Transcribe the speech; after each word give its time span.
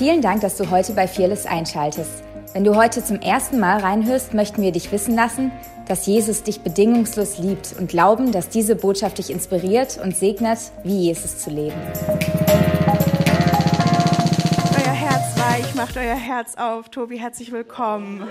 Vielen 0.00 0.22
Dank, 0.22 0.40
dass 0.40 0.56
du 0.56 0.70
heute 0.70 0.94
bei 0.94 1.06
Fearless 1.06 1.44
einschaltest. 1.44 2.24
Wenn 2.54 2.64
du 2.64 2.74
heute 2.74 3.04
zum 3.04 3.20
ersten 3.20 3.60
Mal 3.60 3.80
reinhörst, 3.80 4.32
möchten 4.32 4.62
wir 4.62 4.72
dich 4.72 4.90
wissen 4.92 5.14
lassen, 5.14 5.52
dass 5.88 6.06
Jesus 6.06 6.42
dich 6.42 6.62
bedingungslos 6.62 7.36
liebt 7.36 7.74
und 7.78 7.90
glauben, 7.90 8.32
dass 8.32 8.48
diese 8.48 8.76
Botschaft 8.76 9.18
dich 9.18 9.28
inspiriert 9.28 10.00
und 10.02 10.16
segnet, 10.16 10.58
wie 10.84 11.00
Jesus 11.00 11.36
zu 11.40 11.50
leben. 11.50 11.76
Euer 14.74 14.94
Herz 14.94 15.38
weich, 15.38 15.74
macht 15.74 15.98
euer 15.98 16.16
Herz 16.16 16.54
auf. 16.54 16.88
Tobi, 16.88 17.18
herzlich 17.18 17.52
willkommen. 17.52 18.26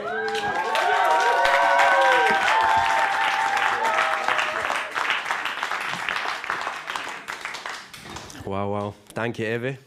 Wow, 8.43 8.69
wow. 8.71 8.93
Danke, 9.13 9.45
Ewe. 9.45 9.77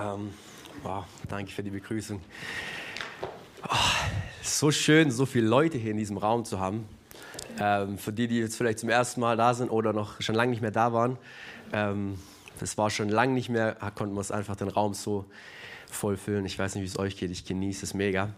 Ähm, 0.00 0.32
wow, 0.82 1.04
danke 1.28 1.52
für 1.52 1.62
die 1.62 1.70
Begrüßung. 1.70 2.20
Oh, 3.68 3.76
so 4.42 4.70
schön, 4.70 5.10
so 5.10 5.26
viele 5.26 5.46
Leute 5.46 5.78
hier 5.78 5.90
in 5.90 5.96
diesem 5.96 6.16
Raum 6.16 6.44
zu 6.44 6.58
haben. 6.58 6.88
Ähm, 7.58 7.98
für 7.98 8.12
die, 8.12 8.28
die 8.28 8.38
jetzt 8.38 8.56
vielleicht 8.56 8.78
zum 8.78 8.88
ersten 8.88 9.20
Mal 9.20 9.36
da 9.36 9.54
sind 9.54 9.70
oder 9.70 9.92
noch 9.92 10.20
schon 10.20 10.34
lange 10.34 10.50
nicht 10.50 10.62
mehr 10.62 10.70
da 10.70 10.92
waren. 10.92 11.18
Ähm, 11.72 12.18
das 12.58 12.78
war 12.78 12.90
schon 12.90 13.08
lange 13.08 13.32
nicht 13.32 13.48
mehr, 13.48 13.76
konnten 13.94 14.14
wir 14.14 14.20
es 14.20 14.30
einfach 14.30 14.56
den 14.56 14.68
Raum 14.68 14.94
so 14.94 15.24
voll 15.90 16.16
füllen. 16.16 16.46
Ich 16.46 16.58
weiß 16.58 16.74
nicht, 16.74 16.82
wie 16.82 16.88
es 16.88 16.98
euch 16.98 17.16
geht, 17.16 17.30
ich 17.30 17.44
genieße 17.44 17.84
es 17.84 17.94
mega. 17.94 18.30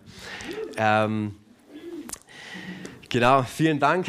Ähm, 0.76 1.36
genau, 3.08 3.42
vielen 3.42 3.78
Dank, 3.78 4.06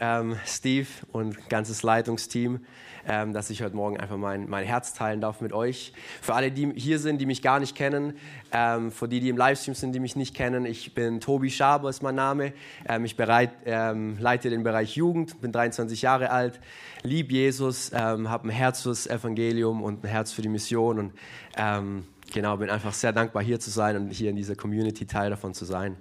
ähm, 0.00 0.36
Steve 0.46 0.88
und 1.12 1.48
ganzes 1.48 1.82
Leitungsteam 1.82 2.60
ähm, 3.06 3.32
dass 3.32 3.50
ich 3.50 3.62
heute 3.62 3.76
Morgen 3.76 3.98
einfach 3.98 4.16
mein, 4.16 4.48
mein 4.48 4.64
Herz 4.64 4.94
teilen 4.94 5.20
darf 5.20 5.40
mit 5.40 5.52
euch. 5.52 5.92
Für 6.20 6.34
alle, 6.34 6.50
die 6.50 6.72
hier 6.74 6.98
sind, 6.98 7.20
die 7.20 7.26
mich 7.26 7.42
gar 7.42 7.60
nicht 7.60 7.74
kennen, 7.74 8.14
ähm, 8.52 8.90
für 8.90 9.08
die, 9.08 9.20
die 9.20 9.28
im 9.28 9.36
Livestream 9.36 9.74
sind, 9.74 9.92
die 9.92 10.00
mich 10.00 10.16
nicht 10.16 10.34
kennen, 10.34 10.66
ich 10.66 10.94
bin 10.94 11.20
Tobi 11.20 11.50
Schaber, 11.50 11.88
ist 11.88 12.02
mein 12.02 12.14
Name. 12.14 12.52
Ähm, 12.88 13.04
ich 13.04 13.16
bereit, 13.16 13.50
ähm, 13.64 14.16
leite 14.18 14.50
den 14.50 14.62
Bereich 14.62 14.96
Jugend, 14.96 15.40
bin 15.40 15.52
23 15.52 16.02
Jahre 16.02 16.30
alt, 16.30 16.60
liebe 17.02 17.32
Jesus, 17.32 17.90
ähm, 17.94 18.28
habe 18.28 18.48
ein 18.48 18.50
Herz 18.50 18.82
fürs 18.82 19.06
Evangelium 19.06 19.82
und 19.82 20.04
ein 20.04 20.08
Herz 20.08 20.32
für 20.32 20.42
die 20.42 20.48
Mission 20.48 20.98
und 20.98 21.12
ähm, 21.56 22.04
genau, 22.32 22.56
bin 22.56 22.70
einfach 22.70 22.92
sehr 22.92 23.12
dankbar 23.12 23.42
hier 23.42 23.60
zu 23.60 23.70
sein 23.70 23.96
und 23.96 24.10
hier 24.10 24.30
in 24.30 24.36
dieser 24.36 24.56
Community 24.56 25.06
Teil 25.06 25.30
davon 25.30 25.54
zu 25.54 25.64
sein. 25.64 25.96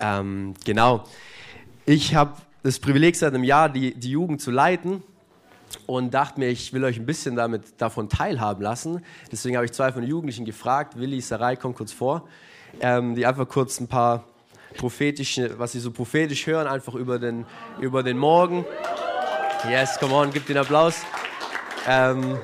Ähm, 0.00 0.54
genau, 0.64 1.04
ich 1.86 2.14
habe 2.14 2.34
das 2.62 2.78
Privileg 2.78 3.16
seit 3.16 3.34
einem 3.34 3.44
Jahr, 3.44 3.68
die, 3.68 3.94
die 3.94 4.10
Jugend 4.10 4.40
zu 4.40 4.50
leiten 4.50 5.02
und 5.86 6.12
dachte 6.12 6.40
mir, 6.40 6.48
ich 6.48 6.72
will 6.72 6.84
euch 6.84 6.98
ein 6.98 7.06
bisschen 7.06 7.36
damit, 7.36 7.80
davon 7.80 8.08
teilhaben 8.08 8.62
lassen. 8.62 9.04
Deswegen 9.30 9.56
habe 9.56 9.66
ich 9.66 9.72
zwei 9.72 9.92
von 9.92 10.02
den 10.02 10.10
Jugendlichen 10.10 10.44
gefragt, 10.44 10.98
Willi, 10.98 11.20
Sarai, 11.20 11.56
komm 11.56 11.74
kurz 11.74 11.92
vor, 11.92 12.28
ähm, 12.80 13.14
die 13.14 13.26
einfach 13.26 13.48
kurz 13.48 13.80
ein 13.80 13.88
paar 13.88 14.24
prophetische, 14.76 15.58
was 15.58 15.72
sie 15.72 15.80
so 15.80 15.90
prophetisch 15.90 16.46
hören, 16.46 16.66
einfach 16.66 16.94
über 16.94 17.18
den, 17.18 17.44
über 17.80 18.02
den 18.02 18.18
Morgen. 18.18 18.64
Yes, 19.68 19.98
come 19.98 20.14
on, 20.14 20.30
gib 20.30 20.46
den 20.46 20.56
Applaus. 20.56 21.02
Ähm, 21.88 22.38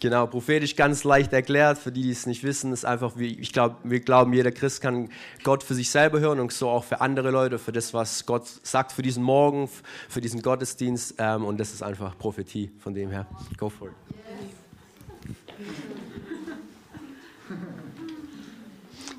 Genau, 0.00 0.26
prophetisch 0.26 0.76
ganz 0.76 1.04
leicht 1.04 1.32
erklärt, 1.32 1.78
für 1.78 1.90
die, 1.90 2.02
die 2.02 2.10
es 2.10 2.26
nicht 2.26 2.44
wissen, 2.44 2.72
ist 2.72 2.84
einfach, 2.84 3.16
wie 3.16 3.38
ich 3.38 3.52
glaube, 3.52 3.76
wir 3.84 4.00
glauben, 4.00 4.32
jeder 4.34 4.52
Christ 4.52 4.82
kann 4.82 5.08
Gott 5.42 5.62
für 5.62 5.74
sich 5.74 5.90
selber 5.90 6.20
hören 6.20 6.38
und 6.38 6.52
so 6.52 6.68
auch 6.68 6.84
für 6.84 7.00
andere 7.00 7.30
Leute, 7.30 7.58
für 7.58 7.72
das, 7.72 7.94
was 7.94 8.26
Gott 8.26 8.46
sagt 8.62 8.92
für 8.92 9.02
diesen 9.02 9.22
Morgen, 9.22 9.70
für 10.08 10.20
diesen 10.20 10.42
Gottesdienst. 10.42 11.14
Ähm, 11.18 11.44
und 11.44 11.58
das 11.58 11.72
ist 11.72 11.82
einfach 11.82 12.18
Prophetie 12.18 12.70
von 12.78 12.94
dem 12.94 13.10
her. 13.10 13.26
Go 13.56 13.70
for 13.70 13.88
it. 13.88 13.94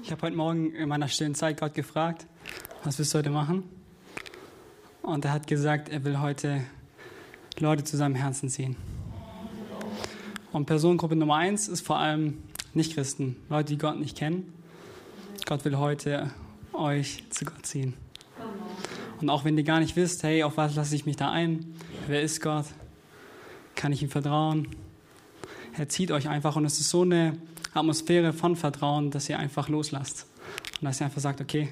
Ich 0.04 0.12
habe 0.12 0.22
heute 0.22 0.38
Morgen 0.38 0.72
in 0.74 0.88
meiner 0.88 1.08
stillen 1.08 1.36
Zeit 1.36 1.60
Gott 1.60 1.74
gefragt, 1.74 2.28
was 2.84 2.98
willst 3.00 3.14
du 3.14 3.18
heute 3.18 3.30
machen? 3.30 3.64
Und 5.02 5.26
er 5.26 5.34
hat 5.34 5.48
gesagt, 5.48 5.90
er 5.90 6.04
will 6.06 6.22
heute 6.22 6.62
Leute 7.60 7.84
zu 7.84 7.98
seinem 7.98 8.16
Herzen 8.16 8.50
ziehen. 8.50 8.78
Und 10.58 10.66
Personengruppe 10.66 11.16
Nummer 11.16 11.36
eins 11.36 11.68
ist 11.68 11.86
vor 11.86 12.00
allem 12.00 12.40
Nichtchristen, 12.74 13.36
Leute, 13.48 13.74
die 13.74 13.78
Gott 13.78 14.00
nicht 14.00 14.18
kennen. 14.18 14.52
Gott 15.46 15.64
will 15.66 15.78
heute 15.78 16.32
euch 16.74 17.24
zu 17.30 17.46
Gott 17.46 17.64
ziehen. 17.64 17.94
Und 19.22 19.30
auch 19.30 19.46
wenn 19.46 19.56
ihr 19.56 19.64
gar 19.64 19.80
nicht 19.80 19.96
wisst, 19.96 20.24
hey, 20.24 20.42
auf 20.42 20.58
was 20.58 20.74
lasse 20.74 20.96
ich 20.96 21.06
mich 21.06 21.16
da 21.16 21.30
ein? 21.30 21.76
Wer 22.08 22.24
ist 22.24 22.42
Gott? 22.42 22.66
Kann 23.76 23.92
ich 23.92 24.02
ihm 24.02 24.10
vertrauen? 24.10 24.70
Er 25.78 25.90
zieht 25.90 26.10
euch 26.10 26.28
einfach 26.28 26.56
und 26.56 26.66
es 26.66 26.80
ist 26.80 26.90
so 26.90 27.04
eine 27.04 27.38
Atmosphäre 27.76 28.34
von 28.34 28.56
Vertrauen, 28.56 29.12
dass 29.12 29.30
ihr 29.30 29.38
einfach 29.38 29.70
loslasst. 29.70 30.26
Und 30.82 30.86
dass 30.86 31.00
ihr 31.00 31.06
einfach 31.06 31.22
sagt, 31.22 31.40
okay, 31.40 31.70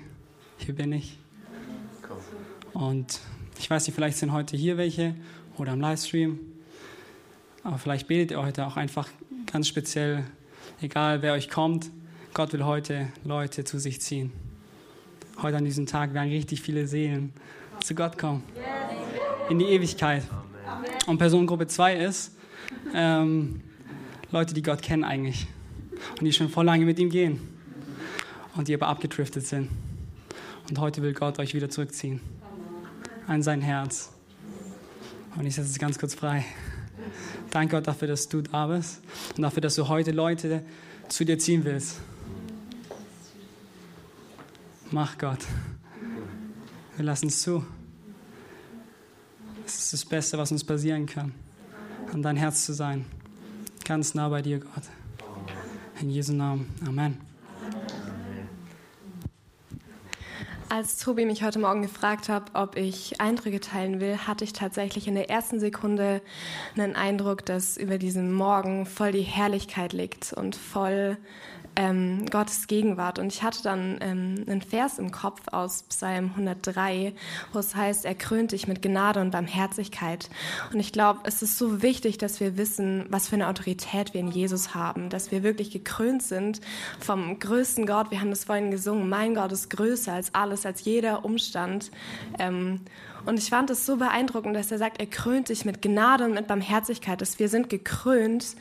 hier 0.59 0.75
bin 0.75 0.91
ich. 0.91 1.17
Und 2.73 3.19
ich 3.57 3.67
weiß 3.67 3.87
nicht, 3.87 3.95
vielleicht 3.95 4.17
sind 4.17 4.31
heute 4.31 4.55
hier 4.55 4.77
welche 4.77 5.15
oder 5.57 5.73
im 5.73 5.81
Livestream 5.81 6.37
aber 7.65 7.79
vielleicht 7.79 8.07
betet 8.07 8.31
ihr 8.31 8.41
heute 8.41 8.65
auch 8.67 8.77
einfach 8.77 9.09
ganz 9.51 9.67
speziell, 9.67 10.23
egal 10.81 11.23
wer 11.23 11.33
euch 11.33 11.49
kommt, 11.49 11.89
Gott 12.35 12.53
will 12.53 12.63
heute 12.63 13.07
Leute 13.23 13.63
zu 13.63 13.79
sich 13.79 13.99
ziehen. 14.01 14.31
Heute 15.41 15.57
an 15.57 15.65
diesem 15.65 15.87
Tag 15.87 16.13
werden 16.13 16.29
richtig 16.29 16.61
viele 16.61 16.87
Seelen 16.87 17.33
zu 17.83 17.95
Gott 17.95 18.19
kommen. 18.19 18.43
In 19.49 19.57
die 19.57 19.65
Ewigkeit. 19.65 20.23
Und 21.07 21.17
Personengruppe 21.17 21.65
2 21.65 21.95
ist 21.95 22.37
ähm, 22.93 23.61
Leute, 24.29 24.53
die 24.53 24.61
Gott 24.61 24.83
kennen 24.83 25.03
eigentlich. 25.03 25.47
Und 26.19 26.23
die 26.23 26.33
schon 26.33 26.49
vor 26.49 26.63
lange 26.63 26.85
mit 26.85 26.99
ihm 26.99 27.09
gehen. 27.09 27.39
Und 28.55 28.67
die 28.67 28.75
aber 28.75 28.87
abgedriftet 28.87 29.47
sind. 29.47 29.69
Und 30.69 30.79
heute 30.79 31.01
will 31.01 31.13
Gott 31.13 31.39
euch 31.39 31.55
wieder 31.55 31.69
zurückziehen. 31.69 32.21
An 33.25 33.41
sein 33.41 33.61
Herz. 33.61 34.13
Und 35.35 35.47
ich 35.47 35.55
setze 35.55 35.71
es 35.71 35.79
ganz 35.79 35.97
kurz 35.97 36.13
frei. 36.13 36.45
Danke 37.51 37.75
Gott 37.75 37.87
dafür, 37.87 38.07
dass 38.07 38.27
du 38.27 38.41
da 38.41 38.67
bist 38.67 39.01
und 39.35 39.43
dafür, 39.43 39.61
dass 39.61 39.75
du 39.75 39.87
heute 39.87 40.11
Leute 40.11 40.63
zu 41.09 41.25
dir 41.25 41.37
ziehen 41.37 41.63
willst. 41.63 41.99
Mach 44.91 45.17
Gott. 45.17 45.39
Wir 46.95 47.05
lassen 47.05 47.27
es 47.27 47.41
zu. 47.41 47.65
Es 49.65 49.75
ist 49.75 49.93
das 49.93 50.05
Beste, 50.05 50.37
was 50.37 50.51
uns 50.51 50.63
passieren 50.63 51.05
kann, 51.05 51.33
an 52.13 52.21
dein 52.21 52.37
Herz 52.37 52.65
zu 52.65 52.73
sein. 52.73 53.05
Ganz 53.83 54.13
nah 54.13 54.29
bei 54.29 54.41
dir, 54.41 54.59
Gott. 54.59 54.83
In 55.99 56.09
Jesu 56.09 56.33
Namen. 56.33 56.73
Amen. 56.85 57.34
Als 60.67 60.97
Tobi 60.97 61.25
mich 61.25 61.43
heute 61.43 61.59
Morgen 61.59 61.83
gefragt 61.83 62.27
hat, 62.27 62.51
ob 62.55 62.75
ich 62.75 63.21
Eindrücke 63.21 63.59
teilen 63.59 63.99
will, 63.99 64.17
hatte 64.17 64.43
ich 64.43 64.51
tatsächlich 64.51 65.07
in 65.07 65.13
der 65.13 65.29
ersten 65.29 65.59
Sekunde 65.59 66.21
einen 66.75 66.95
Eindruck, 66.95 67.45
dass 67.45 67.77
über 67.77 67.99
diesem 67.99 68.33
Morgen 68.33 68.87
voll 68.87 69.11
die 69.11 69.21
Herrlichkeit 69.21 69.93
liegt 69.93 70.33
und 70.33 70.55
voll 70.55 71.17
ähm, 71.75 72.25
Gottes 72.29 72.67
Gegenwart. 72.67 73.19
Und 73.19 73.33
ich 73.33 73.43
hatte 73.43 73.63
dann 73.63 73.97
ähm, 74.01 74.45
einen 74.47 74.61
Vers 74.61 74.99
im 74.99 75.11
Kopf 75.11 75.41
aus 75.51 75.83
Psalm 75.83 76.31
103, 76.31 77.13
wo 77.53 77.59
es 77.59 77.75
heißt, 77.75 78.05
er 78.05 78.15
krönt 78.15 78.51
dich 78.51 78.67
mit 78.67 78.81
Gnade 78.81 79.21
und 79.21 79.31
Barmherzigkeit. 79.31 80.29
Und 80.73 80.79
ich 80.79 80.91
glaube, 80.91 81.21
es 81.23 81.41
ist 81.41 81.57
so 81.57 81.81
wichtig, 81.81 82.17
dass 82.17 82.39
wir 82.39 82.57
wissen, 82.57 83.05
was 83.09 83.27
für 83.27 83.35
eine 83.35 83.47
Autorität 83.47 84.13
wir 84.13 84.21
in 84.21 84.31
Jesus 84.31 84.73
haben, 84.73 85.09
dass 85.09 85.31
wir 85.31 85.43
wirklich 85.43 85.71
gekrönt 85.71 86.23
sind 86.23 86.61
vom 86.99 87.39
größten 87.39 87.85
Gott. 87.85 88.11
Wir 88.11 88.21
haben 88.21 88.29
das 88.29 88.45
vorhin 88.45 88.71
gesungen, 88.71 89.09
mein 89.09 89.35
Gott 89.35 89.51
ist 89.51 89.69
größer 89.69 90.13
als 90.13 90.33
alles, 90.33 90.65
als 90.65 90.85
jeder 90.85 91.25
Umstand. 91.25 91.91
Ähm, 92.39 92.81
und 93.25 93.39
ich 93.39 93.49
fand 93.49 93.69
es 93.71 93.85
so 93.85 93.97
beeindruckend, 93.97 94.55
dass 94.55 94.71
er 94.71 94.77
sagt, 94.77 94.99
er 94.99 95.07
krönt 95.07 95.49
dich 95.49 95.65
mit 95.65 95.81
Gnade 95.81 96.25
und 96.25 96.33
mit 96.33 96.47
Barmherzigkeit, 96.47 97.21
dass 97.21 97.39
wir 97.39 97.49
sind 97.49 97.69
gekrönt 97.69 98.55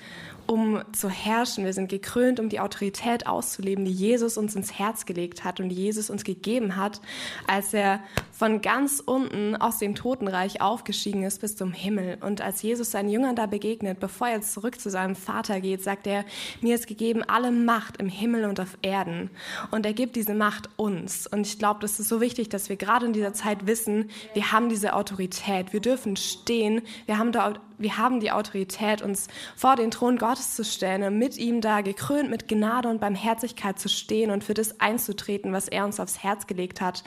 um 0.46 0.82
zu 0.92 1.08
herrschen. 1.08 1.64
Wir 1.64 1.72
sind 1.72 1.88
gekrönt, 1.88 2.40
um 2.40 2.48
die 2.48 2.60
Autorität 2.60 3.26
auszuleben, 3.26 3.84
die 3.84 3.92
Jesus 3.92 4.36
uns 4.36 4.54
ins 4.54 4.78
Herz 4.78 5.06
gelegt 5.06 5.44
hat 5.44 5.60
und 5.60 5.68
die 5.68 5.76
Jesus 5.76 6.10
uns 6.10 6.24
gegeben 6.24 6.76
hat, 6.76 7.00
als 7.46 7.74
er 7.74 8.00
von 8.32 8.60
ganz 8.60 9.02
unten 9.04 9.56
aus 9.56 9.78
dem 9.78 9.94
Totenreich 9.94 10.60
aufgestiegen 10.60 11.22
ist 11.22 11.40
bis 11.40 11.56
zum 11.56 11.72
Himmel. 11.72 12.18
Und 12.20 12.40
als 12.40 12.62
Jesus 12.62 12.90
seinen 12.90 13.08
Jüngern 13.08 13.36
da 13.36 13.46
begegnet, 13.46 14.00
bevor 14.00 14.28
er 14.28 14.42
zurück 14.42 14.80
zu 14.80 14.90
seinem 14.90 15.16
Vater 15.16 15.60
geht, 15.60 15.82
sagt 15.82 16.06
er, 16.06 16.24
mir 16.60 16.74
ist 16.74 16.86
gegeben 16.86 17.22
alle 17.22 17.50
Macht 17.50 17.98
im 17.98 18.08
Himmel 18.08 18.44
und 18.44 18.60
auf 18.60 18.76
Erden. 18.82 19.30
Und 19.70 19.86
er 19.86 19.92
gibt 19.92 20.16
diese 20.16 20.34
Macht 20.34 20.68
uns. 20.76 21.26
Und 21.26 21.46
ich 21.46 21.58
glaube, 21.58 21.80
das 21.80 22.00
ist 22.00 22.08
so 22.08 22.20
wichtig, 22.20 22.48
dass 22.48 22.68
wir 22.68 22.76
gerade 22.76 23.06
in 23.06 23.12
dieser 23.12 23.32
Zeit 23.32 23.66
wissen, 23.66 24.10
wir 24.34 24.52
haben 24.52 24.68
diese 24.68 24.94
Autorität. 24.94 25.72
Wir 25.72 25.80
dürfen 25.80 26.16
stehen. 26.16 26.82
Wir 27.06 27.18
haben 27.18 27.32
da 27.32 27.54
wir 27.78 27.98
haben 27.98 28.20
die 28.20 28.30
Autorität, 28.30 29.02
uns 29.02 29.28
vor 29.56 29.76
den 29.76 29.90
Thron 29.90 30.18
Gottes 30.18 30.54
zu 30.54 30.64
stellen 30.64 31.02
und 31.02 31.18
mit 31.18 31.36
ihm 31.36 31.60
da 31.60 31.80
gekrönt 31.80 32.30
mit 32.30 32.48
Gnade 32.48 32.88
und 32.88 33.00
Barmherzigkeit 33.00 33.78
zu 33.78 33.88
stehen 33.88 34.30
und 34.30 34.44
für 34.44 34.54
das 34.54 34.80
einzutreten, 34.80 35.52
was 35.52 35.68
er 35.68 35.84
uns 35.84 36.00
aufs 36.00 36.22
Herz 36.22 36.46
gelegt 36.46 36.80
hat. 36.80 37.04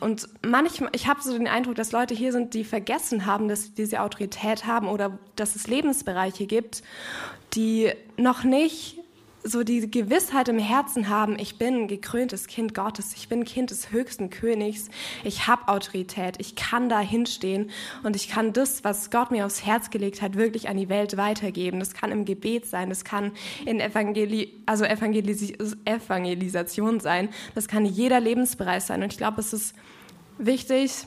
Und 0.00 0.28
manchmal, 0.44 0.90
ich 0.94 1.06
habe 1.06 1.22
so 1.22 1.32
den 1.32 1.48
Eindruck, 1.48 1.74
dass 1.76 1.92
Leute 1.92 2.14
hier 2.14 2.32
sind, 2.32 2.54
die 2.54 2.64
vergessen 2.64 3.26
haben, 3.26 3.48
dass 3.48 3.64
sie 3.64 3.74
diese 3.74 4.00
Autorität 4.00 4.66
haben 4.66 4.88
oder 4.88 5.18
dass 5.36 5.56
es 5.56 5.66
Lebensbereiche 5.66 6.46
gibt, 6.46 6.82
die 7.54 7.92
noch 8.16 8.44
nicht 8.44 9.03
so 9.46 9.62
die 9.62 9.90
Gewissheit 9.90 10.48
im 10.48 10.58
Herzen 10.58 11.10
haben, 11.10 11.38
ich 11.38 11.58
bin 11.58 11.86
gekröntes 11.86 12.46
Kind 12.46 12.74
Gottes, 12.74 13.12
ich 13.14 13.28
bin 13.28 13.44
Kind 13.44 13.70
des 13.70 13.90
höchsten 13.90 14.30
Königs, 14.30 14.88
ich 15.22 15.46
habe 15.46 15.68
Autorität, 15.68 16.36
ich 16.38 16.56
kann 16.56 16.88
da 16.88 16.98
hinstehen 16.98 17.70
und 18.02 18.16
ich 18.16 18.28
kann 18.28 18.54
das, 18.54 18.84
was 18.84 19.10
Gott 19.10 19.30
mir 19.30 19.44
aufs 19.44 19.64
Herz 19.64 19.90
gelegt 19.90 20.22
hat, 20.22 20.36
wirklich 20.36 20.70
an 20.70 20.78
die 20.78 20.88
Welt 20.88 21.18
weitergeben. 21.18 21.78
Das 21.78 21.92
kann 21.92 22.10
im 22.10 22.24
Gebet 22.24 22.66
sein, 22.66 22.88
das 22.88 23.04
kann 23.04 23.32
in 23.66 23.80
Evangeli 23.80 24.62
also 24.64 24.84
Evangelis 24.84 25.52
Evangelisation 25.84 27.00
sein, 27.00 27.28
das 27.54 27.68
kann 27.68 27.84
jeder 27.84 28.20
Lebensbereich 28.20 28.84
sein. 28.84 29.02
Und 29.02 29.12
ich 29.12 29.18
glaube, 29.18 29.40
es 29.40 29.52
ist 29.52 29.74
wichtig, 30.38 31.06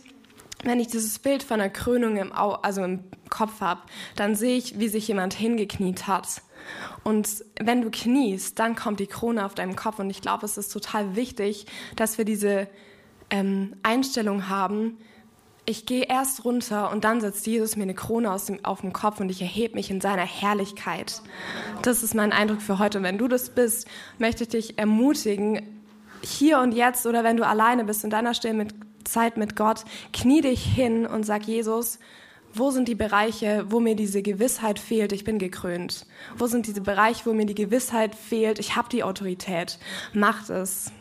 wenn 0.63 0.80
ich 0.80 0.88
dieses 0.88 1.18
Bild 1.18 1.42
von 1.42 1.57
der 1.57 1.72
Krönung 1.72 2.18
im, 2.18 2.31
Au 2.31 2.51
also 2.51 2.84
im 2.84 3.00
Kopf 3.30 3.62
habe, 3.62 3.81
dann 4.16 4.36
sehe 4.36 4.57
ich, 4.57 4.80
wie 4.80 4.88
sich 4.89 5.07
jemand 5.07 5.34
hingekniet 5.34 6.06
hat 6.06 6.42
und 7.04 7.44
wenn 7.60 7.81
du 7.81 7.90
kniest, 7.90 8.60
dann 8.60 8.75
kommt 8.75 9.00
die 9.00 9.08
Krone 9.08 9.46
auf 9.46 9.56
deinem 9.56 9.75
Kopf. 9.75 10.00
Und 10.00 10.10
ich 10.10 10.22
glaube, 10.22 10.46
es 10.46 10.58
ist 10.58 10.69
total 10.69 11.16
wichtig, 11.16 11.66
dass 11.96 12.18
wir 12.18 12.25
diese 12.25 12.68
ähm, 13.30 13.75
Einstellung 13.84 14.50
haben. 14.50 14.98
Ich 15.66 15.86
gehe 15.86 16.04
erst 16.04 16.46
runter 16.46 16.92
und 16.92 17.04
dann 17.04 17.19
setzt 17.19 17.46
Jesus 17.46 17.75
mir 17.75 17.84
eine 17.84 17.94
Krone 17.94 18.31
aus 18.31 18.46
dem, 18.46 18.64
auf 18.64 18.81
den 18.81 18.94
Kopf 18.94 19.19
und 19.19 19.30
ich 19.30 19.42
erhebe 19.42 19.75
mich 19.75 19.92
in 19.92 20.00
seiner 20.00 20.25
Herrlichkeit. 20.25 21.22
Das 21.81 22.04
ist 22.04 22.16
mein 22.16 22.31
Eindruck 22.31 22.62
für 22.62 22.80
heute. 22.80 23.00
Und 23.00 23.04
wenn 23.04 23.18
du 23.18 23.28
das 23.28 23.50
bist, 23.50 23.88
möchte 24.18 24.44
ich 24.44 24.50
dich 24.50 24.80
ermutigen, 24.80 25.62
hier 26.22 26.60
und 26.60 26.74
jetzt 26.74 27.06
oder 27.06 27.24
wenn 27.24 27.38
du 27.38 27.46
alleine 27.46 27.84
bist 27.84 28.04
in 28.04 28.10
deiner 28.10 28.34
Stille 28.34 28.54
mit 28.54 28.74
Zeit 29.04 29.38
mit 29.38 29.56
Gott, 29.56 29.84
knie 30.13 30.42
dich 30.42 30.63
hin 30.63 31.06
und 31.06 31.25
sag 31.25 31.48
Jesus, 31.48 32.00
wo 32.54 32.72
sind 32.72 32.88
die 32.88 32.96
Bereiche, 32.96 33.66
wo 33.70 33.80
mir 33.80 33.96
diese 33.96 34.22
Gewissheit 34.22 34.80
fehlt, 34.80 35.12
ich 35.12 35.24
bin 35.24 35.40
gekrönt? 35.40 36.06
Wo 36.38 36.48
sind 36.48 36.68
diese 36.68 36.82
Bereiche, 36.82 37.26
wo 37.26 37.34
mir 37.34 37.46
die 37.46 37.56
Gewissheit 37.56 38.16
fehlt, 38.16 38.60
ich 38.60 38.76
habe 38.76 38.90
die 38.90 39.04
Autorität? 39.04 39.78
Macht 40.14 40.50
es. 40.50 40.92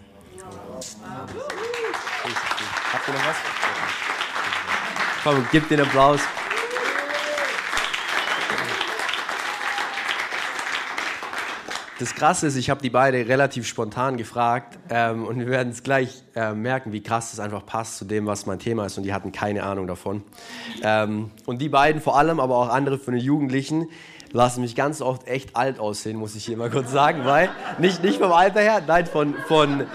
Habt 2.93 3.09
ihr 3.09 3.15
noch 3.15 3.27
was? 3.27 3.37
Komm, 5.23 5.47
gib 5.51 5.69
den 5.69 5.81
Applaus. 5.81 6.21
Das 11.99 12.15
Krasse 12.15 12.47
ist, 12.47 12.57
ich 12.57 12.69
habe 12.69 12.83
die 12.83 12.91
beide 12.91 13.27
relativ 13.27 13.67
spontan 13.67 14.19
gefragt 14.19 14.79
ähm, 14.91 15.25
und 15.25 15.39
wir 15.39 15.47
werden 15.47 15.71
es 15.71 15.83
gleich 15.83 16.25
äh, 16.35 16.53
merken, 16.53 16.93
wie 16.93 17.03
krass 17.03 17.31
das 17.31 17.41
einfach 17.41 17.65
passt 17.65 17.97
zu 17.97 18.05
dem, 18.05 18.27
was 18.27 18.45
mein 18.45 18.59
Thema 18.59 18.85
ist 18.85 18.99
und 18.99 19.05
die 19.05 19.15
hatten 19.15 19.33
keine 19.33 19.63
Ahnung 19.63 19.87
davon. 19.87 20.23
Ähm, 20.83 21.31
und 21.47 21.63
die 21.63 21.71
beiden 21.71 22.03
vor 22.03 22.19
allem, 22.19 22.39
aber 22.39 22.59
auch 22.59 22.69
andere 22.69 22.99
von 22.99 23.15
den 23.15 23.23
Jugendlichen, 23.23 23.89
lassen 24.33 24.61
mich 24.61 24.77
ganz 24.77 25.01
oft 25.01 25.27
echt 25.27 25.57
alt 25.57 25.79
aussehen, 25.79 26.19
muss 26.19 26.35
ich 26.35 26.45
hier 26.45 26.59
mal 26.59 26.69
kurz 26.69 26.93
sagen, 26.93 27.25
weil, 27.25 27.49
nicht, 27.79 28.03
nicht 28.03 28.19
vom 28.19 28.33
Alter 28.33 28.61
her, 28.61 28.83
nein, 28.87 29.07
von, 29.07 29.35
von, 29.49 29.87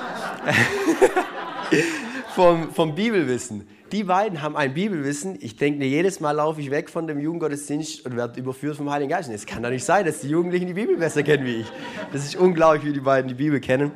vom, 2.36 2.71
vom 2.71 2.95
Bibelwissen. 2.95 3.68
Die 3.91 4.05
beiden 4.05 4.41
haben 4.41 4.55
ein 4.55 4.73
Bibelwissen. 4.73 5.38
Ich 5.41 5.57
denke 5.57 5.79
mir, 5.79 5.88
jedes 5.88 6.21
Mal 6.21 6.31
laufe 6.31 6.61
ich 6.61 6.71
weg 6.71 6.89
von 6.89 7.07
dem 7.07 7.19
Jugendgottesdienst 7.19 8.05
und 8.05 8.15
werde 8.15 8.39
überführt 8.39 8.77
vom 8.77 8.89
Heiligen 8.89 9.09
Geist. 9.09 9.29
Es 9.29 9.45
kann 9.45 9.61
doch 9.63 9.69
nicht 9.69 9.83
sein, 9.83 10.05
dass 10.05 10.21
die 10.21 10.29
Jugendlichen 10.29 10.67
die 10.67 10.73
Bibel 10.73 10.95
besser 10.95 11.23
kennen 11.23 11.45
wie 11.45 11.57
ich. 11.57 11.67
Das 12.13 12.23
ist 12.23 12.38
unglaublich, 12.38 12.85
wie 12.85 12.93
die 12.93 13.01
beiden 13.01 13.27
die 13.27 13.33
Bibel 13.33 13.59
kennen. 13.59 13.91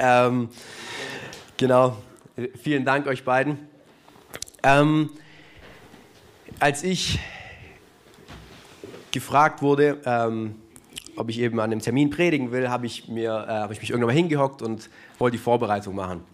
Ähm, 0.00 0.48
genau. 1.56 1.96
Vielen 2.60 2.84
Dank 2.84 3.06
euch 3.06 3.22
beiden. 3.22 3.68
Ähm, 4.64 5.10
als 6.58 6.82
ich 6.82 7.20
gefragt 9.12 9.62
wurde, 9.62 10.00
ähm, 10.06 10.56
ob 11.14 11.30
ich 11.30 11.38
eben 11.38 11.60
an 11.60 11.70
einem 11.70 11.80
Termin 11.80 12.10
predigen 12.10 12.50
will, 12.50 12.68
habe 12.68 12.86
ich, 12.86 13.08
äh, 13.08 13.28
hab 13.28 13.70
ich 13.70 13.80
mich 13.80 13.90
irgendwann 13.90 14.08
mal 14.08 14.20
hingehockt 14.20 14.60
und 14.60 14.90
wollte 15.20 15.36
die 15.36 15.42
Vorbereitung 15.42 15.94
machen. 15.94 16.24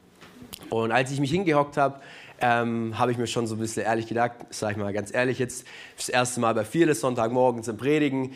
Und 0.70 0.92
als 0.92 1.10
ich 1.10 1.20
mich 1.20 1.30
hingehockt 1.30 1.76
habe, 1.76 2.00
ähm, 2.40 2.98
habe 2.98 3.12
ich 3.12 3.18
mir 3.18 3.26
schon 3.26 3.46
so 3.46 3.54
ein 3.54 3.58
bisschen 3.58 3.84
ehrlich 3.84 4.06
gedacht, 4.06 4.32
sage 4.50 4.72
ich 4.72 4.78
mal 4.78 4.92
ganz 4.92 5.12
ehrlich 5.14 5.38
jetzt, 5.38 5.66
das 5.96 6.08
erste 6.08 6.40
Mal 6.40 6.54
bei 6.54 6.64
Fearless 6.64 7.00
Sonntagmorgen 7.00 7.62
zum 7.62 7.76
Predigen, 7.76 8.34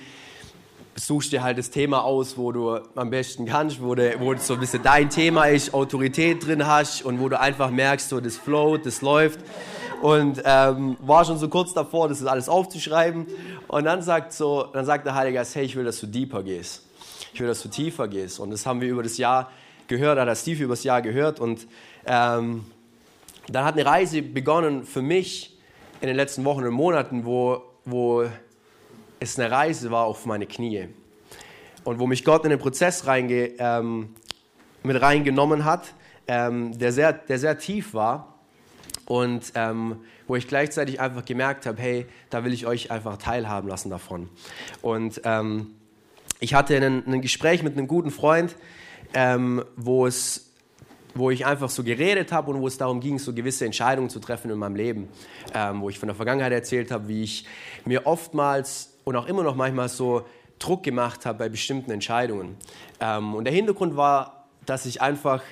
suchst 0.97 1.33
dir 1.33 1.43
halt 1.43 1.59
das 1.59 1.71
Thema 1.71 2.05
aus, 2.05 2.37
wo 2.37 2.53
du 2.53 2.79
am 2.95 3.11
besten 3.11 3.47
kannst, 3.47 3.83
wo, 3.83 3.95
du, 3.95 4.15
wo 4.21 4.35
so 4.37 4.55
ein 4.55 4.61
bisschen 4.61 4.83
dein 4.83 5.11
Thema 5.11 5.47
ist, 5.47 5.75
Autorität 5.75 6.47
drin 6.47 6.67
hast 6.67 7.03
und 7.03 7.21
wo 7.21 7.29
du 7.29 7.41
einfach 7.41 7.71
merkst, 7.71 8.09
so 8.09 8.21
das 8.21 8.37
float, 8.37 8.87
das 8.87 9.03
läuft. 9.03 9.41
Und 10.03 10.43
ähm, 10.45 10.97
war 11.01 11.25
schon 11.25 11.39
so 11.39 11.49
kurz 11.49 11.73
davor, 11.73 12.09
das 12.09 12.25
alles 12.27 12.49
aufzuschreiben. 12.49 13.27
Und 13.69 13.85
dann 13.85 14.03
sagt, 14.03 14.33
so, 14.33 14.65
dann 14.73 14.85
sagt 14.85 15.07
der 15.07 15.15
Heilige 15.15 15.39
Geist, 15.39 15.55
hey, 15.55 15.65
ich 15.65 15.77
will, 15.77 15.85
dass 15.85 15.99
du 16.01 16.07
deeper 16.07 16.43
gehst. 16.43 16.83
Ich 17.33 17.41
will, 17.41 17.49
dass 17.49 17.63
du 17.63 17.69
tiefer 17.69 18.07
gehst. 18.07 18.39
Und 18.39 18.51
das 18.51 18.67
haben 18.67 18.81
wir 18.81 18.89
über 18.89 19.03
das 19.03 19.17
Jahr 19.17 19.51
gehört, 19.89 20.19
hat 20.19 20.29
der 20.29 20.37
Steve 20.37 20.65
über 20.65 20.75
das 20.75 20.85
Jahr 20.85 21.01
gehört. 21.01 21.41
Und 21.41 21.67
ähm, 22.07 22.67
dann 23.49 23.65
hat 23.65 23.75
eine 23.75 23.87
Reise 23.87 24.23
begonnen 24.23 24.85
für 24.85 25.03
mich 25.03 25.59
in 26.01 26.09
den 26.09 26.17
letzten 26.17 26.45
Wochen 26.45 26.65
und 26.65 26.73
Monaten, 26.73 27.25
wo, 27.25 27.63
wo 27.85 28.25
es 29.21 29.39
eine 29.39 29.51
Reise 29.51 29.91
war 29.91 30.05
auf 30.05 30.27
meine 30.27 30.47
Knie. 30.47 30.89
Und 31.85 31.99
wo 31.99 32.07
mich 32.07 32.25
Gott 32.25 32.45
in 32.45 32.51
den 32.51 32.59
Prozess 32.59 33.07
reinge, 33.07 33.53
ähm, 33.59 34.15
mit 34.83 35.01
reingenommen 35.01 35.65
hat, 35.65 35.93
ähm, 36.27 36.79
der, 36.79 36.93
sehr, 36.93 37.13
der 37.13 37.39
sehr 37.39 37.59
tief 37.59 37.95
war. 37.95 38.35
Und 39.07 39.53
ähm, 39.55 40.01
wo 40.27 40.37
ich 40.37 40.49
gleichzeitig 40.49 41.01
einfach 41.01 41.25
gemerkt 41.25 41.67
habe, 41.67 41.81
hey, 41.81 42.07
da 42.31 42.45
will 42.45 42.53
ich 42.53 42.67
euch 42.67 42.91
einfach 42.91 43.19
teilhaben 43.19 43.69
lassen 43.69 43.91
davon. 43.91 44.31
Und 44.81 45.21
ähm, 45.25 45.75
ich 46.41 46.55
hatte 46.55 46.77
ein, 46.77 47.21
Gespräch 47.21 47.63
mit 47.63 47.77
einem 47.77 47.87
guten 47.87 48.11
Freund, 48.11 48.57
ähm, 49.13 49.63
wo 49.77 50.07
es 50.07 50.54
wo 51.15 51.31
ich 51.31 51.47
einfach 51.47 51.71
so 51.71 51.85
geredet 51.85 52.33
habe 52.33 52.51
und 52.51 52.61
wo 52.61 52.67
es 52.67 52.79
darum 52.79 53.01
ging, 53.01 53.19
so 53.19 53.33
gewisse 53.33 53.65
Entscheidungen 53.65 54.11
zu 54.11 54.21
treffen 54.21 54.51
in 54.51 54.59
meinem 54.59 54.77
Leben, 54.77 55.09
ähm, 55.55 55.81
wo 55.81 55.89
ich 55.89 55.99
von 55.99 56.09
der 56.09 56.17
Vergangenheit 56.17 56.53
erzählt 56.53 56.91
habe, 56.91 57.09
wie 57.09 57.23
ich 57.23 57.47
mir 57.85 58.07
oftmals 58.07 58.95
und 59.05 59.17
auch 59.17 59.27
immer 59.27 59.43
noch 59.43 59.55
manchmal 59.55 59.89
so 59.89 60.27
Druck 60.59 60.83
gemacht 60.83 61.27
habe 61.27 61.39
bei 61.39 61.49
bestimmten 61.49 61.91
Entscheidungen. 61.91 62.57
Ähm, 63.01 63.35
und 63.35 63.45
der 63.45 63.53
Hintergrund 63.53 63.97
war, 63.97 64.47
dass 64.67 64.87
ich 64.87 65.03
einfach 65.03 65.43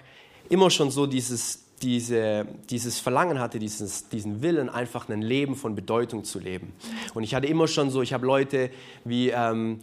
immer 0.48 0.70
schon 0.70 0.90
so 0.90 1.06
dieses, 1.06 1.64
diese, 1.82 2.46
dieses 2.70 2.98
Verlangen 2.98 3.38
hatte, 3.38 3.58
dieses, 3.58 4.08
diesen 4.08 4.42
Willen, 4.42 4.68
einfach 4.68 5.08
ein 5.08 5.22
Leben 5.22 5.54
von 5.54 5.74
Bedeutung 5.74 6.24
zu 6.24 6.38
leben. 6.38 6.72
Und 7.14 7.24
ich 7.24 7.34
hatte 7.34 7.46
immer 7.46 7.68
schon 7.68 7.90
so, 7.90 8.02
ich 8.02 8.12
habe 8.12 8.26
Leute 8.26 8.70
wie... 9.04 9.30
Ähm, 9.30 9.80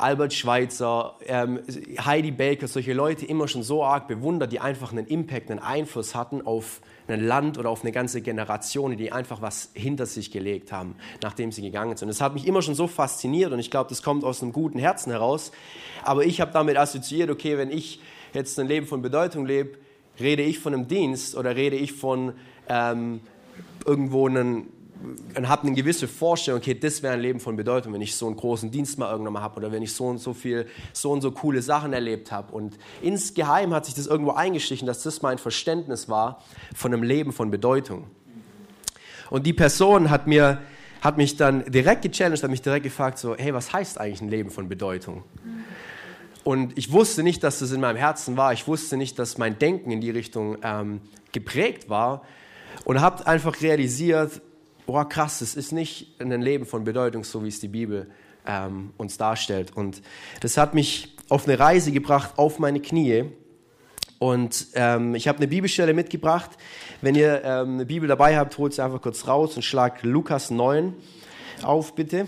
Albert 0.00 0.32
Schweitzer, 0.32 1.16
ähm, 1.26 1.60
Heidi 2.04 2.30
Baker, 2.30 2.68
solche 2.68 2.92
Leute 2.92 3.26
immer 3.26 3.48
schon 3.48 3.62
so 3.62 3.84
arg 3.84 4.08
bewundert, 4.08 4.52
die 4.52 4.60
einfach 4.60 4.92
einen 4.92 5.06
Impact, 5.06 5.50
einen 5.50 5.60
Einfluss 5.60 6.14
hatten 6.14 6.42
auf 6.42 6.80
ein 7.08 7.24
Land 7.24 7.58
oder 7.58 7.70
auf 7.70 7.82
eine 7.82 7.92
ganze 7.92 8.20
Generation, 8.20 8.96
die 8.96 9.12
einfach 9.12 9.40
was 9.40 9.70
hinter 9.74 10.06
sich 10.06 10.30
gelegt 10.30 10.72
haben, 10.72 10.96
nachdem 11.22 11.52
sie 11.52 11.62
gegangen 11.62 11.96
sind. 11.96 12.08
Das 12.08 12.20
hat 12.20 12.34
mich 12.34 12.46
immer 12.46 12.62
schon 12.62 12.74
so 12.74 12.86
fasziniert 12.86 13.52
und 13.52 13.58
ich 13.58 13.70
glaube, 13.70 13.88
das 13.88 14.02
kommt 14.02 14.24
aus 14.24 14.42
einem 14.42 14.52
guten 14.52 14.78
Herzen 14.78 15.10
heraus. 15.10 15.52
Aber 16.04 16.24
ich 16.24 16.40
habe 16.40 16.52
damit 16.52 16.76
assoziiert, 16.76 17.30
okay, 17.30 17.56
wenn 17.56 17.70
ich 17.70 18.00
jetzt 18.34 18.58
ein 18.58 18.68
Leben 18.68 18.86
von 18.86 19.02
Bedeutung 19.02 19.46
lebe, 19.46 19.78
rede 20.20 20.42
ich 20.42 20.58
von 20.58 20.74
einem 20.74 20.88
Dienst 20.88 21.36
oder 21.36 21.56
rede 21.56 21.76
ich 21.76 21.92
von 21.92 22.34
ähm, 22.68 23.20
irgendwo 23.86 24.28
einen 24.28 24.68
und 25.36 25.48
habe 25.48 25.66
eine 25.66 25.76
gewisse 25.76 26.08
Vorstellung, 26.08 26.60
okay, 26.60 26.74
das 26.74 27.02
wäre 27.02 27.14
ein 27.14 27.20
Leben 27.20 27.40
von 27.40 27.56
Bedeutung, 27.56 27.92
wenn 27.92 28.00
ich 28.00 28.16
so 28.16 28.26
einen 28.26 28.36
großen 28.36 28.70
Dienst 28.70 28.98
mal 28.98 29.10
irgendwann 29.10 29.34
mal 29.34 29.42
habe 29.42 29.56
oder 29.56 29.70
wenn 29.70 29.82
ich 29.82 29.92
so 29.92 30.06
und 30.06 30.18
so 30.18 30.34
viel, 30.34 30.66
so 30.92 31.12
und 31.12 31.20
so 31.20 31.30
coole 31.30 31.62
Sachen 31.62 31.92
erlebt 31.92 32.32
habe. 32.32 32.52
Und 32.52 32.78
insgeheim 33.00 33.72
hat 33.72 33.86
sich 33.86 33.94
das 33.94 34.06
irgendwo 34.06 34.32
eingeschlichen, 34.32 34.86
dass 34.86 35.02
das 35.02 35.22
mein 35.22 35.38
Verständnis 35.38 36.08
war 36.08 36.42
von 36.74 36.92
einem 36.92 37.02
Leben 37.02 37.32
von 37.32 37.50
Bedeutung. 37.50 38.08
Und 39.30 39.46
die 39.46 39.52
Person 39.52 40.10
hat 40.10 40.26
mir, 40.26 40.62
hat 41.00 41.16
mich 41.16 41.36
dann 41.36 41.64
direkt 41.70 42.02
gechallenged, 42.02 42.42
hat 42.42 42.50
mich 42.50 42.62
direkt 42.62 42.82
gefragt, 42.82 43.18
so, 43.18 43.36
hey, 43.36 43.54
was 43.54 43.72
heißt 43.72 44.00
eigentlich 44.00 44.20
ein 44.20 44.30
Leben 44.30 44.50
von 44.50 44.68
Bedeutung? 44.68 45.22
Und 46.42 46.76
ich 46.78 46.90
wusste 46.92 47.22
nicht, 47.22 47.44
dass 47.44 47.58
das 47.58 47.72
in 47.72 47.80
meinem 47.80 47.96
Herzen 47.96 48.36
war. 48.36 48.52
Ich 48.52 48.66
wusste 48.66 48.96
nicht, 48.96 49.18
dass 49.18 49.38
mein 49.38 49.58
Denken 49.58 49.90
in 49.90 50.00
die 50.00 50.10
Richtung 50.10 50.56
ähm, 50.62 51.02
geprägt 51.30 51.88
war. 51.88 52.22
Und 52.84 53.00
habe 53.00 53.26
einfach 53.26 53.60
realisiert, 53.60 54.40
boah 54.88 55.06
krass, 55.06 55.42
es 55.42 55.54
ist 55.54 55.70
nicht 55.72 56.18
ein 56.18 56.40
Leben 56.40 56.64
von 56.64 56.82
Bedeutung, 56.82 57.22
so 57.22 57.44
wie 57.44 57.48
es 57.48 57.60
die 57.60 57.68
Bibel 57.68 58.10
ähm, 58.46 58.94
uns 58.96 59.18
darstellt. 59.18 59.76
Und 59.76 60.00
das 60.40 60.56
hat 60.56 60.72
mich 60.72 61.14
auf 61.28 61.46
eine 61.46 61.58
Reise 61.58 61.92
gebracht, 61.92 62.38
auf 62.38 62.58
meine 62.58 62.80
Knie. 62.80 63.26
Und 64.18 64.68
ähm, 64.72 65.14
ich 65.14 65.28
habe 65.28 65.36
eine 65.36 65.46
Bibelstelle 65.46 65.92
mitgebracht. 65.92 66.52
Wenn 67.02 67.14
ihr 67.16 67.42
ähm, 67.44 67.74
eine 67.74 67.84
Bibel 67.84 68.08
dabei 68.08 68.38
habt, 68.38 68.56
holt 68.56 68.72
sie 68.72 68.82
einfach 68.82 69.02
kurz 69.02 69.28
raus 69.28 69.56
und 69.56 69.62
schlag 69.62 70.02
Lukas 70.04 70.50
9 70.50 70.94
auf, 71.64 71.94
bitte. 71.94 72.26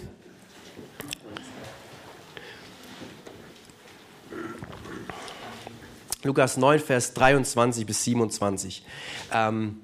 Lukas 6.25 6.59
9, 6.59 6.79
Vers 6.79 7.15
23 7.15 7.87
bis 7.87 8.05
27. 8.05 8.85
Ähm, 9.33 9.81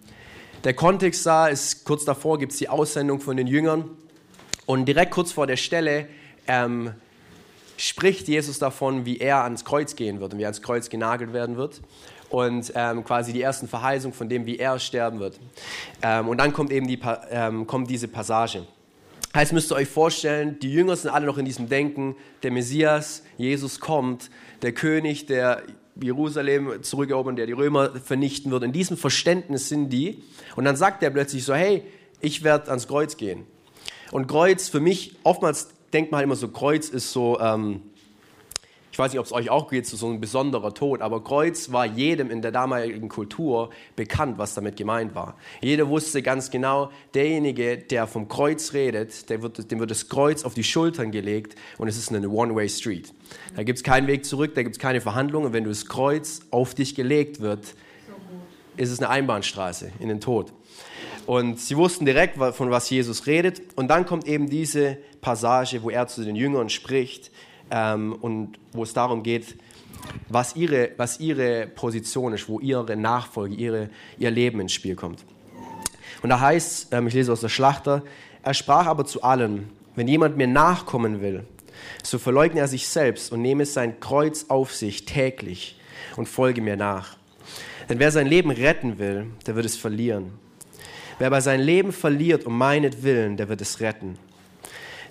der 0.66 0.74
Kontext 0.74 1.24
da 1.24 1.46
ist, 1.46 1.84
kurz 1.84 2.04
davor 2.04 2.40
gibt 2.40 2.50
es 2.50 2.58
die 2.58 2.68
Aussendung 2.68 3.20
von 3.20 3.36
den 3.36 3.46
Jüngern 3.46 3.88
und 4.66 4.86
direkt 4.86 5.12
kurz 5.12 5.30
vor 5.30 5.46
der 5.46 5.56
Stelle 5.56 6.08
ähm, 6.48 6.92
spricht 7.76 8.26
Jesus 8.26 8.58
davon, 8.58 9.06
wie 9.06 9.18
er 9.18 9.44
ans 9.44 9.64
Kreuz 9.64 9.94
gehen 9.94 10.18
wird 10.18 10.32
und 10.32 10.40
wie 10.40 10.42
er 10.42 10.48
ans 10.48 10.62
Kreuz 10.62 10.90
genagelt 10.90 11.32
werden 11.32 11.56
wird. 11.56 11.82
Und 12.30 12.72
ähm, 12.74 13.04
quasi 13.04 13.32
die 13.32 13.42
ersten 13.42 13.68
Verheißungen 13.68 14.12
von 14.12 14.28
dem, 14.28 14.44
wie 14.46 14.58
er 14.58 14.80
sterben 14.80 15.20
wird. 15.20 15.38
Ähm, 16.02 16.26
und 16.26 16.38
dann 16.38 16.52
kommt 16.52 16.72
eben 16.72 16.88
die, 16.88 16.98
ähm, 17.30 17.68
kommt 17.68 17.88
diese 17.88 18.08
Passage. 18.08 18.66
Heißt, 19.36 19.52
müsst 19.52 19.70
ihr 19.70 19.76
euch 19.76 19.88
vorstellen, 19.88 20.58
die 20.58 20.72
Jünger 20.72 20.96
sind 20.96 21.12
alle 21.12 21.26
noch 21.26 21.38
in 21.38 21.44
diesem 21.44 21.68
Denken, 21.68 22.16
der 22.42 22.50
Messias, 22.50 23.22
Jesus 23.38 23.78
kommt, 23.78 24.32
der 24.62 24.72
König, 24.72 25.26
der 25.26 25.62
Jerusalem 26.00 26.82
zurückerobern, 26.82 27.36
der 27.36 27.46
die 27.46 27.52
Römer 27.52 27.90
vernichten 28.00 28.50
wird. 28.50 28.62
In 28.62 28.72
diesem 28.72 28.96
Verständnis 28.96 29.68
sind 29.68 29.90
die. 29.90 30.22
Und 30.56 30.64
dann 30.64 30.76
sagt 30.76 31.02
er 31.02 31.10
plötzlich 31.10 31.44
so, 31.44 31.54
hey, 31.54 31.82
ich 32.20 32.44
werde 32.44 32.68
ans 32.68 32.88
Kreuz 32.88 33.16
gehen. 33.16 33.44
Und 34.12 34.26
Kreuz 34.26 34.68
für 34.68 34.80
mich, 34.80 35.16
oftmals 35.22 35.68
denkt 35.92 36.10
man 36.10 36.18
halt 36.18 36.24
immer 36.24 36.36
so, 36.36 36.48
Kreuz 36.48 36.88
ist 36.88 37.12
so, 37.12 37.40
ähm, 37.40 37.82
ich 38.96 38.98
weiß 38.98 39.12
nicht, 39.12 39.20
ob 39.20 39.26
es 39.26 39.32
euch 39.32 39.50
auch 39.50 39.68
geht, 39.68 39.86
so 39.86 40.08
ein 40.08 40.22
besonderer 40.22 40.72
Tod, 40.72 41.02
aber 41.02 41.22
Kreuz 41.22 41.70
war 41.70 41.84
jedem 41.84 42.30
in 42.30 42.40
der 42.40 42.50
damaligen 42.50 43.10
Kultur 43.10 43.68
bekannt, 43.94 44.38
was 44.38 44.54
damit 44.54 44.76
gemeint 44.76 45.14
war. 45.14 45.36
Jeder 45.60 45.90
wusste 45.90 46.22
ganz 46.22 46.50
genau, 46.50 46.90
derjenige, 47.12 47.76
der 47.76 48.06
vom 48.06 48.26
Kreuz 48.26 48.72
redet, 48.72 49.28
der 49.28 49.42
wird, 49.42 49.70
dem 49.70 49.80
wird 49.80 49.90
das 49.90 50.08
Kreuz 50.08 50.44
auf 50.44 50.54
die 50.54 50.64
Schultern 50.64 51.10
gelegt 51.10 51.56
und 51.76 51.88
es 51.88 51.98
ist 51.98 52.10
eine 52.10 52.26
One-Way-Street. 52.26 53.12
Da 53.54 53.64
gibt 53.64 53.76
es 53.76 53.84
keinen 53.84 54.06
Weg 54.06 54.24
zurück, 54.24 54.54
da 54.54 54.62
gibt 54.62 54.76
es 54.76 54.80
keine 54.80 55.02
Verhandlungen. 55.02 55.52
Wenn 55.52 55.64
du 55.64 55.68
das 55.68 55.84
Kreuz 55.84 56.40
auf 56.50 56.74
dich 56.74 56.94
gelegt 56.94 57.40
wird, 57.40 57.74
ist 58.78 58.90
es 58.90 58.98
eine 58.98 59.10
Einbahnstraße 59.10 59.92
in 60.00 60.08
den 60.08 60.22
Tod. 60.22 60.54
Und 61.26 61.60
sie 61.60 61.76
wussten 61.76 62.06
direkt, 62.06 62.38
von 62.38 62.70
was 62.70 62.88
Jesus 62.88 63.26
redet. 63.26 63.60
Und 63.74 63.88
dann 63.88 64.06
kommt 64.06 64.26
eben 64.26 64.48
diese 64.48 64.96
Passage, 65.20 65.82
wo 65.82 65.90
er 65.90 66.06
zu 66.06 66.24
den 66.24 66.34
Jüngern 66.34 66.70
spricht 66.70 67.30
ähm, 67.70 68.14
und 68.20 68.58
wo 68.72 68.82
es 68.82 68.92
darum 68.92 69.22
geht, 69.22 69.56
was 70.28 70.56
ihre, 70.56 70.90
was 70.96 71.20
ihre 71.20 71.66
Position 71.66 72.32
ist, 72.32 72.48
wo 72.48 72.60
ihre 72.60 72.96
Nachfolge, 72.96 73.54
ihre, 73.54 73.90
ihr 74.18 74.30
Leben 74.30 74.60
ins 74.60 74.72
Spiel 74.72 74.94
kommt. 74.94 75.24
Und 76.22 76.30
da 76.30 76.40
heißt, 76.40 76.92
ähm, 76.92 77.06
ich 77.06 77.14
lese 77.14 77.32
aus 77.32 77.40
der 77.40 77.48
Schlachter, 77.48 78.02
er 78.42 78.54
sprach 78.54 78.86
aber 78.86 79.04
zu 79.04 79.22
allen, 79.22 79.70
wenn 79.94 80.08
jemand 80.08 80.36
mir 80.36 80.46
nachkommen 80.46 81.20
will, 81.20 81.44
so 82.02 82.18
verleugne 82.18 82.60
er 82.60 82.68
sich 82.68 82.88
selbst 82.88 83.32
und 83.32 83.42
nehme 83.42 83.66
sein 83.66 84.00
Kreuz 84.00 84.46
auf 84.48 84.74
sich 84.74 85.04
täglich 85.04 85.78
und 86.16 86.28
folge 86.28 86.60
mir 86.60 86.76
nach. 86.76 87.16
Denn 87.88 87.98
wer 87.98 88.10
sein 88.10 88.26
Leben 88.26 88.50
retten 88.50 88.98
will, 88.98 89.26
der 89.46 89.54
wird 89.56 89.66
es 89.66 89.76
verlieren. 89.76 90.32
Wer 91.18 91.28
aber 91.28 91.40
sein 91.40 91.60
Leben 91.60 91.92
verliert 91.92 92.44
um 92.44 92.58
meinetwillen, 92.58 93.36
der 93.36 93.48
wird 93.48 93.60
es 93.60 93.80
retten. 93.80 94.18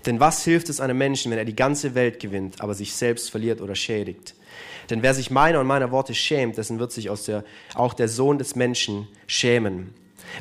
Denn 0.05 0.19
was 0.19 0.43
hilft 0.43 0.69
es 0.69 0.79
einem 0.79 0.97
Menschen, 0.97 1.31
wenn 1.31 1.37
er 1.37 1.45
die 1.45 1.55
ganze 1.55 1.95
Welt 1.95 2.19
gewinnt, 2.19 2.61
aber 2.61 2.73
sich 2.73 2.93
selbst 2.93 3.31
verliert 3.31 3.61
oder 3.61 3.75
schädigt? 3.75 4.35
Denn 4.89 5.01
wer 5.01 5.13
sich 5.13 5.31
meiner 5.31 5.59
und 5.59 5.67
meiner 5.67 5.91
Worte 5.91 6.13
schämt, 6.13 6.57
dessen 6.57 6.79
wird 6.79 6.91
sich 6.91 7.09
der, 7.25 7.43
auch 7.73 7.93
der 7.93 8.07
Sohn 8.07 8.37
des 8.37 8.55
Menschen 8.55 9.07
schämen, 9.25 9.93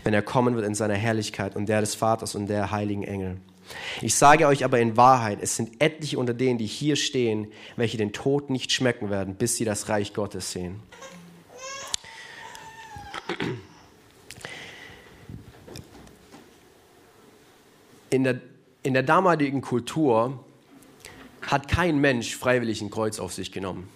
wenn 0.03 0.13
er 0.13 0.23
kommen 0.23 0.55
wird 0.55 0.67
in 0.67 0.75
seiner 0.75 0.95
Herrlichkeit 0.95 1.57
und 1.57 1.67
der 1.67 1.81
des 1.81 1.95
Vaters 1.95 2.35
und 2.35 2.49
der 2.49 2.71
heiligen 2.71 3.05
Engel. 3.05 3.39
Ich 4.03 4.15
sage 4.15 4.47
euch 4.47 4.65
aber 4.65 4.79
in 4.81 4.99
Wahrheit, 4.99 5.39
es 5.41 5.57
sind 5.57 5.81
etliche 5.81 6.19
unter 6.19 6.35
denen, 6.35 6.59
die 6.59 6.67
hier 6.67 6.97
stehen, 6.97 7.51
welche 7.77 7.97
den 7.97 8.13
Tod 8.13 8.51
nicht 8.51 8.73
schmecken 8.73 9.09
werden, 9.09 9.37
bis 9.37 9.57
sie 9.57 9.65
das 9.65 9.89
Reich 9.89 10.13
Gottes 10.13 10.53
sehen. 10.53 10.81
In 18.11 18.25
der, 18.25 18.41
in 18.85 18.93
der 18.93 19.03
damaligen 19.03 19.63
Kultur 19.63 20.39
hat 21.43 21.69
kein 21.69 21.99
Mensch 21.99 22.37
freiwillig 22.37 22.81
ein 22.83 22.91
Kreuz 22.91 23.19
auf 23.19 23.33
sich 23.33 23.51
genommen. 23.51 23.89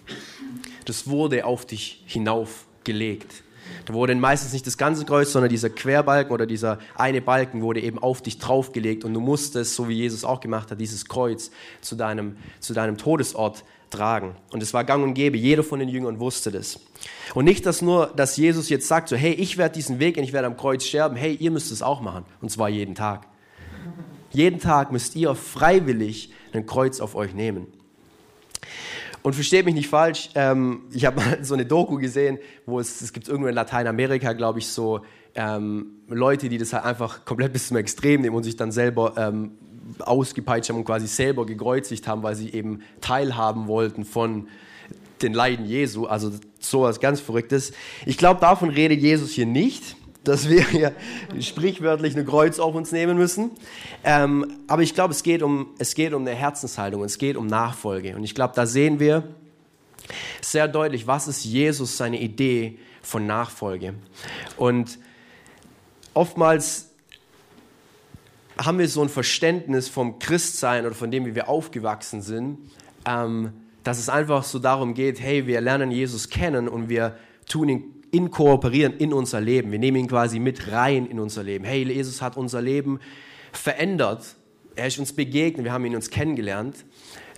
Das 0.85 1.07
wurde 1.07 1.45
auf 1.45 1.65
dich 1.65 2.03
hinaufgelegt. 2.07 3.43
Da 3.85 3.93
wurde 3.93 4.15
meistens 4.15 4.51
nicht 4.51 4.65
das 4.65 4.79
ganze 4.79 5.05
Kreuz, 5.05 5.31
sondern 5.31 5.49
dieser 5.49 5.69
Querbalken 5.69 6.33
oder 6.33 6.47
dieser 6.47 6.79
eine 6.95 7.21
Balken 7.21 7.61
wurde 7.61 7.81
eben 7.81 7.99
auf 7.99 8.23
dich 8.23 8.39
draufgelegt 8.39 9.05
und 9.05 9.13
du 9.13 9.19
musstest, 9.19 9.75
so 9.75 9.87
wie 9.87 9.93
Jesus 9.93 10.23
auch 10.23 10.39
gemacht 10.39 10.71
hat, 10.71 10.81
dieses 10.81 11.05
Kreuz 11.05 11.51
zu 11.81 11.95
deinem, 11.95 12.37
zu 12.59 12.73
deinem 12.73 12.97
Todesort 12.97 13.63
tragen. 13.91 14.35
Und 14.51 14.63
es 14.63 14.73
war 14.73 14.83
gang 14.83 15.03
und 15.03 15.13
gäbe, 15.13 15.37
jeder 15.37 15.63
von 15.63 15.79
den 15.79 15.89
Jüngern 15.89 16.19
wusste 16.19 16.51
das. 16.51 16.79
Und 17.35 17.45
nicht, 17.45 17.67
dass 17.67 17.83
nur, 17.83 18.07
dass 18.07 18.37
Jesus 18.37 18.69
jetzt 18.69 18.87
sagt, 18.87 19.09
so, 19.09 19.15
hey, 19.15 19.33
ich 19.33 19.57
werde 19.57 19.75
diesen 19.75 19.99
Weg 19.99 20.17
und 20.17 20.23
ich 20.23 20.33
werde 20.33 20.47
am 20.47 20.57
Kreuz 20.57 20.83
sterben, 20.83 21.15
hey, 21.15 21.35
ihr 21.35 21.51
müsst 21.51 21.71
es 21.71 21.83
auch 21.83 22.01
machen. 22.01 22.25
Und 22.41 22.49
zwar 22.49 22.69
jeden 22.69 22.95
Tag. 22.95 23.27
Jeden 24.31 24.59
Tag 24.59 24.91
müsst 24.91 25.15
ihr 25.15 25.33
freiwillig 25.35 26.31
ein 26.53 26.65
Kreuz 26.65 26.99
auf 26.99 27.15
euch 27.15 27.33
nehmen. 27.33 27.67
Und 29.21 29.33
versteht 29.33 29.65
mich 29.65 29.75
nicht 29.75 29.89
falsch, 29.89 30.29
ähm, 30.35 30.83
ich 30.91 31.05
habe 31.05 31.17
mal 31.17 31.39
so 31.43 31.53
eine 31.53 31.65
Doku 31.65 31.97
gesehen, 31.97 32.39
wo 32.65 32.79
es, 32.79 33.01
es 33.01 33.11
gibt 33.11 33.27
irgendwo 33.27 33.47
in 33.47 33.55
Lateinamerika, 33.55 34.33
glaube 34.33 34.59
ich, 34.59 34.67
so 34.67 35.01
ähm, 35.35 35.87
Leute, 36.07 36.49
die 36.49 36.57
das 36.57 36.73
halt 36.73 36.85
einfach 36.85 37.25
komplett 37.25 37.53
bis 37.53 37.67
zum 37.67 37.77
Extrem 37.77 38.21
nehmen 38.21 38.35
und 38.35 38.43
sich 38.43 38.55
dann 38.55 38.71
selber 38.71 39.13
ähm, 39.17 39.51
ausgepeitscht 39.99 40.69
haben 40.69 40.77
und 40.77 40.85
quasi 40.85 41.07
selber 41.07 41.45
gekreuzigt 41.45 42.07
haben, 42.07 42.23
weil 42.23 42.35
sie 42.35 42.49
eben 42.53 42.81
teilhaben 43.01 43.67
wollten 43.67 44.05
von 44.05 44.47
den 45.21 45.33
Leiden 45.33 45.65
Jesu. 45.65 46.05
Also 46.05 46.31
sowas 46.59 46.99
ganz 46.99 47.19
Verrücktes. 47.19 47.73
Ich 48.05 48.17
glaube, 48.17 48.39
davon 48.39 48.69
redet 48.69 49.01
Jesus 49.01 49.31
hier 49.31 49.45
nicht 49.45 49.97
dass 50.29 50.47
wir 50.47 50.65
hier 50.69 50.93
sprichwörtlich 51.39 52.15
eine 52.15 52.23
Kreuz 52.23 52.59
auf 52.59 52.75
uns 52.75 52.91
nehmen 52.91 53.17
müssen. 53.17 53.51
Ähm, 54.03 54.59
aber 54.67 54.83
ich 54.83 54.93
glaube, 54.93 55.13
es, 55.13 55.23
geht 55.23 55.41
um, 55.41 55.71
es 55.79 55.95
geht 55.95 56.13
um 56.13 56.21
eine 56.21 56.35
Herzenshaltung, 56.35 57.03
es 57.03 57.17
geht 57.17 57.35
um 57.35 57.47
Nachfolge. 57.47 58.15
Und 58.15 58.23
ich 58.23 58.35
glaube, 58.35 58.53
da 58.55 58.65
sehen 58.65 58.99
wir 58.99 59.23
sehr 60.41 60.67
deutlich, 60.67 61.07
was 61.07 61.27
ist 61.27 61.43
Jesus 61.43 61.97
seine 61.97 62.19
Idee 62.21 62.77
von 63.01 63.25
Nachfolge. 63.25 63.95
Und 64.55 64.99
oftmals 66.13 66.91
haben 68.57 68.77
wir 68.77 68.87
so 68.87 69.01
ein 69.01 69.09
Verständnis 69.09 69.87
vom 69.87 70.19
Christsein 70.19 70.85
oder 70.85 70.95
von 70.95 71.09
dem, 71.11 71.25
wie 71.25 71.33
wir 71.33 71.49
aufgewachsen 71.49 72.21
sind, 72.21 72.59
ähm, 73.05 73.53
dass 73.83 73.97
es 73.97 74.09
einfach 74.09 74.43
so 74.43 74.59
darum 74.59 74.93
geht, 74.93 75.19
hey, 75.19 75.47
wir 75.47 75.61
lernen 75.61 75.89
Jesus 75.91 76.29
kennen 76.29 76.67
und 76.67 76.89
wir 76.89 77.17
tun 77.47 77.69
ihn 77.69 77.98
inkooperieren 78.11 78.97
in 78.97 79.13
unser 79.13 79.41
Leben. 79.41 79.71
Wir 79.71 79.79
nehmen 79.79 79.97
ihn 79.97 80.07
quasi 80.07 80.39
mit 80.39 80.71
rein 80.71 81.05
in 81.05 81.19
unser 81.19 81.43
Leben. 81.43 81.65
Hey, 81.65 81.83
Jesus 81.83 82.21
hat 82.21 82.37
unser 82.37 82.61
Leben 82.61 82.99
verändert. 83.51 84.35
Er 84.75 84.87
ist 84.87 84.99
uns 84.99 85.13
begegnet, 85.13 85.65
wir 85.65 85.73
haben 85.73 85.85
ihn 85.85 85.95
uns 85.95 86.09
kennengelernt. 86.09 86.85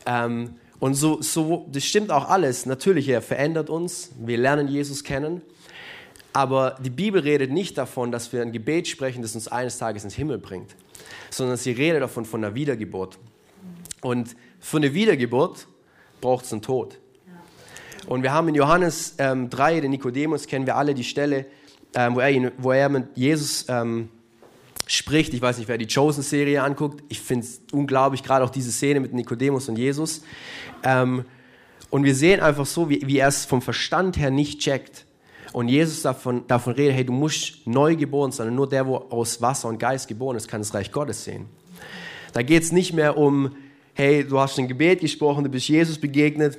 Ähm, 0.06 0.56
und 0.80 0.96
so, 0.96 1.22
so, 1.22 1.68
das 1.72 1.86
stimmt 1.86 2.12
auch 2.12 2.30
alles. 2.30 2.66
Natürlich, 2.66 3.08
er 3.08 3.22
verändert 3.22 3.70
uns. 3.70 4.12
Wir 4.20 4.38
lernen 4.38 4.68
Jesus 4.68 5.04
kennen. 5.04 5.42
Aber 6.34 6.78
die 6.84 6.90
Bibel 6.90 7.22
redet 7.22 7.52
nicht 7.52 7.78
davon, 7.78 8.12
dass 8.12 8.32
wir 8.32 8.42
ein 8.42 8.52
Gebet 8.52 8.88
sprechen, 8.88 9.22
das 9.22 9.36
uns 9.36 9.48
eines 9.48 9.78
Tages 9.78 10.04
ins 10.04 10.16
Himmel 10.16 10.38
bringt, 10.38 10.76
sondern 11.30 11.58
sie 11.58 11.72
redet 11.72 12.02
davon 12.02 12.26
von 12.26 12.44
einer 12.44 12.56
Wiedergeburt. 12.56 13.20
Und 14.02 14.36
für 14.60 14.78
eine 14.78 14.94
Wiedergeburt 14.94 15.68
braucht 16.22 16.46
es 16.46 16.54
einen 16.54 16.62
Tod. 16.62 16.98
Und 18.08 18.24
wir 18.24 18.34
haben 18.34 18.48
in 18.48 18.56
Johannes 18.56 19.16
ähm, 19.18 19.50
3, 19.50 19.82
den 19.82 19.92
Nikodemus, 19.92 20.48
kennen 20.48 20.66
wir 20.66 20.76
alle 20.76 20.94
die 20.94 21.04
Stelle, 21.04 21.46
ähm, 21.94 22.16
wo, 22.16 22.20
er 22.20 22.32
ihn, 22.32 22.52
wo 22.58 22.72
er 22.72 22.90
mit 22.90 23.06
Jesus 23.16 23.66
ähm, 23.70 24.10
spricht. 24.88 25.34
Ich 25.34 25.42
weiß 25.42 25.58
nicht, 25.58 25.68
wer 25.68 25.78
die 25.78 25.88
Chosen-Serie 25.88 26.64
anguckt. 26.64 27.04
Ich 27.10 27.20
finde 27.20 27.46
es 27.46 27.62
unglaublich, 27.72 28.24
gerade 28.24 28.44
auch 28.44 28.50
diese 28.50 28.72
Szene 28.72 29.00
mit 29.00 29.14
Nikodemus 29.14 29.70
und 29.70 29.78
Jesus. 29.78 30.24
Ähm, 30.84 31.26
und 31.90 32.04
wir 32.04 32.16
sehen 32.16 32.40
einfach 32.40 32.66
so, 32.66 32.90
wie, 32.90 33.06
wie 33.06 33.18
er 33.18 33.28
es 33.28 33.46
vom 33.46 33.62
Verstand 33.62 34.18
her 34.18 34.32
nicht 34.32 34.60
checkt. 34.60 35.06
Und 35.54 35.68
Jesus 35.68 36.02
davon, 36.02 36.48
davon 36.48 36.74
redet, 36.74 36.96
hey, 36.96 37.06
du 37.06 37.12
musst 37.12 37.68
neu 37.68 37.98
geboren 37.98 38.32
sein. 38.32 38.56
Nur 38.56 38.70
der, 38.70 38.88
wo 38.88 38.96
aus 38.96 39.42
Wasser 39.42 39.68
und 39.68 39.78
Geist 39.78 40.08
geboren 40.08 40.38
ist, 40.38 40.48
kann 40.48 40.62
das 40.62 40.74
Reich 40.74 40.92
Gottes 40.92 41.26
sehen. 41.26 41.48
Da 42.34 42.42
geht 42.42 42.64
es 42.64 42.72
nicht 42.72 42.94
mehr 42.94 43.18
um, 43.18 43.56
hey, 43.94 44.26
du 44.26 44.40
hast 44.40 44.58
ein 44.58 44.70
Gebet 44.70 45.02
gesprochen, 45.02 45.44
du 45.44 45.50
bist 45.50 45.68
Jesus 45.68 46.00
begegnet 46.00 46.58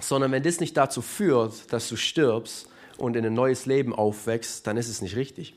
sondern 0.00 0.32
wenn 0.32 0.42
das 0.42 0.60
nicht 0.60 0.76
dazu 0.76 1.02
führt, 1.02 1.72
dass 1.72 1.88
du 1.88 1.96
stirbst 1.96 2.68
und 2.98 3.16
in 3.16 3.24
ein 3.24 3.34
neues 3.34 3.66
Leben 3.66 3.94
aufwächst, 3.94 4.66
dann 4.66 4.76
ist 4.76 4.88
es 4.88 5.02
nicht 5.02 5.16
richtig. 5.16 5.54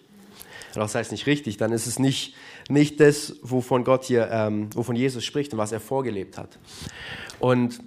Das 0.73 0.95
heißt 0.95 1.11
nicht 1.11 1.27
richtig, 1.27 1.57
dann 1.57 1.71
ist 1.71 1.85
es 1.85 1.99
nicht, 1.99 2.35
nicht 2.67 2.99
das, 2.99 3.35
wovon 3.43 3.83
Gott 3.83 4.05
hier, 4.05 4.29
ähm, 4.31 4.69
wovon 4.73 4.95
Jesus 4.95 5.23
spricht 5.23 5.53
und 5.53 5.59
was 5.59 5.71
er 5.71 5.79
vorgelebt 5.79 6.37
hat. 6.37 6.57
Und 7.39 7.79